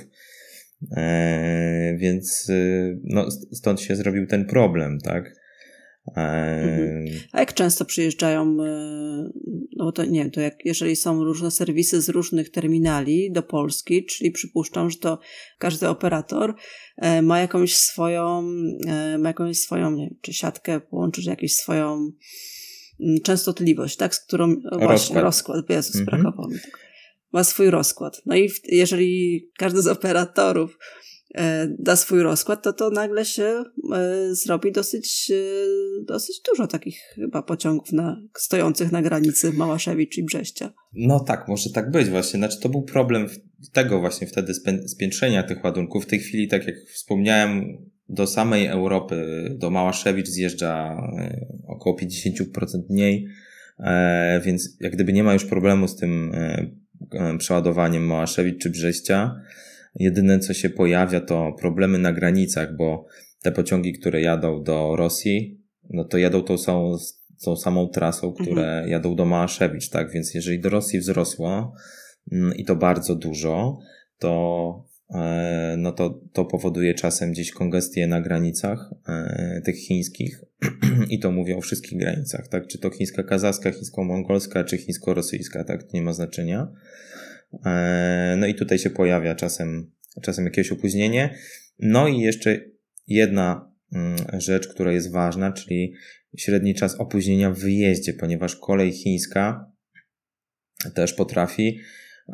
E, 0.97 1.95
więc 1.97 2.51
no, 3.03 3.31
stąd 3.31 3.81
się 3.81 3.95
zrobił 3.95 4.27
ten 4.27 4.45
problem, 4.45 4.99
tak? 4.99 5.40
Mhm. 6.07 7.05
A 7.31 7.39
jak 7.39 7.53
często 7.53 7.85
przyjeżdżają, 7.85 8.57
e, 8.63 9.29
no 9.77 9.91
to 9.91 10.05
nie 10.05 10.19
wiem, 10.19 10.31
to 10.31 10.41
jak, 10.41 10.65
jeżeli 10.65 10.95
są 10.95 11.23
różne 11.23 11.51
serwisy 11.51 12.01
z 12.01 12.09
różnych 12.09 12.49
terminali 12.51 13.31
do 13.31 13.43
Polski, 13.43 14.05
czyli 14.05 14.31
przypuszczam, 14.31 14.89
że 14.89 14.97
to 14.97 15.19
każdy 15.57 15.89
operator 15.89 16.55
e, 16.97 17.21
ma 17.21 17.39
jakąś 17.39 17.75
swoją, 17.75 18.47
e, 18.87 19.17
ma 19.17 19.29
jakąś 19.29 19.57
swoją, 19.57 19.91
nie 19.91 20.03
wiem, 20.03 20.17
czy 20.21 20.33
siatkę 20.33 20.79
połączyć, 20.79 21.25
jakąś 21.25 21.53
swoją 21.53 22.11
mm, 22.99 23.21
częstotliwość, 23.23 23.95
tak, 23.95 24.15
z 24.15 24.19
którą 24.19 24.47
rozkład. 24.47 24.81
właśnie 24.81 25.21
rozkład, 25.21 25.69
Jezus, 25.69 25.95
mhm. 25.95 26.05
brakowało 26.05 26.49
mi 26.49 26.59
tego. 26.59 26.77
Ma 27.33 27.43
swój 27.43 27.69
rozkład. 27.69 28.21
No 28.25 28.35
i 28.35 28.49
jeżeli 28.67 29.41
każdy 29.57 29.81
z 29.81 29.87
operatorów 29.87 30.77
da 31.79 31.95
swój 31.95 32.23
rozkład, 32.23 32.63
to 32.63 32.73
to 32.73 32.89
nagle 32.89 33.25
się 33.25 33.43
e, 33.43 34.35
zrobi 34.35 34.71
dosyć, 34.71 35.31
e, 35.31 36.05
dosyć 36.05 36.41
dużo 36.49 36.67
takich 36.67 36.99
chyba 37.15 37.41
pociągów 37.41 37.91
na, 37.91 38.21
stojących 38.37 38.91
na 38.91 39.01
granicy 39.01 39.53
Małaszewicz 39.53 40.17
i 40.17 40.23
Brześcia. 40.23 40.73
No 40.93 41.19
tak, 41.19 41.47
może 41.47 41.69
tak 41.69 41.91
być 41.91 42.09
właśnie. 42.09 42.37
Znaczy 42.37 42.59
to 42.59 42.69
był 42.69 42.83
problem 42.83 43.27
tego 43.73 43.99
właśnie 43.99 44.27
wtedy 44.27 44.53
spiętrzenia 44.87 45.43
tych 45.43 45.63
ładunków. 45.63 46.03
W 46.03 46.07
tej 46.07 46.19
chwili, 46.19 46.47
tak 46.47 46.67
jak 46.67 46.75
wspomniałem, 46.93 47.77
do 48.09 48.27
samej 48.27 48.65
Europy, 48.67 49.47
do 49.57 49.69
Małaszewicz 49.69 50.27
zjeżdża 50.27 51.01
około 51.67 51.97
50% 51.97 52.81
mniej, 52.89 53.27
więc 54.45 54.77
jak 54.79 54.93
gdyby 54.93 55.13
nie 55.13 55.23
ma 55.23 55.33
już 55.33 55.45
problemu 55.45 55.87
z 55.87 55.95
tym 55.95 56.31
przeładowaniem 57.37 58.05
Małaszewicz 58.05 58.61
czy 58.61 58.69
Brześcia. 58.69 59.41
Jedyne, 59.95 60.39
co 60.39 60.53
się 60.53 60.69
pojawia, 60.69 61.21
to 61.21 61.55
problemy 61.59 61.97
na 61.97 62.13
granicach, 62.13 62.75
bo 62.75 63.05
te 63.41 63.51
pociągi, 63.51 63.93
które 63.93 64.21
jadą 64.21 64.63
do 64.63 64.95
Rosji, 64.95 65.61
no 65.89 66.03
to 66.03 66.17
jadą 66.17 66.41
tą 66.41 66.57
samą, 66.57 66.97
tą 67.45 67.55
samą 67.55 67.87
trasą, 67.87 68.33
które 68.33 68.63
mhm. 68.63 68.89
jadą 68.89 69.15
do 69.15 69.25
Małaszewicz, 69.25 69.89
tak? 69.89 70.11
Więc 70.11 70.33
jeżeli 70.33 70.59
do 70.59 70.69
Rosji 70.69 70.99
wzrosło 70.99 71.73
mm, 72.31 72.55
i 72.55 72.65
to 72.65 72.75
bardzo 72.75 73.15
dużo, 73.15 73.79
to 74.19 74.87
e, 75.15 75.75
no 75.77 75.91
to, 75.91 76.21
to 76.33 76.45
powoduje 76.45 76.93
czasem 76.93 77.31
gdzieś 77.31 77.51
kongestię 77.51 78.07
na 78.07 78.21
granicach 78.21 78.93
e, 79.07 79.61
tych 79.65 79.75
chińskich 79.75 80.41
i 81.09 81.19
to 81.19 81.31
mówię 81.31 81.57
o 81.57 81.61
wszystkich 81.61 81.99
granicach, 81.99 82.47
tak? 82.47 82.67
Czy 82.67 82.79
to 82.79 82.89
chińska-kazachska, 82.89 83.71
chińsko-mongolska, 83.71 84.63
czy 84.63 84.77
chińsko-rosyjska, 84.77 85.63
tak? 85.63 85.83
To 85.83 85.89
nie 85.93 86.01
ma 86.01 86.13
znaczenia. 86.13 86.67
E, 87.65 88.35
no 88.37 88.47
i 88.47 88.55
tutaj 88.55 88.79
się 88.79 88.89
pojawia 88.89 89.35
czasem, 89.35 89.91
czasem 90.21 90.45
jakieś 90.45 90.71
opóźnienie. 90.71 91.35
No 91.79 92.07
i 92.07 92.19
jeszcze 92.19 92.59
jedna 93.07 93.71
mm, 93.93 94.15
rzecz, 94.41 94.67
która 94.67 94.91
jest 94.91 95.11
ważna, 95.11 95.51
czyli 95.51 95.93
średni 96.37 96.75
czas 96.75 96.95
opóźnienia 96.95 97.51
w 97.51 97.59
wyjeździe, 97.59 98.13
ponieważ 98.13 98.55
kolej 98.55 98.91
chińska 98.91 99.71
też 100.95 101.13
potrafi 101.13 101.79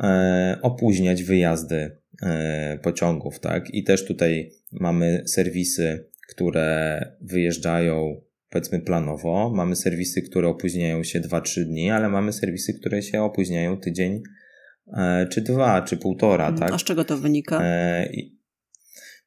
e, 0.04 0.60
opóźniać 0.62 1.24
wyjazdy 1.24 1.98
e, 2.24 2.80
pociągów, 2.84 3.40
tak? 3.40 3.74
I 3.74 3.84
też 3.84 4.06
tutaj 4.06 4.52
mamy 4.72 5.24
serwisy, 5.26 6.10
które 6.28 7.00
wyjeżdżają 7.22 8.22
powiedzmy 8.50 8.80
planowo, 8.80 9.52
mamy 9.56 9.76
serwisy, 9.76 10.22
które 10.22 10.48
opóźniają 10.48 11.04
się 11.04 11.22
2-3 11.22 11.64
dni, 11.64 11.92
ale 11.92 12.10
mamy 12.10 12.34
serwisy, 12.34 12.74
które 12.74 13.02
się 13.02 13.22
opóźniają 13.22 13.78
tydzień 13.78 14.22
czy 15.30 15.42
dwa, 15.42 15.82
czy 15.82 15.98
półtora, 15.98 16.48
mm, 16.48 16.60
tak? 16.60 16.72
A 16.72 16.78
z 16.78 16.84
czego 16.84 17.06
to 17.06 17.18
wynika? 17.18 17.62
E, 17.64 18.10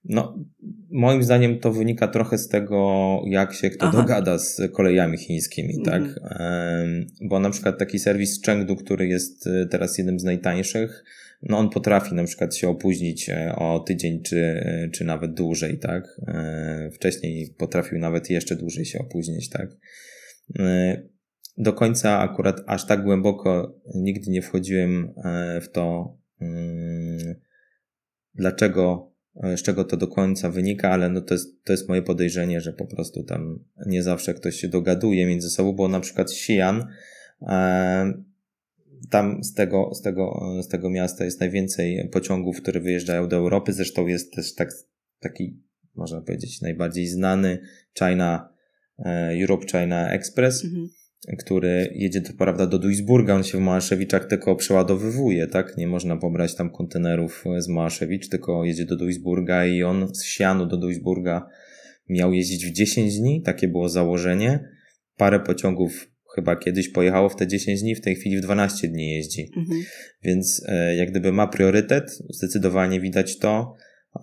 no, 0.05 0.45
moim 0.91 1.23
zdaniem 1.23 1.59
to 1.59 1.73
wynika 1.73 2.09
trochę 2.09 2.39
z 2.39 2.49
tego, 2.49 3.21
jak 3.27 3.55
się 3.55 3.71
kto 3.71 3.87
Aha. 3.87 3.99
dogada 3.99 4.39
z 4.39 4.61
kolejami 4.73 5.19
chińskimi, 5.19 5.75
mm 5.75 5.85
tak? 5.85 6.21
Bo 7.23 7.41
na 7.41 7.51
przykład 7.51 7.79
taki 7.79 7.99
serwis 7.99 8.43
Chengdu, 8.47 8.77
który 8.77 9.07
jest 9.07 9.47
e, 9.47 9.67
teraz 9.67 9.99
jednym 9.99 10.21
z 10.21 10.25
najtańszych, 10.25 11.05
no 11.43 11.59
on 11.59 11.71
potrafi 11.71 12.15
na 12.15 12.25
przykład 12.25 12.57
się 12.57 12.69
opóźnić 12.69 13.31
o 13.57 13.79
tydzień, 13.79 14.23
czy, 14.23 14.65
czy 14.93 15.05
nawet 15.05 15.35
dłużej, 15.35 15.79
tak? 15.79 16.21
Wcześniej 16.93 17.55
potrafił 17.59 17.99
nawet 17.99 18.31
jeszcze 18.31 18.57
dłużej 18.57 18.85
się 18.85 18.99
opóźnić, 18.99 19.49
tak? 19.49 19.71
Do 21.61 21.73
końca 21.73 22.19
akurat 22.19 22.61
aż 22.67 22.87
tak 22.87 23.03
głęboko 23.03 23.81
nigdy 23.95 24.31
nie 24.31 24.43
wchodziłem 24.43 25.15
e, 25.25 25.61
w 25.61 25.71
to, 25.71 26.17
mm, 26.41 27.35
dlaczego, 28.35 29.13
e, 29.43 29.57
z 29.57 29.63
czego 29.63 29.85
to 29.85 29.97
do 29.97 30.09
końca 30.09 30.51
wynika, 30.51 30.91
ale 30.91 31.09
no 31.09 31.21
to 31.21 31.35
jest, 31.35 31.65
to 31.65 31.73
jest 31.73 31.89
moje 31.89 32.03
podejrzenie, 32.03 32.61
że 32.61 32.73
po 32.73 32.87
prostu 32.87 33.25
tam 33.25 33.65
nie 33.87 34.03
zawsze 34.03 34.35
ktoś 34.35 34.57
się 34.57 34.69
dogaduje 34.69 35.27
między 35.27 35.51
sobą, 35.51 35.73
bo 35.73 35.89
na 35.89 36.01
przykład 36.01 36.29
Xi'an, 36.29 36.85
e, 37.43 38.13
tam 39.11 39.45
z 39.45 39.55
tego, 39.55 39.95
z, 39.95 40.03
tego, 40.03 40.41
z 40.63 40.69
tego 40.69 40.91
miasta 40.91 41.25
jest 41.25 41.41
najwięcej 41.41 42.09
pociągów, 42.13 42.57
które 42.57 42.81
wyjeżdżają 42.81 43.29
do 43.29 43.37
Europy. 43.37 43.73
Zresztą 43.73 44.07
jest 44.07 44.33
też 44.33 44.55
tak, 44.55 44.69
taki, 45.21 45.63
można 45.95 46.21
powiedzieć, 46.21 46.61
najbardziej 46.61 47.07
znany 47.07 47.59
China, 47.99 48.53
Europe 49.41 49.67
China 49.67 50.13
Express. 50.13 50.65
Mhm 50.65 50.89
który 51.39 51.93
jedzie 51.95 52.21
to 52.21 52.33
prawda 52.33 52.67
do 52.67 52.79
Duisburga, 52.79 53.35
on 53.35 53.45
się 53.45 53.59
w 53.59 53.61
Małaszewiczach 53.61 54.25
tylko 54.25 54.57
przeładowywuje, 54.57 55.47
tak? 55.47 55.77
Nie 55.77 55.87
można 55.87 56.17
pobrać 56.17 56.55
tam 56.55 56.71
kontenerów 56.71 57.45
z 57.59 57.69
Małaszewicz, 57.69 58.29
tylko 58.29 58.65
jedzie 58.65 58.85
do 58.85 58.97
Duisburga 58.97 59.67
i 59.67 59.83
on 59.83 60.15
z 60.15 60.25
Sianu 60.25 60.67
do 60.67 60.77
Duisburga 60.77 61.47
miał 62.09 62.33
jeździć 62.33 62.67
w 62.67 62.73
10 62.73 63.19
dni, 63.19 63.43
takie 63.43 63.69
było 63.69 63.89
założenie. 63.89 64.69
Parę 65.17 65.41
pociągów 65.41 66.11
chyba 66.35 66.57
kiedyś 66.57 66.89
pojechało 66.89 67.29
w 67.29 67.37
te 67.37 67.47
10 67.47 67.81
dni, 67.81 67.95
w 67.95 68.01
tej 68.01 68.17
chwili 68.17 68.37
w 68.39 68.41
12 68.41 68.89
dni 68.89 69.13
jeździ. 69.13 69.53
Mhm. 69.57 69.83
Więc 70.23 70.63
e, 70.69 70.97
jak 70.97 71.11
gdyby 71.11 71.33
ma 71.33 71.47
priorytet, 71.47 72.19
zdecydowanie 72.31 73.01
widać 73.01 73.39
to. 73.39 73.75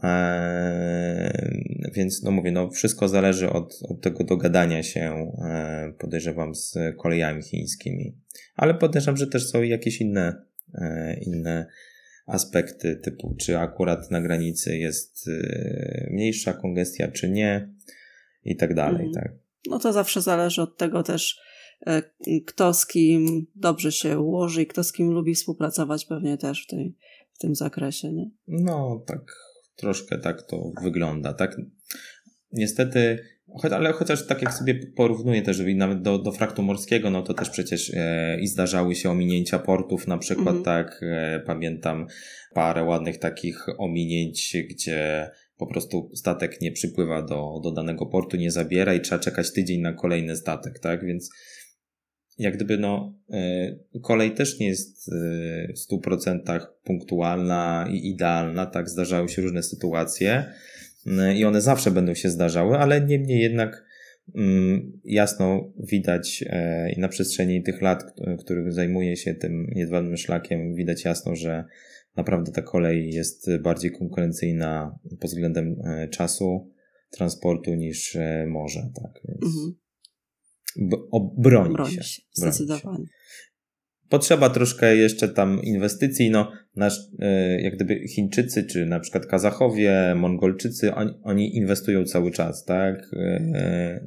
Eee, 0.03 1.91
więc 1.93 2.23
no 2.23 2.31
mówię, 2.31 2.51
no 2.51 2.69
wszystko 2.69 3.07
zależy 3.07 3.49
od, 3.49 3.79
od 3.89 4.01
tego 4.01 4.23
dogadania 4.23 4.83
się, 4.83 5.31
e, 5.41 5.93
podejrzewam, 5.99 6.55
z 6.55 6.75
kolejami 6.97 7.43
chińskimi. 7.43 8.17
Ale 8.55 8.73
podejrzewam, 8.73 9.17
że 9.17 9.27
też 9.27 9.49
są 9.49 9.61
jakieś 9.61 10.01
inne, 10.01 10.41
e, 10.73 11.17
inne 11.21 11.67
aspekty, 12.25 12.95
typu 12.95 13.35
czy 13.39 13.57
akurat 13.57 14.11
na 14.11 14.21
granicy 14.21 14.77
jest 14.77 15.29
mniejsza 16.11 16.53
kongestia, 16.53 17.11
czy 17.11 17.29
nie 17.29 17.69
i 18.43 18.55
tak 18.55 18.73
dalej, 18.73 19.05
mhm. 19.05 19.13
tak. 19.13 19.33
No 19.69 19.79
to 19.79 19.93
zawsze 19.93 20.21
zależy 20.21 20.61
od 20.61 20.77
tego 20.77 21.03
też, 21.03 21.39
kto 22.45 22.73
z 22.73 22.87
kim 22.87 23.47
dobrze 23.55 23.91
się 23.91 24.19
ułoży 24.19 24.61
i 24.61 24.67
kto 24.67 24.83
z 24.83 24.91
kim 24.93 25.11
lubi 25.11 25.35
współpracować 25.35 26.05
pewnie 26.05 26.37
też 26.37 26.63
w, 26.63 26.67
tej, 26.67 26.95
w 27.33 27.37
tym 27.37 27.55
zakresie, 27.55 28.13
nie? 28.13 28.29
No, 28.47 29.03
tak 29.07 29.46
troszkę 29.77 30.17
tak 30.17 30.41
to 30.41 30.71
wygląda, 30.83 31.33
tak? 31.33 31.57
Niestety, 32.51 33.19
ale 33.71 33.93
chociaż 33.93 34.27
tak 34.27 34.41
jak 34.41 34.53
sobie 34.53 34.75
porównuję 34.95 35.41
też 35.41 35.61
nawet 35.75 36.01
do, 36.01 36.19
do 36.19 36.31
fraktu 36.31 36.63
morskiego, 36.63 37.09
no 37.09 37.21
to 37.21 37.33
też 37.33 37.49
przecież 37.49 37.91
e, 37.93 38.39
i 38.39 38.47
zdarzały 38.47 38.95
się 38.95 39.09
ominięcia 39.09 39.59
portów, 39.59 40.07
na 40.07 40.17
przykład 40.17 40.55
mhm. 40.55 40.63
tak, 40.63 41.01
e, 41.03 41.39
pamiętam 41.45 42.07
parę 42.53 42.83
ładnych 42.83 43.17
takich 43.17 43.65
ominięć, 43.77 44.57
gdzie 44.69 45.29
po 45.57 45.67
prostu 45.67 46.11
statek 46.15 46.61
nie 46.61 46.71
przypływa 46.71 47.21
do, 47.21 47.59
do 47.63 47.71
danego 47.71 48.05
portu, 48.05 48.37
nie 48.37 48.51
zabiera 48.51 48.93
i 48.93 49.01
trzeba 49.01 49.19
czekać 49.19 49.53
tydzień 49.53 49.81
na 49.81 49.93
kolejny 49.93 50.35
statek, 50.35 50.79
tak? 50.79 51.05
Więc 51.05 51.29
jak 52.37 52.55
gdyby 52.55 52.77
no, 52.77 53.13
e, 53.31 53.99
kolej 54.01 54.31
też 54.31 54.59
nie 54.59 54.67
jest 54.67 55.09
e, 55.09 55.13
w 55.73 55.93
100% 55.93 56.59
punktualna 56.83 57.87
i 57.91 58.07
idealna, 58.07 58.65
tak, 58.65 58.89
zdarzały 58.89 59.29
się 59.29 59.41
różne 59.41 59.63
sytuacje 59.63 60.45
e, 61.07 61.35
i 61.37 61.45
one 61.45 61.61
zawsze 61.61 61.91
będą 61.91 62.13
się 62.13 62.29
zdarzały, 62.29 62.77
ale 62.77 63.01
niemniej 63.01 63.41
jednak 63.41 63.85
mm, 64.35 64.99
jasno 65.03 65.73
widać 65.79 66.43
i 66.95 66.99
na 66.99 67.07
przestrzeni 67.07 67.63
tych 67.63 67.81
lat, 67.81 68.03
których 68.39 68.73
zajmuje 68.73 69.17
się 69.17 69.33
tym 69.33 69.71
jedwabnym 69.75 70.17
szlakiem, 70.17 70.75
widać 70.75 71.05
jasno, 71.05 71.35
że 71.35 71.65
naprawdę 72.15 72.51
ta 72.51 72.61
kolej 72.61 73.09
jest 73.09 73.57
bardziej 73.61 73.91
konkurencyjna 73.91 74.99
pod 75.19 75.29
względem 75.29 75.75
czasu 76.11 76.71
transportu 77.11 77.75
niż 77.75 78.17
morze, 78.47 78.89
tak, 79.01 79.21
więc 79.25 79.43
mhm. 79.43 79.86
Broni, 81.37 81.73
broni 81.73 81.91
się. 81.91 82.03
się. 82.03 82.21
Zdecydowanie. 82.33 83.05
Się. 83.05 83.17
Potrzeba 84.09 84.49
troszkę 84.49 84.95
jeszcze 84.95 85.27
tam 85.27 85.61
inwestycji, 85.63 86.29
no 86.29 86.51
nasz, 86.75 86.99
e, 87.19 87.61
jak 87.61 87.75
gdyby 87.75 88.07
Chińczycy, 88.07 88.63
czy 88.63 88.85
na 88.85 88.99
przykład 88.99 89.25
Kazachowie, 89.25 90.15
Mongolczycy, 90.15 90.95
oni, 90.95 91.13
oni 91.23 91.57
inwestują 91.57 92.05
cały 92.05 92.31
czas, 92.31 92.65
tak? 92.65 93.11
E, 93.13 94.05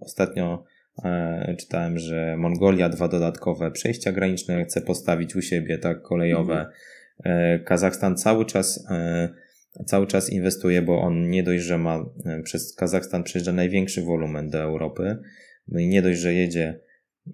ostatnio 0.00 0.64
e, 1.04 1.56
czytałem, 1.58 1.98
że 1.98 2.36
Mongolia 2.38 2.88
dwa 2.88 3.08
dodatkowe 3.08 3.70
przejścia 3.70 4.12
graniczne 4.12 4.64
chce 4.64 4.80
postawić 4.80 5.36
u 5.36 5.42
siebie, 5.42 5.78
tak, 5.78 6.02
kolejowe. 6.02 6.66
Kazachstan 7.64 8.16
cały 8.16 8.46
czas 8.46 8.86
cały 9.86 10.06
czas 10.06 10.30
inwestuje, 10.30 10.82
bo 10.82 11.00
on 11.00 11.30
nie 11.30 11.42
dość, 11.42 11.64
że 11.64 11.78
ma 11.78 12.04
przez 12.44 12.74
Kazachstan 12.74 13.22
przejeżdża 13.22 13.52
największy 13.52 14.02
wolumen 14.02 14.50
do 14.50 14.58
Europy, 14.58 15.16
no 15.68 15.80
i 15.80 15.88
nie 15.88 16.02
dość, 16.02 16.20
że 16.20 16.34
jedzie 16.34 16.84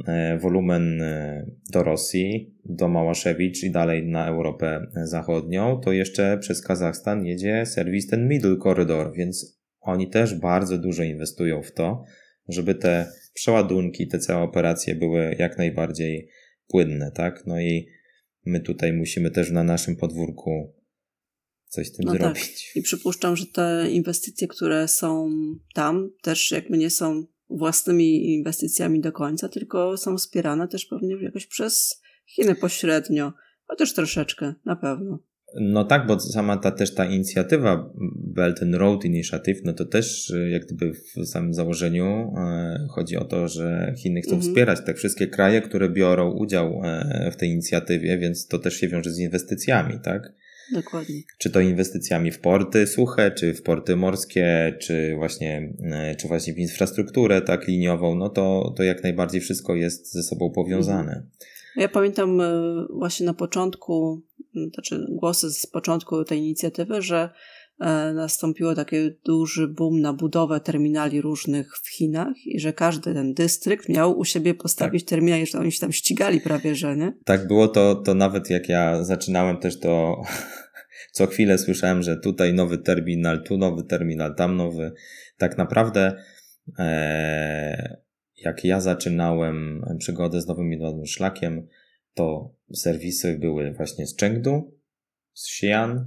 E, 0.06 0.38
wolumen 0.38 1.02
e, 1.02 1.46
do 1.72 1.82
Rosji, 1.82 2.54
do 2.64 2.88
Małaszewicz 2.88 3.62
i 3.62 3.70
dalej 3.70 4.06
na 4.06 4.28
Europę 4.28 4.86
Zachodnią, 5.04 5.80
to 5.80 5.92
jeszcze 5.92 6.38
przez 6.38 6.62
Kazachstan 6.62 7.26
jedzie 7.26 7.66
serwis 7.66 8.06
ten 8.06 8.28
Middle 8.28 8.56
Corridor, 8.56 9.12
więc 9.16 9.60
oni 9.80 10.10
też 10.10 10.34
bardzo 10.34 10.78
dużo 10.78 11.02
inwestują 11.02 11.62
w 11.62 11.72
to, 11.72 12.04
żeby 12.48 12.74
te 12.74 13.12
przeładunki, 13.34 14.08
te 14.08 14.18
całe 14.18 14.42
operacje 14.42 14.94
były 14.94 15.36
jak 15.38 15.58
najbardziej 15.58 16.28
płynne, 16.68 17.12
tak? 17.12 17.42
No 17.46 17.60
i 17.60 17.86
my 18.44 18.60
tutaj 18.60 18.92
musimy 18.92 19.30
też 19.30 19.50
na 19.50 19.64
naszym 19.64 19.96
podwórku 19.96 20.74
coś 21.68 21.86
z 21.86 21.92
tym 21.92 22.04
no 22.06 22.12
tak. 22.12 22.20
zrobić. 22.20 22.66
Tak. 22.68 22.76
I 22.76 22.82
przypuszczam, 22.82 23.36
że 23.36 23.46
te 23.46 23.90
inwestycje, 23.90 24.48
które 24.48 24.88
są 24.88 25.30
tam, 25.74 26.10
też 26.22 26.50
jakby 26.50 26.78
nie 26.78 26.90
są 26.90 27.26
własnymi 27.50 28.34
inwestycjami 28.34 29.00
do 29.00 29.12
końca, 29.12 29.48
tylko 29.48 29.96
są 29.96 30.16
wspierane 30.16 30.68
też 30.68 30.86
pewnie 30.86 31.16
jakoś 31.22 31.46
przez 31.46 32.02
Chiny 32.26 32.54
pośrednio, 32.54 33.32
chociaż 33.66 33.94
troszeczkę, 33.94 34.54
na 34.64 34.76
pewno. 34.76 35.18
No 35.60 35.84
tak, 35.84 36.06
bo 36.06 36.20
sama 36.20 36.56
ta 36.56 36.70
też 36.70 36.94
ta 36.94 37.04
inicjatywa 37.04 37.92
Belt 38.16 38.62
and 38.62 38.74
Road 38.74 39.04
Initiative, 39.04 39.60
no 39.64 39.72
to 39.72 39.84
też 39.84 40.32
jak 40.50 40.66
gdyby 40.66 40.92
w 40.92 41.26
samym 41.26 41.54
założeniu 41.54 42.04
e, 42.04 42.86
chodzi 42.90 43.16
o 43.16 43.24
to, 43.24 43.48
że 43.48 43.94
Chiny 44.02 44.20
chcą 44.20 44.34
mhm. 44.34 44.50
wspierać 44.50 44.80
te 44.86 44.94
wszystkie 44.94 45.26
kraje, 45.26 45.62
które 45.62 45.88
biorą 45.88 46.32
udział 46.32 46.80
e, 46.84 47.30
w 47.32 47.36
tej 47.36 47.50
inicjatywie, 47.50 48.18
więc 48.18 48.46
to 48.46 48.58
też 48.58 48.74
się 48.74 48.88
wiąże 48.88 49.10
z 49.10 49.18
inwestycjami, 49.18 49.98
tak? 50.04 50.32
Dokładnie. 50.72 51.22
Czy 51.38 51.50
to 51.50 51.60
inwestycjami 51.60 52.32
w 52.32 52.40
porty 52.40 52.86
suche, 52.86 53.30
czy 53.30 53.54
w 53.54 53.62
porty 53.62 53.96
morskie, 53.96 54.76
czy 54.80 55.14
właśnie, 55.16 55.72
e, 55.82 56.14
czy 56.14 56.28
właśnie 56.28 56.54
w 56.54 56.58
infrastrukturę 56.58 57.42
tak 57.42 57.68
liniową, 57.68 58.14
no 58.14 58.28
to, 58.28 58.74
to 58.76 58.82
jak 58.82 59.02
najbardziej 59.02 59.40
wszystko 59.40 59.74
jest 59.74 60.12
ze 60.12 60.22
sobą 60.22 60.50
powiązane. 60.50 61.26
Ja 61.76 61.88
pamiętam 61.88 62.40
e, 62.40 62.52
właśnie 62.90 63.26
na 63.26 63.34
początku, 63.34 64.22
znaczy 64.72 65.06
głosy 65.08 65.50
z 65.50 65.66
początku 65.66 66.24
tej 66.24 66.38
inicjatywy, 66.38 67.02
że 67.02 67.30
e, 67.80 68.12
nastąpiło 68.12 68.74
taki 68.74 68.96
duży 69.24 69.68
boom 69.68 70.00
na 70.00 70.12
budowę 70.12 70.60
terminali 70.60 71.20
różnych 71.20 71.78
w 71.82 71.88
Chinach 71.88 72.46
i 72.46 72.60
że 72.60 72.72
każdy 72.72 73.14
ten 73.14 73.34
dystrykt 73.34 73.88
miał 73.88 74.18
u 74.18 74.24
siebie 74.24 74.54
postawić 74.54 75.02
tak. 75.02 75.10
terminal, 75.10 75.46
że 75.46 75.58
oni 75.58 75.72
się 75.72 75.80
tam 75.80 75.92
ścigali 75.92 76.40
prawie, 76.40 76.74
że 76.74 76.96
nie? 76.96 77.12
Tak 77.24 77.46
było 77.46 77.68
to, 77.68 77.94
to 77.94 78.14
nawet 78.14 78.50
jak 78.50 78.68
ja 78.68 79.04
zaczynałem 79.04 79.56
też 79.56 79.80
to 79.80 80.22
co 81.12 81.26
chwilę 81.26 81.58
słyszałem, 81.58 82.02
że 82.02 82.16
tutaj 82.16 82.54
nowy 82.54 82.78
terminal, 82.78 83.42
tu 83.42 83.58
nowy 83.58 83.84
terminal, 83.84 84.34
tam 84.34 84.56
nowy. 84.56 84.92
Tak 85.36 85.58
naprawdę, 85.58 86.22
e, 86.78 87.96
jak 88.36 88.64
ja 88.64 88.80
zaczynałem 88.80 89.84
przygodę 89.98 90.40
z 90.40 90.46
nowym 90.46 90.72
i 90.72 90.78
nowym 90.78 91.06
szlakiem, 91.06 91.68
to 92.14 92.54
serwisy 92.74 93.38
były 93.38 93.72
właśnie 93.72 94.06
z 94.06 94.16
Chengdu, 94.16 94.78
z 95.34 95.48
Xi'an, 95.48 96.04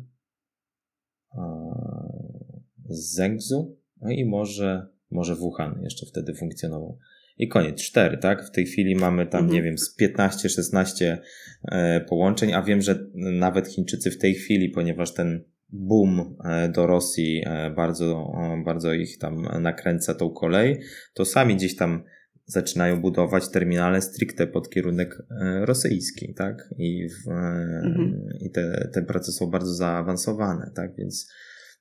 z 2.90 3.16
Zhengzhou, 3.16 3.78
no 4.02 4.10
i 4.12 4.26
może, 4.26 4.88
może 5.12 5.36
Wuhan 5.36 5.82
jeszcze 5.84 6.06
wtedy 6.06 6.34
funkcjonował 6.34 7.00
i 7.38 7.48
koniec, 7.48 7.82
cztery, 7.82 8.18
tak? 8.18 8.46
W 8.46 8.52
tej 8.52 8.66
chwili 8.66 8.96
mamy 8.96 9.26
tam, 9.26 9.42
mhm. 9.42 9.56
nie 9.56 9.64
wiem, 9.64 9.78
z 9.78 9.98
15-16 10.02 11.18
e, 11.64 12.02
połączeń, 12.02 12.54
a 12.54 12.62
wiem, 12.62 12.82
że 12.82 13.06
nawet 13.16 13.68
Chińczycy 13.68 14.12
w 14.12 14.18
tej 14.18 14.36
chwili, 14.36 14.70
ponieważ 14.70 15.14
ten 15.14 15.44
boom 15.70 16.36
e, 16.46 16.70
do 16.70 16.88
Rosji 16.88 17.44
e, 17.46 17.70
bardzo, 17.70 18.32
bardzo 18.66 18.94
ich 18.94 19.18
tam 19.18 19.42
nakręca 19.62 20.14
tą 20.14 20.30
kolej, 20.30 20.80
to 21.14 21.26
sami 21.26 21.56
gdzieś 21.56 21.76
tam 21.76 22.04
zaczynają 22.46 23.02
budować 23.02 23.50
terminale 23.50 24.02
stricte 24.02 24.48
pod 24.48 24.70
kierunek 24.70 25.24
rosyjski, 25.62 26.34
tak? 26.34 26.70
I, 26.78 27.08
w, 27.10 27.28
mhm. 27.32 28.30
i 28.40 28.52
te, 28.52 28.90
te 28.94 29.02
prace 29.02 29.32
są 29.32 29.48
bardzo 29.48 29.74
zaawansowane, 29.74 30.72
tak? 30.76 30.96
Więc 30.96 31.32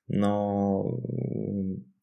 no 0.09 0.99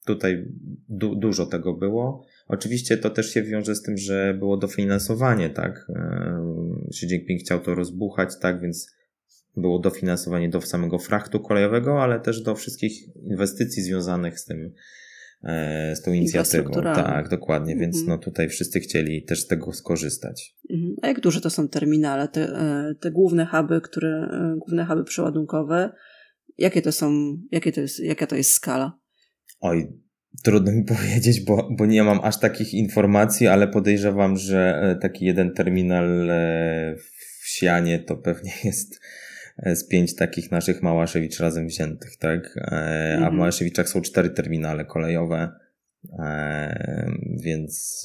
tutaj 0.05 0.45
du 0.89 1.15
dużo 1.15 1.45
tego 1.45 1.73
było. 1.73 2.25
Oczywiście 2.49 2.97
to 2.97 3.09
też 3.09 3.33
się 3.33 3.43
wiąże 3.43 3.75
z 3.75 3.81
tym, 3.81 3.97
że 3.97 4.33
było 4.39 4.57
dofinansowanie, 4.57 5.49
tak? 5.49 5.87
Xi 6.87 7.05
Jinping 7.05 7.41
chciał 7.41 7.59
to 7.59 7.75
rozbuchać, 7.75 8.29
tak? 8.41 8.61
Więc 8.61 8.99
było 9.57 9.79
dofinansowanie 9.79 10.49
do 10.49 10.61
samego 10.61 10.99
frachtu 10.99 11.39
kolejowego, 11.39 12.03
ale 12.03 12.19
też 12.19 12.41
do 12.41 12.55
wszystkich 12.55 13.15
inwestycji 13.15 13.83
związanych 13.83 14.39
z 14.39 14.45
tym, 14.45 14.73
e, 15.43 15.95
z 15.95 16.01
tą 16.01 16.13
inicjatywą. 16.13 16.71
Tak, 16.71 17.29
dokładnie, 17.29 17.75
więc 17.75 17.99
mhm. 17.99 18.17
no 18.17 18.23
tutaj 18.23 18.49
wszyscy 18.49 18.79
chcieli 18.79 19.23
też 19.23 19.41
z 19.41 19.47
tego 19.47 19.73
skorzystać. 19.73 20.55
Mhm. 20.69 20.95
A 21.01 21.07
jak 21.07 21.19
duże 21.19 21.41
to 21.41 21.49
są 21.49 21.67
terminale, 21.67 22.27
te, 22.27 22.41
e, 22.41 22.95
te 22.99 23.11
główne 23.11 23.45
huby, 23.45 23.81
które, 23.81 24.09
e, 24.09 24.55
główne 24.57 24.85
huby 24.85 25.03
przeładunkowe, 25.03 25.91
jakie 26.57 26.81
to 26.81 26.91
są, 26.91 27.37
jakie 27.51 27.71
to 27.71 27.81
jest, 27.81 27.99
jaka 27.99 28.27
to 28.27 28.35
jest 28.35 28.51
skala? 28.51 28.99
Oj, 29.59 29.87
Trudno 30.43 30.71
mi 30.71 30.83
powiedzieć, 30.95 31.41
bo, 31.41 31.69
bo 31.71 31.85
nie 31.85 32.03
mam 32.03 32.19
aż 32.23 32.39
takich 32.39 32.73
informacji, 32.73 33.47
ale 33.47 33.67
podejrzewam, 33.67 34.37
że 34.37 34.81
e, 34.81 34.95
taki 34.95 35.25
jeden 35.25 35.53
terminal 35.53 36.29
e, 36.29 36.95
w 37.41 37.47
Sianie 37.47 37.99
to 37.99 38.17
pewnie 38.17 38.51
jest 38.63 38.99
e, 39.57 39.75
z 39.75 39.87
pięć 39.87 40.15
takich 40.15 40.51
naszych 40.51 40.83
Małaszewicz 40.83 41.39
razem 41.39 41.67
wziętych, 41.67 42.17
tak? 42.17 42.57
A 42.57 42.69
w 42.69 43.13
mhm. 43.13 43.35
Małaszewiczach 43.35 43.89
są 43.89 44.01
cztery 44.01 44.29
terminale 44.29 44.85
kolejowe, 44.85 45.51
więc 47.43 48.03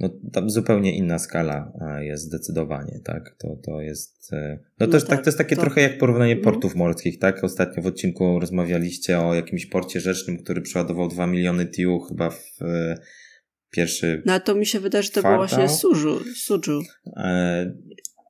no 0.00 0.10
tam 0.32 0.50
zupełnie 0.50 0.96
inna 0.96 1.18
skala 1.18 1.72
jest 2.00 2.24
zdecydowanie, 2.24 3.00
tak? 3.04 3.36
To, 3.38 3.56
to 3.56 3.80
jest, 3.80 4.32
e, 4.32 4.58
no, 4.80 4.86
no 4.86 4.92
też 4.92 5.02
tak, 5.02 5.10
tak, 5.10 5.24
to 5.24 5.28
jest 5.28 5.38
takie 5.38 5.56
to... 5.56 5.62
trochę 5.62 5.80
jak 5.80 5.98
porównanie 5.98 6.32
mhm. 6.32 6.44
portów 6.44 6.76
morskich, 6.76 7.18
tak? 7.18 7.44
Ostatnio 7.44 7.82
w 7.82 7.86
odcinku 7.86 8.40
rozmawialiście 8.40 9.20
o 9.20 9.34
jakimś 9.34 9.66
porcie 9.66 10.00
rzecznym, 10.00 10.38
który 10.38 10.60
przeładował 10.60 11.08
2 11.08 11.26
miliony 11.26 11.66
TIU 11.66 12.00
chyba 12.00 12.30
w 12.30 12.62
e, 12.62 12.98
pierwszy 13.70 14.22
No 14.26 14.40
to 14.40 14.54
mi 14.54 14.66
się 14.66 14.80
wydaje, 14.80 15.02
że 15.02 15.10
to 15.10 15.22
było 15.22 15.36
właśnie 15.36 15.68
Suju. 15.68 16.20
Suju. 16.34 16.80
E, 17.16 17.72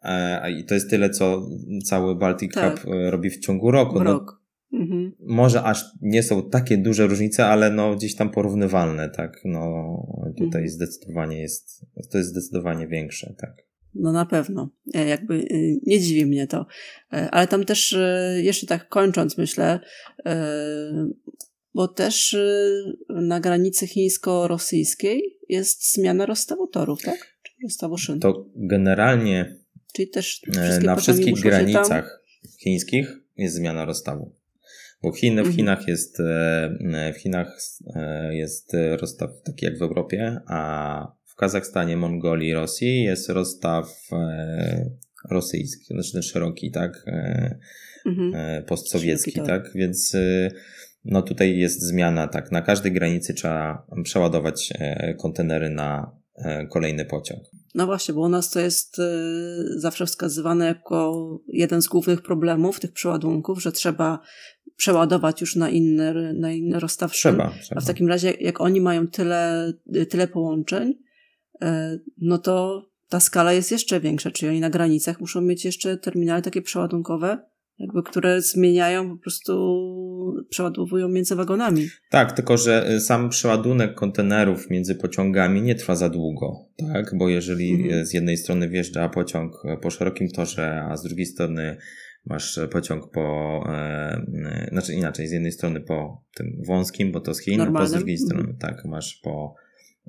e, 0.03 0.53
I 0.53 0.65
to 0.65 0.75
jest 0.75 0.91
tyle, 0.91 1.11
co 1.11 1.49
cały 1.85 2.17
Baltic 2.17 2.55
tak. 2.55 2.87
E, 2.87 3.11
robi 3.11 3.31
w 3.31 3.39
ciągu 3.39 3.71
roku. 3.71 4.05
No. 4.05 4.40
Mhm. 4.73 5.13
Może 5.21 5.63
aż 5.63 5.85
nie 6.03 6.23
są 6.23 6.51
takie 6.51 6.79
duże 6.79 7.07
różnice, 7.07 7.47
ale 7.47 7.71
no 7.71 7.97
gdzieś 7.97 8.15
tam 8.17 8.31
porównywalne, 8.31 9.09
tak? 9.09 9.41
No 9.45 9.97
tutaj 10.39 10.63
mhm. 10.63 10.69
zdecydowanie 10.69 11.41
jest, 11.41 11.87
to 12.11 12.19
jest 12.19 12.31
zdecydowanie 12.31 12.89
większe, 12.89 13.35
tak. 13.39 13.71
No 13.95 14.13
na 14.13 14.27
pewno. 14.27 14.71
E, 14.95 15.09
jakby 15.09 15.35
e, 15.35 15.57
nie 15.87 16.01
dziwi 16.01 16.27
mnie 16.27 16.47
to. 16.47 16.67
E, 17.13 17.31
ale 17.31 17.47
tam 17.47 17.65
też 17.65 17.97
jeszcze 18.37 18.67
tak 18.67 18.89
kończąc 18.89 19.39
myślę, 19.39 19.81
bo 21.75 21.89
też 21.89 22.37
na 23.09 23.41
granicy 23.41 23.87
chińsko-rosyjskiej 23.87 25.39
jest 25.49 25.95
zmiana 25.95 26.27
rozstawu 26.27 26.67
torów, 26.67 27.03
tak? 27.03 27.37
Czy 27.43 27.53
rozstawu 27.63 27.99
szyn? 27.99 28.21
To 28.21 28.47
generalnie 28.57 29.61
Czyli 29.93 30.09
też 30.09 30.43
na 30.83 30.97
wszystkich 30.97 31.41
granicach 31.41 31.89
tam... 31.89 32.53
chińskich 32.61 33.19
jest 33.37 33.55
zmiana 33.55 33.85
rozstawu. 33.85 34.40
Bo 35.03 35.13
Chiny, 35.13 35.37
w 35.37 35.39
mhm. 35.39 35.57
Chinach 35.57 35.89
jest, 35.89 36.21
e, 36.21 37.13
w 37.15 37.17
Chinach 37.17 37.59
e, 37.95 38.35
jest 38.35 38.77
rozstaw 39.01 39.31
taki 39.45 39.65
jak 39.65 39.79
w 39.79 39.83
Europie, 39.83 40.41
a 40.47 41.13
w 41.27 41.35
Kazachstanie, 41.37 41.97
Mongolii, 41.97 42.55
Rosji 42.55 43.03
jest 43.03 43.29
rozstaw 43.29 44.09
e, 44.13 44.91
rosyjski, 45.31 45.95
znaczy 45.95 46.23
szeroki, 46.23 46.71
tak? 46.71 47.05
Mhm. 48.07 48.65
Postsowiecki, 48.65 49.33
tak. 49.33 49.47
tak? 49.47 49.71
Więc 49.75 50.17
no 51.05 51.23
tutaj 51.23 51.59
jest 51.59 51.83
zmiana, 51.83 52.29
tak? 52.29 52.53
Na 52.53 52.63
każdej 52.63 52.93
granicy 52.93 53.35
trzeba 53.35 53.87
przeładować 54.05 54.73
kontenery 55.19 55.71
na 55.71 56.21
kolejny 56.71 57.05
pociąg. 57.05 57.41
No 57.75 57.87
właśnie, 57.87 58.15
bo 58.15 58.21
u 58.21 58.29
nas 58.29 58.51
to 58.51 58.61
jest 58.61 58.97
zawsze 59.77 60.07
wskazywane 60.07 60.67
jako 60.67 61.29
jeden 61.49 61.83
z 61.83 61.89
głównych 61.89 62.23
problemów 62.23 62.81
tych 62.81 62.93
przeładunków, 62.93 63.63
że 63.63 63.73
trzeba 63.73 64.21
przeładować 64.81 65.41
już 65.41 65.57
na 65.57 65.71
inny, 65.71 66.35
na 66.35 66.53
inny 66.53 66.81
rozstaw 66.81 67.13
trzeba, 67.13 67.53
trzeba. 67.63 67.79
A 67.79 67.81
w 67.81 67.87
takim 67.87 68.09
razie, 68.09 68.31
jak 68.31 68.61
oni 68.61 68.81
mają 68.81 69.07
tyle, 69.07 69.73
tyle 70.09 70.29
połączeń, 70.29 70.95
y, 71.63 71.67
no 72.19 72.39
to 72.39 72.85
ta 73.09 73.21
skala 73.21 73.53
jest 73.53 73.71
jeszcze 73.71 74.01
większa, 74.01 74.31
czyli 74.31 74.51
oni 74.51 74.61
na 74.61 74.71
granicach 74.71 75.21
muszą 75.21 75.41
mieć 75.41 75.65
jeszcze 75.65 75.97
terminale 75.97 76.43
takie 76.43 76.63
przeładunkowe, 76.63 77.39
jakby, 77.79 78.03
które 78.03 78.43
zmieniają, 78.43 79.11
po 79.11 79.23
prostu 79.23 79.55
przeładowują 80.51 81.09
między 81.09 81.35
wagonami. 81.37 81.89
Tak, 82.11 82.33
tylko 82.33 82.57
że 82.57 82.91
y, 82.91 83.01
sam 83.01 83.29
przeładunek 83.29 83.95
kontenerów 83.95 84.71
między 84.71 84.95
pociągami 84.95 85.63
nie 85.63 85.75
trwa 85.75 85.97
za 85.97 86.09
długo, 86.09 86.57
tak? 86.93 87.15
Bo 87.19 87.29
jeżeli 87.29 87.73
mhm. 87.73 88.07
z 88.07 88.13
jednej 88.15 88.37
strony 88.37 88.69
wjeżdża 88.69 89.09
pociąg 89.09 89.63
po 89.83 89.91
szerokim 89.91 90.29
torze, 90.29 90.83
a 90.91 90.97
z 90.97 91.03
drugiej 91.03 91.27
strony 91.27 91.77
masz 92.27 92.61
pociąg 92.71 93.11
po, 93.11 93.65
e, 93.69 93.73
e, 93.73 94.69
znaczy 94.73 94.95
inaczej, 94.95 95.29
z 95.29 95.33
jednej 95.33 95.53
strony 95.53 95.81
po 95.81 96.25
tym 96.35 96.63
wąskim, 96.67 97.13
bo 97.13 97.21
to 97.21 97.35
z 97.35 97.41
Chin, 97.41 97.59
Normalnym. 97.59 97.83
a 97.83 97.87
z 97.87 97.93
drugiej 97.93 98.19
strony, 98.19 98.51
mhm. 98.51 98.59
tak, 98.59 98.85
masz 98.85 99.21
po 99.23 99.55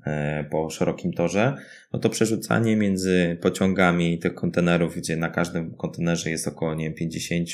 E, 0.06 0.44
po 0.52 0.70
szerokim 0.70 1.14
torze, 1.14 1.56
no 1.94 2.00
to 2.00 2.10
przerzucanie 2.10 2.76
między 2.76 3.38
pociągami 3.42 4.20
tych 4.20 4.34
kontenerów, 4.34 4.98
gdzie 4.98 5.18
na 5.18 5.30
każdym 5.30 5.76
kontenerze 5.76 6.30
jest 6.30 6.48
około 6.48 6.76
nie 6.76 6.86
wiem, 6.86 6.94
50, 6.94 7.50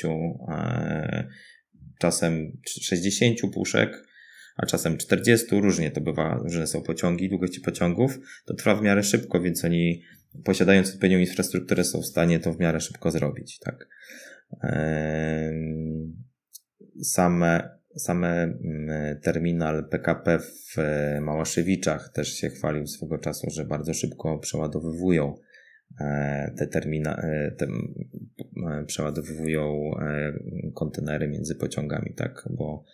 e, 0.48 1.28
czasem 1.98 2.52
60 2.66 3.38
puszek, 3.54 4.04
a 4.56 4.66
czasem 4.66 4.96
40, 4.96 5.60
różnie 5.60 5.90
to 5.90 6.00
bywa, 6.00 6.40
różne 6.44 6.66
są 6.66 6.82
pociągi, 6.82 7.28
długości 7.28 7.60
pociągów, 7.60 8.18
to 8.44 8.54
trwa 8.54 8.74
w 8.74 8.82
miarę 8.82 9.02
szybko, 9.02 9.40
więc 9.40 9.64
oni 9.64 10.02
posiadając 10.44 10.88
odpowiednią 10.88 11.18
infrastrukturę 11.18 11.84
są 11.84 12.02
w 12.02 12.06
stanie 12.06 12.40
to 12.40 12.52
w 12.52 12.60
miarę 12.60 12.80
szybko 12.80 13.10
zrobić, 13.10 13.58
tak. 13.58 13.88
Same 17.02 17.78
Same 17.98 18.42
mm, 18.42 19.20
terminal 19.20 19.88
PKP 19.88 20.38
w 20.38 20.78
e, 20.78 21.20
Małaszewiczach 21.20 22.12
też 22.12 22.28
się 22.28 22.48
chwalił 22.48 22.86
swego 22.86 23.18
czasu, 23.18 23.50
że 23.50 23.64
bardzo 23.64 23.94
szybko 23.94 24.38
przeładowywują 24.38 25.34
e, 26.00 26.54
te 26.56 26.66
terminale, 26.66 27.54
te, 27.58 27.66
przeładowywują 28.86 29.90
e, 30.00 30.32
kontenery 30.74 31.28
między 31.28 31.54
pociągami, 31.54 32.14
tak, 32.16 32.48
bo 32.50 32.84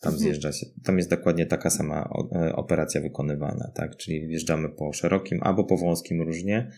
tam 0.00 0.12
mhm. 0.12 0.18
zjeżdża 0.18 0.52
się, 0.52 0.66
tam 0.84 0.98
jest 0.98 1.10
dokładnie 1.10 1.46
taka 1.46 1.70
sama 1.70 2.10
operacja 2.54 3.00
wykonywana, 3.00 3.70
tak, 3.74 3.96
czyli 3.96 4.26
wjeżdżamy 4.26 4.68
po 4.68 4.92
szerokim 4.92 5.38
albo 5.42 5.64
po 5.64 5.76
wąskim 5.76 6.22
różnie, 6.22 6.70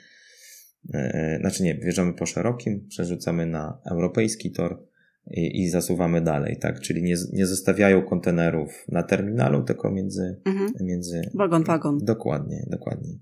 znaczy 1.40 1.62
nie, 1.62 1.74
wjeżdżamy 1.74 2.12
po 2.14 2.26
szerokim, 2.26 2.86
przerzucamy 2.88 3.46
na 3.46 3.80
europejski 3.90 4.52
tor, 4.52 4.88
i, 5.30 5.62
i 5.62 5.68
zasuwamy 5.68 6.20
dalej, 6.20 6.56
tak? 6.60 6.80
Czyli 6.80 7.02
nie, 7.02 7.14
nie 7.32 7.46
zostawiają 7.46 8.02
kontenerów 8.02 8.84
na 8.88 9.02
terminalu, 9.02 9.62
tylko 9.62 9.90
między, 9.90 10.40
mhm. 10.44 10.72
między. 10.80 11.20
Wagon, 11.34 11.64
wagon. 11.64 11.98
Dokładnie, 11.98 12.66
dokładnie. 12.70 13.18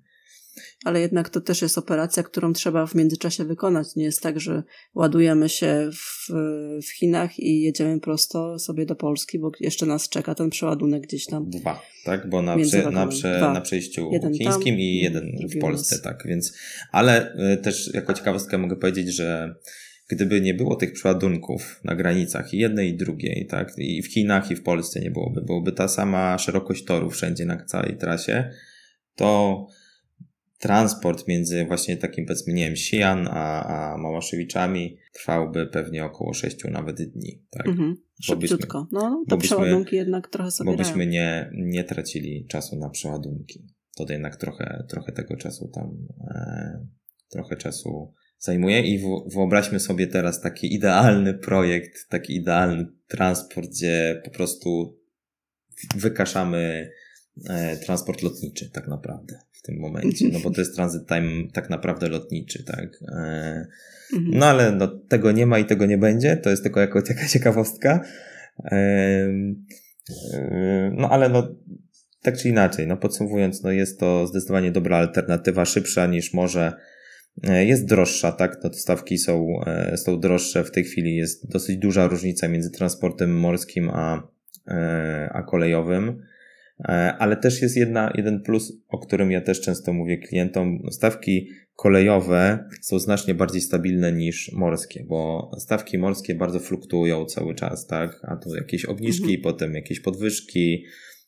Ale 0.85 1.01
jednak 1.01 1.29
to 1.29 1.41
też 1.41 1.63
jest 1.63 1.79
operacja, 1.79 2.23
którą 2.23 2.53
trzeba 2.53 2.87
w 2.87 2.95
międzyczasie 2.95 3.45
wykonać. 3.45 3.97
Nie 3.97 4.05
jest 4.05 4.23
tak, 4.23 4.41
że 4.41 4.63
ładujemy 4.95 5.49
się 5.49 5.91
w, 5.93 6.33
w 6.89 6.93
Chinach 6.99 7.39
i 7.39 7.61
jedziemy 7.61 8.01
prosto 8.01 8.59
sobie 8.59 8.87
do 8.87 8.97
Polski, 8.97 9.39
bo 9.39 9.51
jeszcze 9.61 9.87
nas 9.87 10.09
czeka 10.09 10.35
ten 10.35 10.51
przeładunek 10.51 11.03
gdzieś 11.03 11.27
tam. 11.27 11.51
Dwa, 11.51 11.83
tak? 12.05 12.31
Bo 12.31 12.43
na, 12.43 12.57
prze, 12.57 12.91
na, 12.91 13.07
prze, 13.07 13.41
na 13.41 13.61
przejściu 13.61 14.11
jeden 14.13 14.35
chińskim 14.35 14.75
tam, 14.75 14.81
i 14.81 14.97
jeden 14.97 15.37
w 15.57 15.59
Polsce, 15.59 15.99
tak. 15.99 16.23
Więc, 16.27 16.59
ale 16.93 17.37
y, 17.55 17.57
też 17.57 17.95
jako 17.95 18.15
ciekawostkę 18.15 18.59
mogę 18.59 18.77
powiedzieć, 18.77 19.15
że 19.15 19.55
gdyby 20.09 20.41
nie 20.41 20.55
było 20.55 20.77
tych 20.77 20.93
przeładunków 20.93 21.81
na 21.85 21.97
granicach 21.97 22.55
i 22.55 22.59
jednej 22.59 22.89
i 22.89 22.97
drugiej, 22.97 23.47
tak, 23.51 23.73
i 23.79 24.03
w 24.03 24.13
Chinach 24.13 24.51
i 24.51 24.57
w 24.57 24.63
Polsce 24.63 25.01
nie 25.01 25.11
byłoby, 25.11 25.43
byłoby 25.43 25.73
ta 25.73 25.89
sama 25.89 26.39
szerokość 26.39 26.85
torów 26.85 27.15
wszędzie 27.15 27.45
na 27.45 27.65
całej 27.65 27.97
trasie, 27.97 28.51
to 29.15 29.67
transport 30.59 31.29
między 31.29 31.65
właśnie 31.65 31.97
takim 31.97 32.27
powiedzmy, 32.27 32.53
nie 32.53 32.65
wiem, 32.65 32.75
Xi'an 32.75 33.27
a, 33.31 33.65
a 33.95 33.99
Małaszewiczami 33.99 34.99
trwałby 35.13 35.67
pewnie 35.67 36.05
około 36.05 36.35
6 36.35 36.57
nawet 36.71 37.03
dni, 37.03 37.43
tak. 37.51 37.67
Mhm. 37.67 37.97
Szybciutko. 38.23 38.89
No, 38.93 39.25
to 39.29 39.37
przeładunki 39.37 39.97
jednak 39.97 40.29
trochę 40.29 40.51
sobie 40.51 40.71
Bo 40.71 40.77
byśmy 40.77 41.07
nie, 41.07 41.51
nie 41.53 41.85
tracili 41.85 42.47
czasu 42.47 42.77
na 42.77 42.91
przeładunki. 42.91 43.67
To 43.97 44.13
jednak 44.13 44.37
trochę, 44.37 44.85
trochę 44.89 45.13
tego 45.13 45.37
czasu 45.37 45.69
tam, 45.69 45.97
e, 46.21 46.87
trochę 47.29 47.57
czasu 47.57 48.13
zajmuje 48.39 48.81
i 48.81 49.01
wyobraźmy 49.35 49.81
sobie 49.81 50.07
teraz 50.07 50.41
taki 50.41 50.75
idealny 50.75 51.35
projekt, 51.35 52.09
taki 52.09 52.37
idealny 52.37 52.87
transport, 53.07 53.71
gdzie 53.71 54.23
po 54.25 54.31
prostu 54.31 54.99
wykaszamy 55.97 56.91
e, 57.49 57.77
transport 57.77 58.23
lotniczy 58.23 58.71
tak 58.71 58.89
naprawdę 58.89 59.39
tym 59.67 59.79
momencie, 59.79 60.29
no 60.33 60.39
bo 60.41 60.51
to 60.51 60.61
jest 60.61 60.75
transit 60.75 61.09
time 61.09 61.49
tak 61.53 61.71
naprawdę 61.71 62.09
lotniczy, 62.09 62.65
tak. 62.65 62.89
E, 63.09 63.67
no 64.13 64.47
ale 64.47 64.73
no, 64.73 64.89
tego 64.89 65.33
nie 65.33 65.47
ma 65.47 65.59
i 65.59 65.65
tego 65.65 65.87
nie 65.87 65.99
będzie, 65.99 66.37
to 66.37 66.51
jest 66.51 66.63
tylko 66.63 66.81
jako 66.81 67.03
taka 67.03 67.29
ciekawostka. 67.35 68.01
E, 68.65 69.29
no 70.93 71.11
ale 71.11 71.29
no 71.29 71.55
tak 72.23 72.37
czy 72.37 72.49
inaczej, 72.49 72.87
no 72.87 72.97
podsumowując, 72.97 73.63
no 73.63 73.73
jest 73.73 74.01
to 74.01 74.27
zdecydowanie 74.27 74.73
dobra 74.73 74.97
alternatywa, 74.97 75.65
szybsza 75.65 76.07
niż 76.07 76.35
może 76.35 76.73
E, 77.45 77.65
jest 77.65 77.85
droższa, 77.85 78.33
tak? 78.33 78.59
No, 78.65 78.73
stawki 78.73 79.19
są, 79.19 79.61
e, 79.67 79.97
są 79.97 80.21
droższe. 80.21 80.65
W 80.65 80.71
tej 80.71 80.85
chwili 80.85 81.17
jest 81.17 81.51
dosyć 81.51 81.77
duża 81.77 82.07
różnica 82.09 82.49
między 82.49 82.71
transportem 82.71 83.39
morskim 83.39 83.91
a, 83.91 84.29
e, 84.69 85.31
a 85.33 85.43
kolejowym. 85.43 86.23
Ale 87.19 87.37
też 87.37 87.63
jest 87.63 87.77
jedna, 87.77 88.13
jeden 88.15 88.43
plus, 88.43 88.73
o 88.89 88.99
którym 88.99 89.31
ja 89.31 89.41
też 89.41 89.61
często 89.61 89.93
mówię 89.93 90.19
klientom. 90.19 90.79
Stawki 90.91 91.49
kolejowe 91.77 92.69
są 92.83 92.99
znacznie 92.99 93.35
bardziej 93.35 93.61
stabilne 93.61 94.13
niż 94.13 94.53
morskie, 94.53 95.05
bo 95.09 95.51
stawki 95.59 95.99
morskie 95.99 96.35
bardzo 96.35 96.61
fluktuują 96.61 97.25
cały 97.25 97.55
czas, 97.55 97.87
tak? 97.87 98.21
A 98.23 98.37
to 98.37 98.57
jakieś 98.57 98.85
obniżki, 98.85 99.35
mhm. 99.35 99.43
potem 99.43 99.75
jakieś 99.75 100.01
podwyżki. 100.01 100.85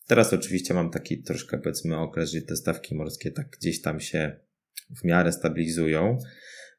Teraz 0.07 0.33
oczywiście 0.33 0.75
mam 0.75 0.91
taki 0.91 1.23
troszkę 1.23 1.59
powiedzmy 1.59 1.97
okres, 1.99 2.31
że 2.31 2.43
te 2.43 2.57
stawki 2.57 2.95
morskie 2.95 3.31
tak 3.31 3.51
gdzieś 3.61 3.83
tam 3.83 4.01
się 4.01 4.37
w 5.01 5.05
miarę 5.05 5.33
stabilizują, 5.33 6.19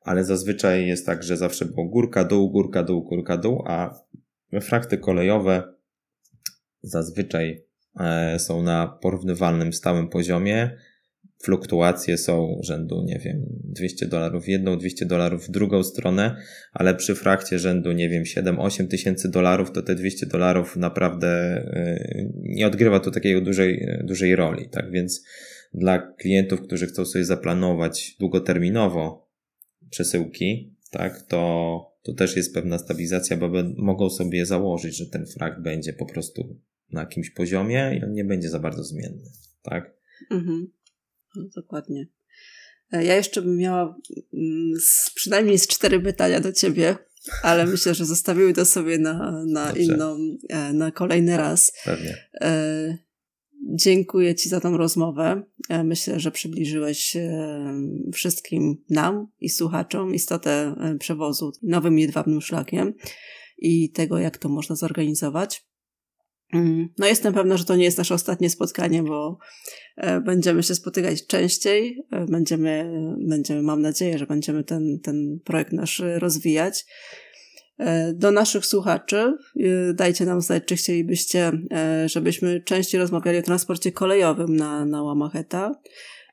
ale 0.01 0.23
zazwyczaj 0.23 0.87
jest 0.87 1.05
tak, 1.05 1.23
że 1.23 1.37
zawsze 1.37 1.65
było 1.65 1.85
górka, 1.85 2.23
dół, 2.23 2.51
górka, 2.51 2.83
dół, 2.83 3.03
górka, 3.03 3.37
dół, 3.37 3.63
a 3.67 3.99
frakty 4.61 4.97
kolejowe 4.97 5.73
zazwyczaj 6.81 7.49
e, 7.49 7.68
są 8.37 8.63
na 8.63 8.97
porównywalnym, 9.01 9.73
stałym 9.73 10.09
poziomie. 10.09 10.71
Fluktuacje 11.43 12.17
są 12.17 12.59
rzędu, 12.63 13.03
nie 13.03 13.19
wiem, 13.19 13.45
200 13.63 14.07
dolarów 14.07 14.45
w 14.45 14.47
jedną, 14.47 14.77
200 14.77 15.05
dolarów 15.05 15.47
w 15.47 15.51
drugą 15.51 15.83
stronę, 15.83 16.35
ale 16.73 16.95
przy 16.95 17.15
frakcie 17.15 17.59
rzędu, 17.59 17.91
nie 17.91 18.09
wiem, 18.09 18.23
7-8 18.23 18.87
tysięcy 18.87 19.31
dolarów, 19.31 19.71
to 19.71 19.81
te 19.81 19.95
200 19.95 20.25
dolarów 20.25 20.75
naprawdę 20.75 21.27
e, 21.27 22.29
nie 22.35 22.67
odgrywa 22.67 22.99
tu 22.99 23.11
takiej 23.11 23.43
dużej, 23.43 23.87
dużej 24.03 24.35
roli, 24.35 24.69
tak? 24.69 24.91
Więc 24.91 25.23
dla 25.73 25.99
klientów, 25.99 26.61
którzy 26.61 26.87
chcą 26.87 27.05
sobie 27.05 27.25
zaplanować 27.25 28.15
długoterminowo 28.19 29.29
przesyłki, 29.89 30.75
tak, 30.91 31.21
to, 31.21 31.95
to 32.03 32.13
też 32.13 32.35
jest 32.35 32.53
pewna 32.53 32.77
stabilizacja, 32.77 33.37
bo 33.37 33.49
mogą 33.77 34.09
sobie 34.09 34.45
założyć, 34.45 34.97
że 34.97 35.05
ten 35.05 35.25
frak 35.25 35.61
będzie 35.61 35.93
po 35.93 36.05
prostu 36.05 36.59
na 36.91 37.01
jakimś 37.01 37.29
poziomie 37.29 37.97
i 37.99 38.03
on 38.03 38.13
nie 38.13 38.25
będzie 38.25 38.49
za 38.49 38.59
bardzo 38.59 38.83
zmienny, 38.83 39.31
tak? 39.61 39.93
Mhm. 40.31 40.71
No, 41.35 41.43
dokładnie. 41.55 42.07
E, 42.91 43.05
ja 43.05 43.15
jeszcze 43.15 43.41
bym 43.41 43.57
miała 43.57 43.97
mm, 44.33 44.79
z, 44.79 45.11
przynajmniej 45.15 45.59
z 45.59 45.67
cztery 45.67 45.99
pytania 45.99 46.39
do 46.39 46.53
ciebie, 46.53 46.97
ale 47.43 47.65
myślę, 47.71 47.95
że 47.95 48.05
zostawiły 48.05 48.53
to 48.53 48.65
sobie 48.65 48.97
na, 48.97 49.43
na 49.45 49.71
inną, 49.71 50.17
e, 50.49 50.73
na 50.73 50.91
kolejny 50.91 51.37
raz. 51.37 51.73
Pewnie. 51.85 52.17
E, 52.41 52.97
Dziękuję 53.75 54.35
Ci 54.35 54.49
za 54.49 54.59
tą 54.59 54.77
rozmowę. 54.77 55.43
Myślę, 55.83 56.19
że 56.19 56.31
przybliżyłeś 56.31 57.17
wszystkim 58.13 58.83
nam 58.89 59.27
i 59.39 59.49
słuchaczom 59.49 60.15
istotę 60.15 60.75
przewozu 60.99 61.51
nowym 61.63 61.99
jedwabnym 61.99 62.41
szlakiem 62.41 62.93
i 63.57 63.91
tego, 63.91 64.19
jak 64.19 64.37
to 64.37 64.49
można 64.49 64.75
zorganizować. 64.75 65.68
Mm, 66.53 66.89
no, 66.97 67.07
jestem 67.07 67.33
pewna, 67.33 67.57
że 67.57 67.65
to 67.65 67.75
nie 67.75 67.83
jest 67.83 67.97
nasze 67.97 68.13
ostatnie 68.13 68.49
spotkanie, 68.49 69.03
bo 69.03 69.37
będziemy 70.25 70.63
się 70.63 70.75
spotykać 70.75 71.27
częściej. 71.27 72.03
Będziemy, 72.29 72.91
będziemy 73.17 73.61
mam 73.61 73.81
nadzieję, 73.81 74.17
że 74.17 74.25
będziemy 74.25 74.63
ten, 74.63 74.99
ten 75.03 75.39
projekt 75.45 75.73
nasz 75.73 76.01
rozwijać. 76.17 76.85
E, 77.79 78.13
do 78.13 78.31
naszych 78.31 78.65
słuchaczy 78.65 79.37
e, 79.59 79.93
dajcie 79.93 80.25
nam 80.25 80.41
znać, 80.41 80.63
czy 80.65 80.75
chcielibyście, 80.75 81.51
e, 81.71 82.09
żebyśmy 82.09 82.61
częściej 82.61 83.01
rozmawiali 83.01 83.37
o 83.37 83.41
transporcie 83.41 83.91
kolejowym 83.91 84.55
na, 84.55 84.85
na 84.85 85.03
łamach. 85.03 85.35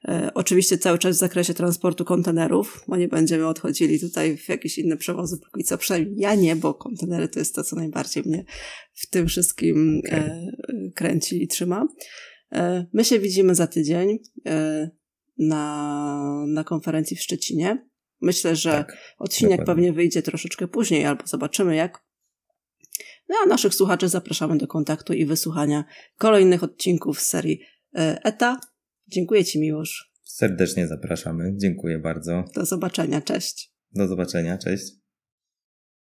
E, 0.05 0.31
oczywiście 0.35 0.79
cały 0.79 0.99
czas 0.99 1.17
w 1.17 1.19
zakresie 1.19 1.55
transportu 1.55 2.05
kontenerów, 2.05 2.85
bo 2.89 2.97
nie 2.97 3.09
będziemy 3.09 3.47
odchodzili 3.47 4.01
tutaj 4.01 4.37
w 4.37 4.49
jakieś 4.49 4.79
inne 4.79 4.97
przewozy, 4.97 5.39
póki 5.39 5.65
co 5.65 5.79
przynajmniej 5.79 6.15
ja 6.19 6.35
nie, 6.35 6.57
bo 6.57 6.75
kontenery 6.75 7.29
to 7.29 7.39
jest 7.39 7.55
to, 7.55 7.65
co 7.65 7.77
najbardziej 7.77 8.23
mnie 8.27 8.45
w 8.95 9.07
tym 9.07 9.27
wszystkim 9.27 10.03
okay. 10.07 10.21
e, 10.21 10.51
kręci 10.95 11.43
i 11.43 11.49
trzyma. 11.49 11.89
E, 12.53 12.87
my 12.93 13.05
się 13.05 13.19
widzimy 13.19 13.55
za 13.55 13.67
tydzień 13.67 14.19
na, 15.39 16.45
na 16.49 16.65
konferencji 16.65 17.17
w 17.17 17.23
Szczecinie. 17.23 17.87
Myślę, 18.21 18.57
że 18.57 18.71
tak, 18.71 18.97
odcinek 19.19 19.51
dokładnie. 19.51 19.75
pewnie 19.75 19.93
wyjdzie 19.93 20.23
troszeczkę 20.23 20.69
później, 20.69 21.05
albo 21.05 21.27
zobaczymy 21.27 21.77
jak. 21.77 22.07
No 23.29 23.37
a 23.45 23.47
naszych 23.47 23.75
słuchaczy 23.75 24.09
zapraszamy 24.09 24.59
do 24.59 24.67
kontaktu 24.67 25.13
i 25.13 25.27
wysłuchania 25.27 25.85
kolejnych 26.19 26.63
odcinków 26.63 27.21
z 27.21 27.27
serii 27.27 27.61
ETA. 28.25 28.61
Dziękuję 29.09 29.45
Ci, 29.45 29.61
Miłosz. 29.61 30.13
Serdecznie 30.25 30.89
zapraszamy. 30.89 31.53
Dziękuję 31.57 31.99
bardzo. 31.99 32.45
Do 32.55 32.65
zobaczenia. 32.65 33.21
Cześć. 33.21 33.73
Do 33.95 34.09
zobaczenia. 34.09 34.59
Cześć. 34.59 34.93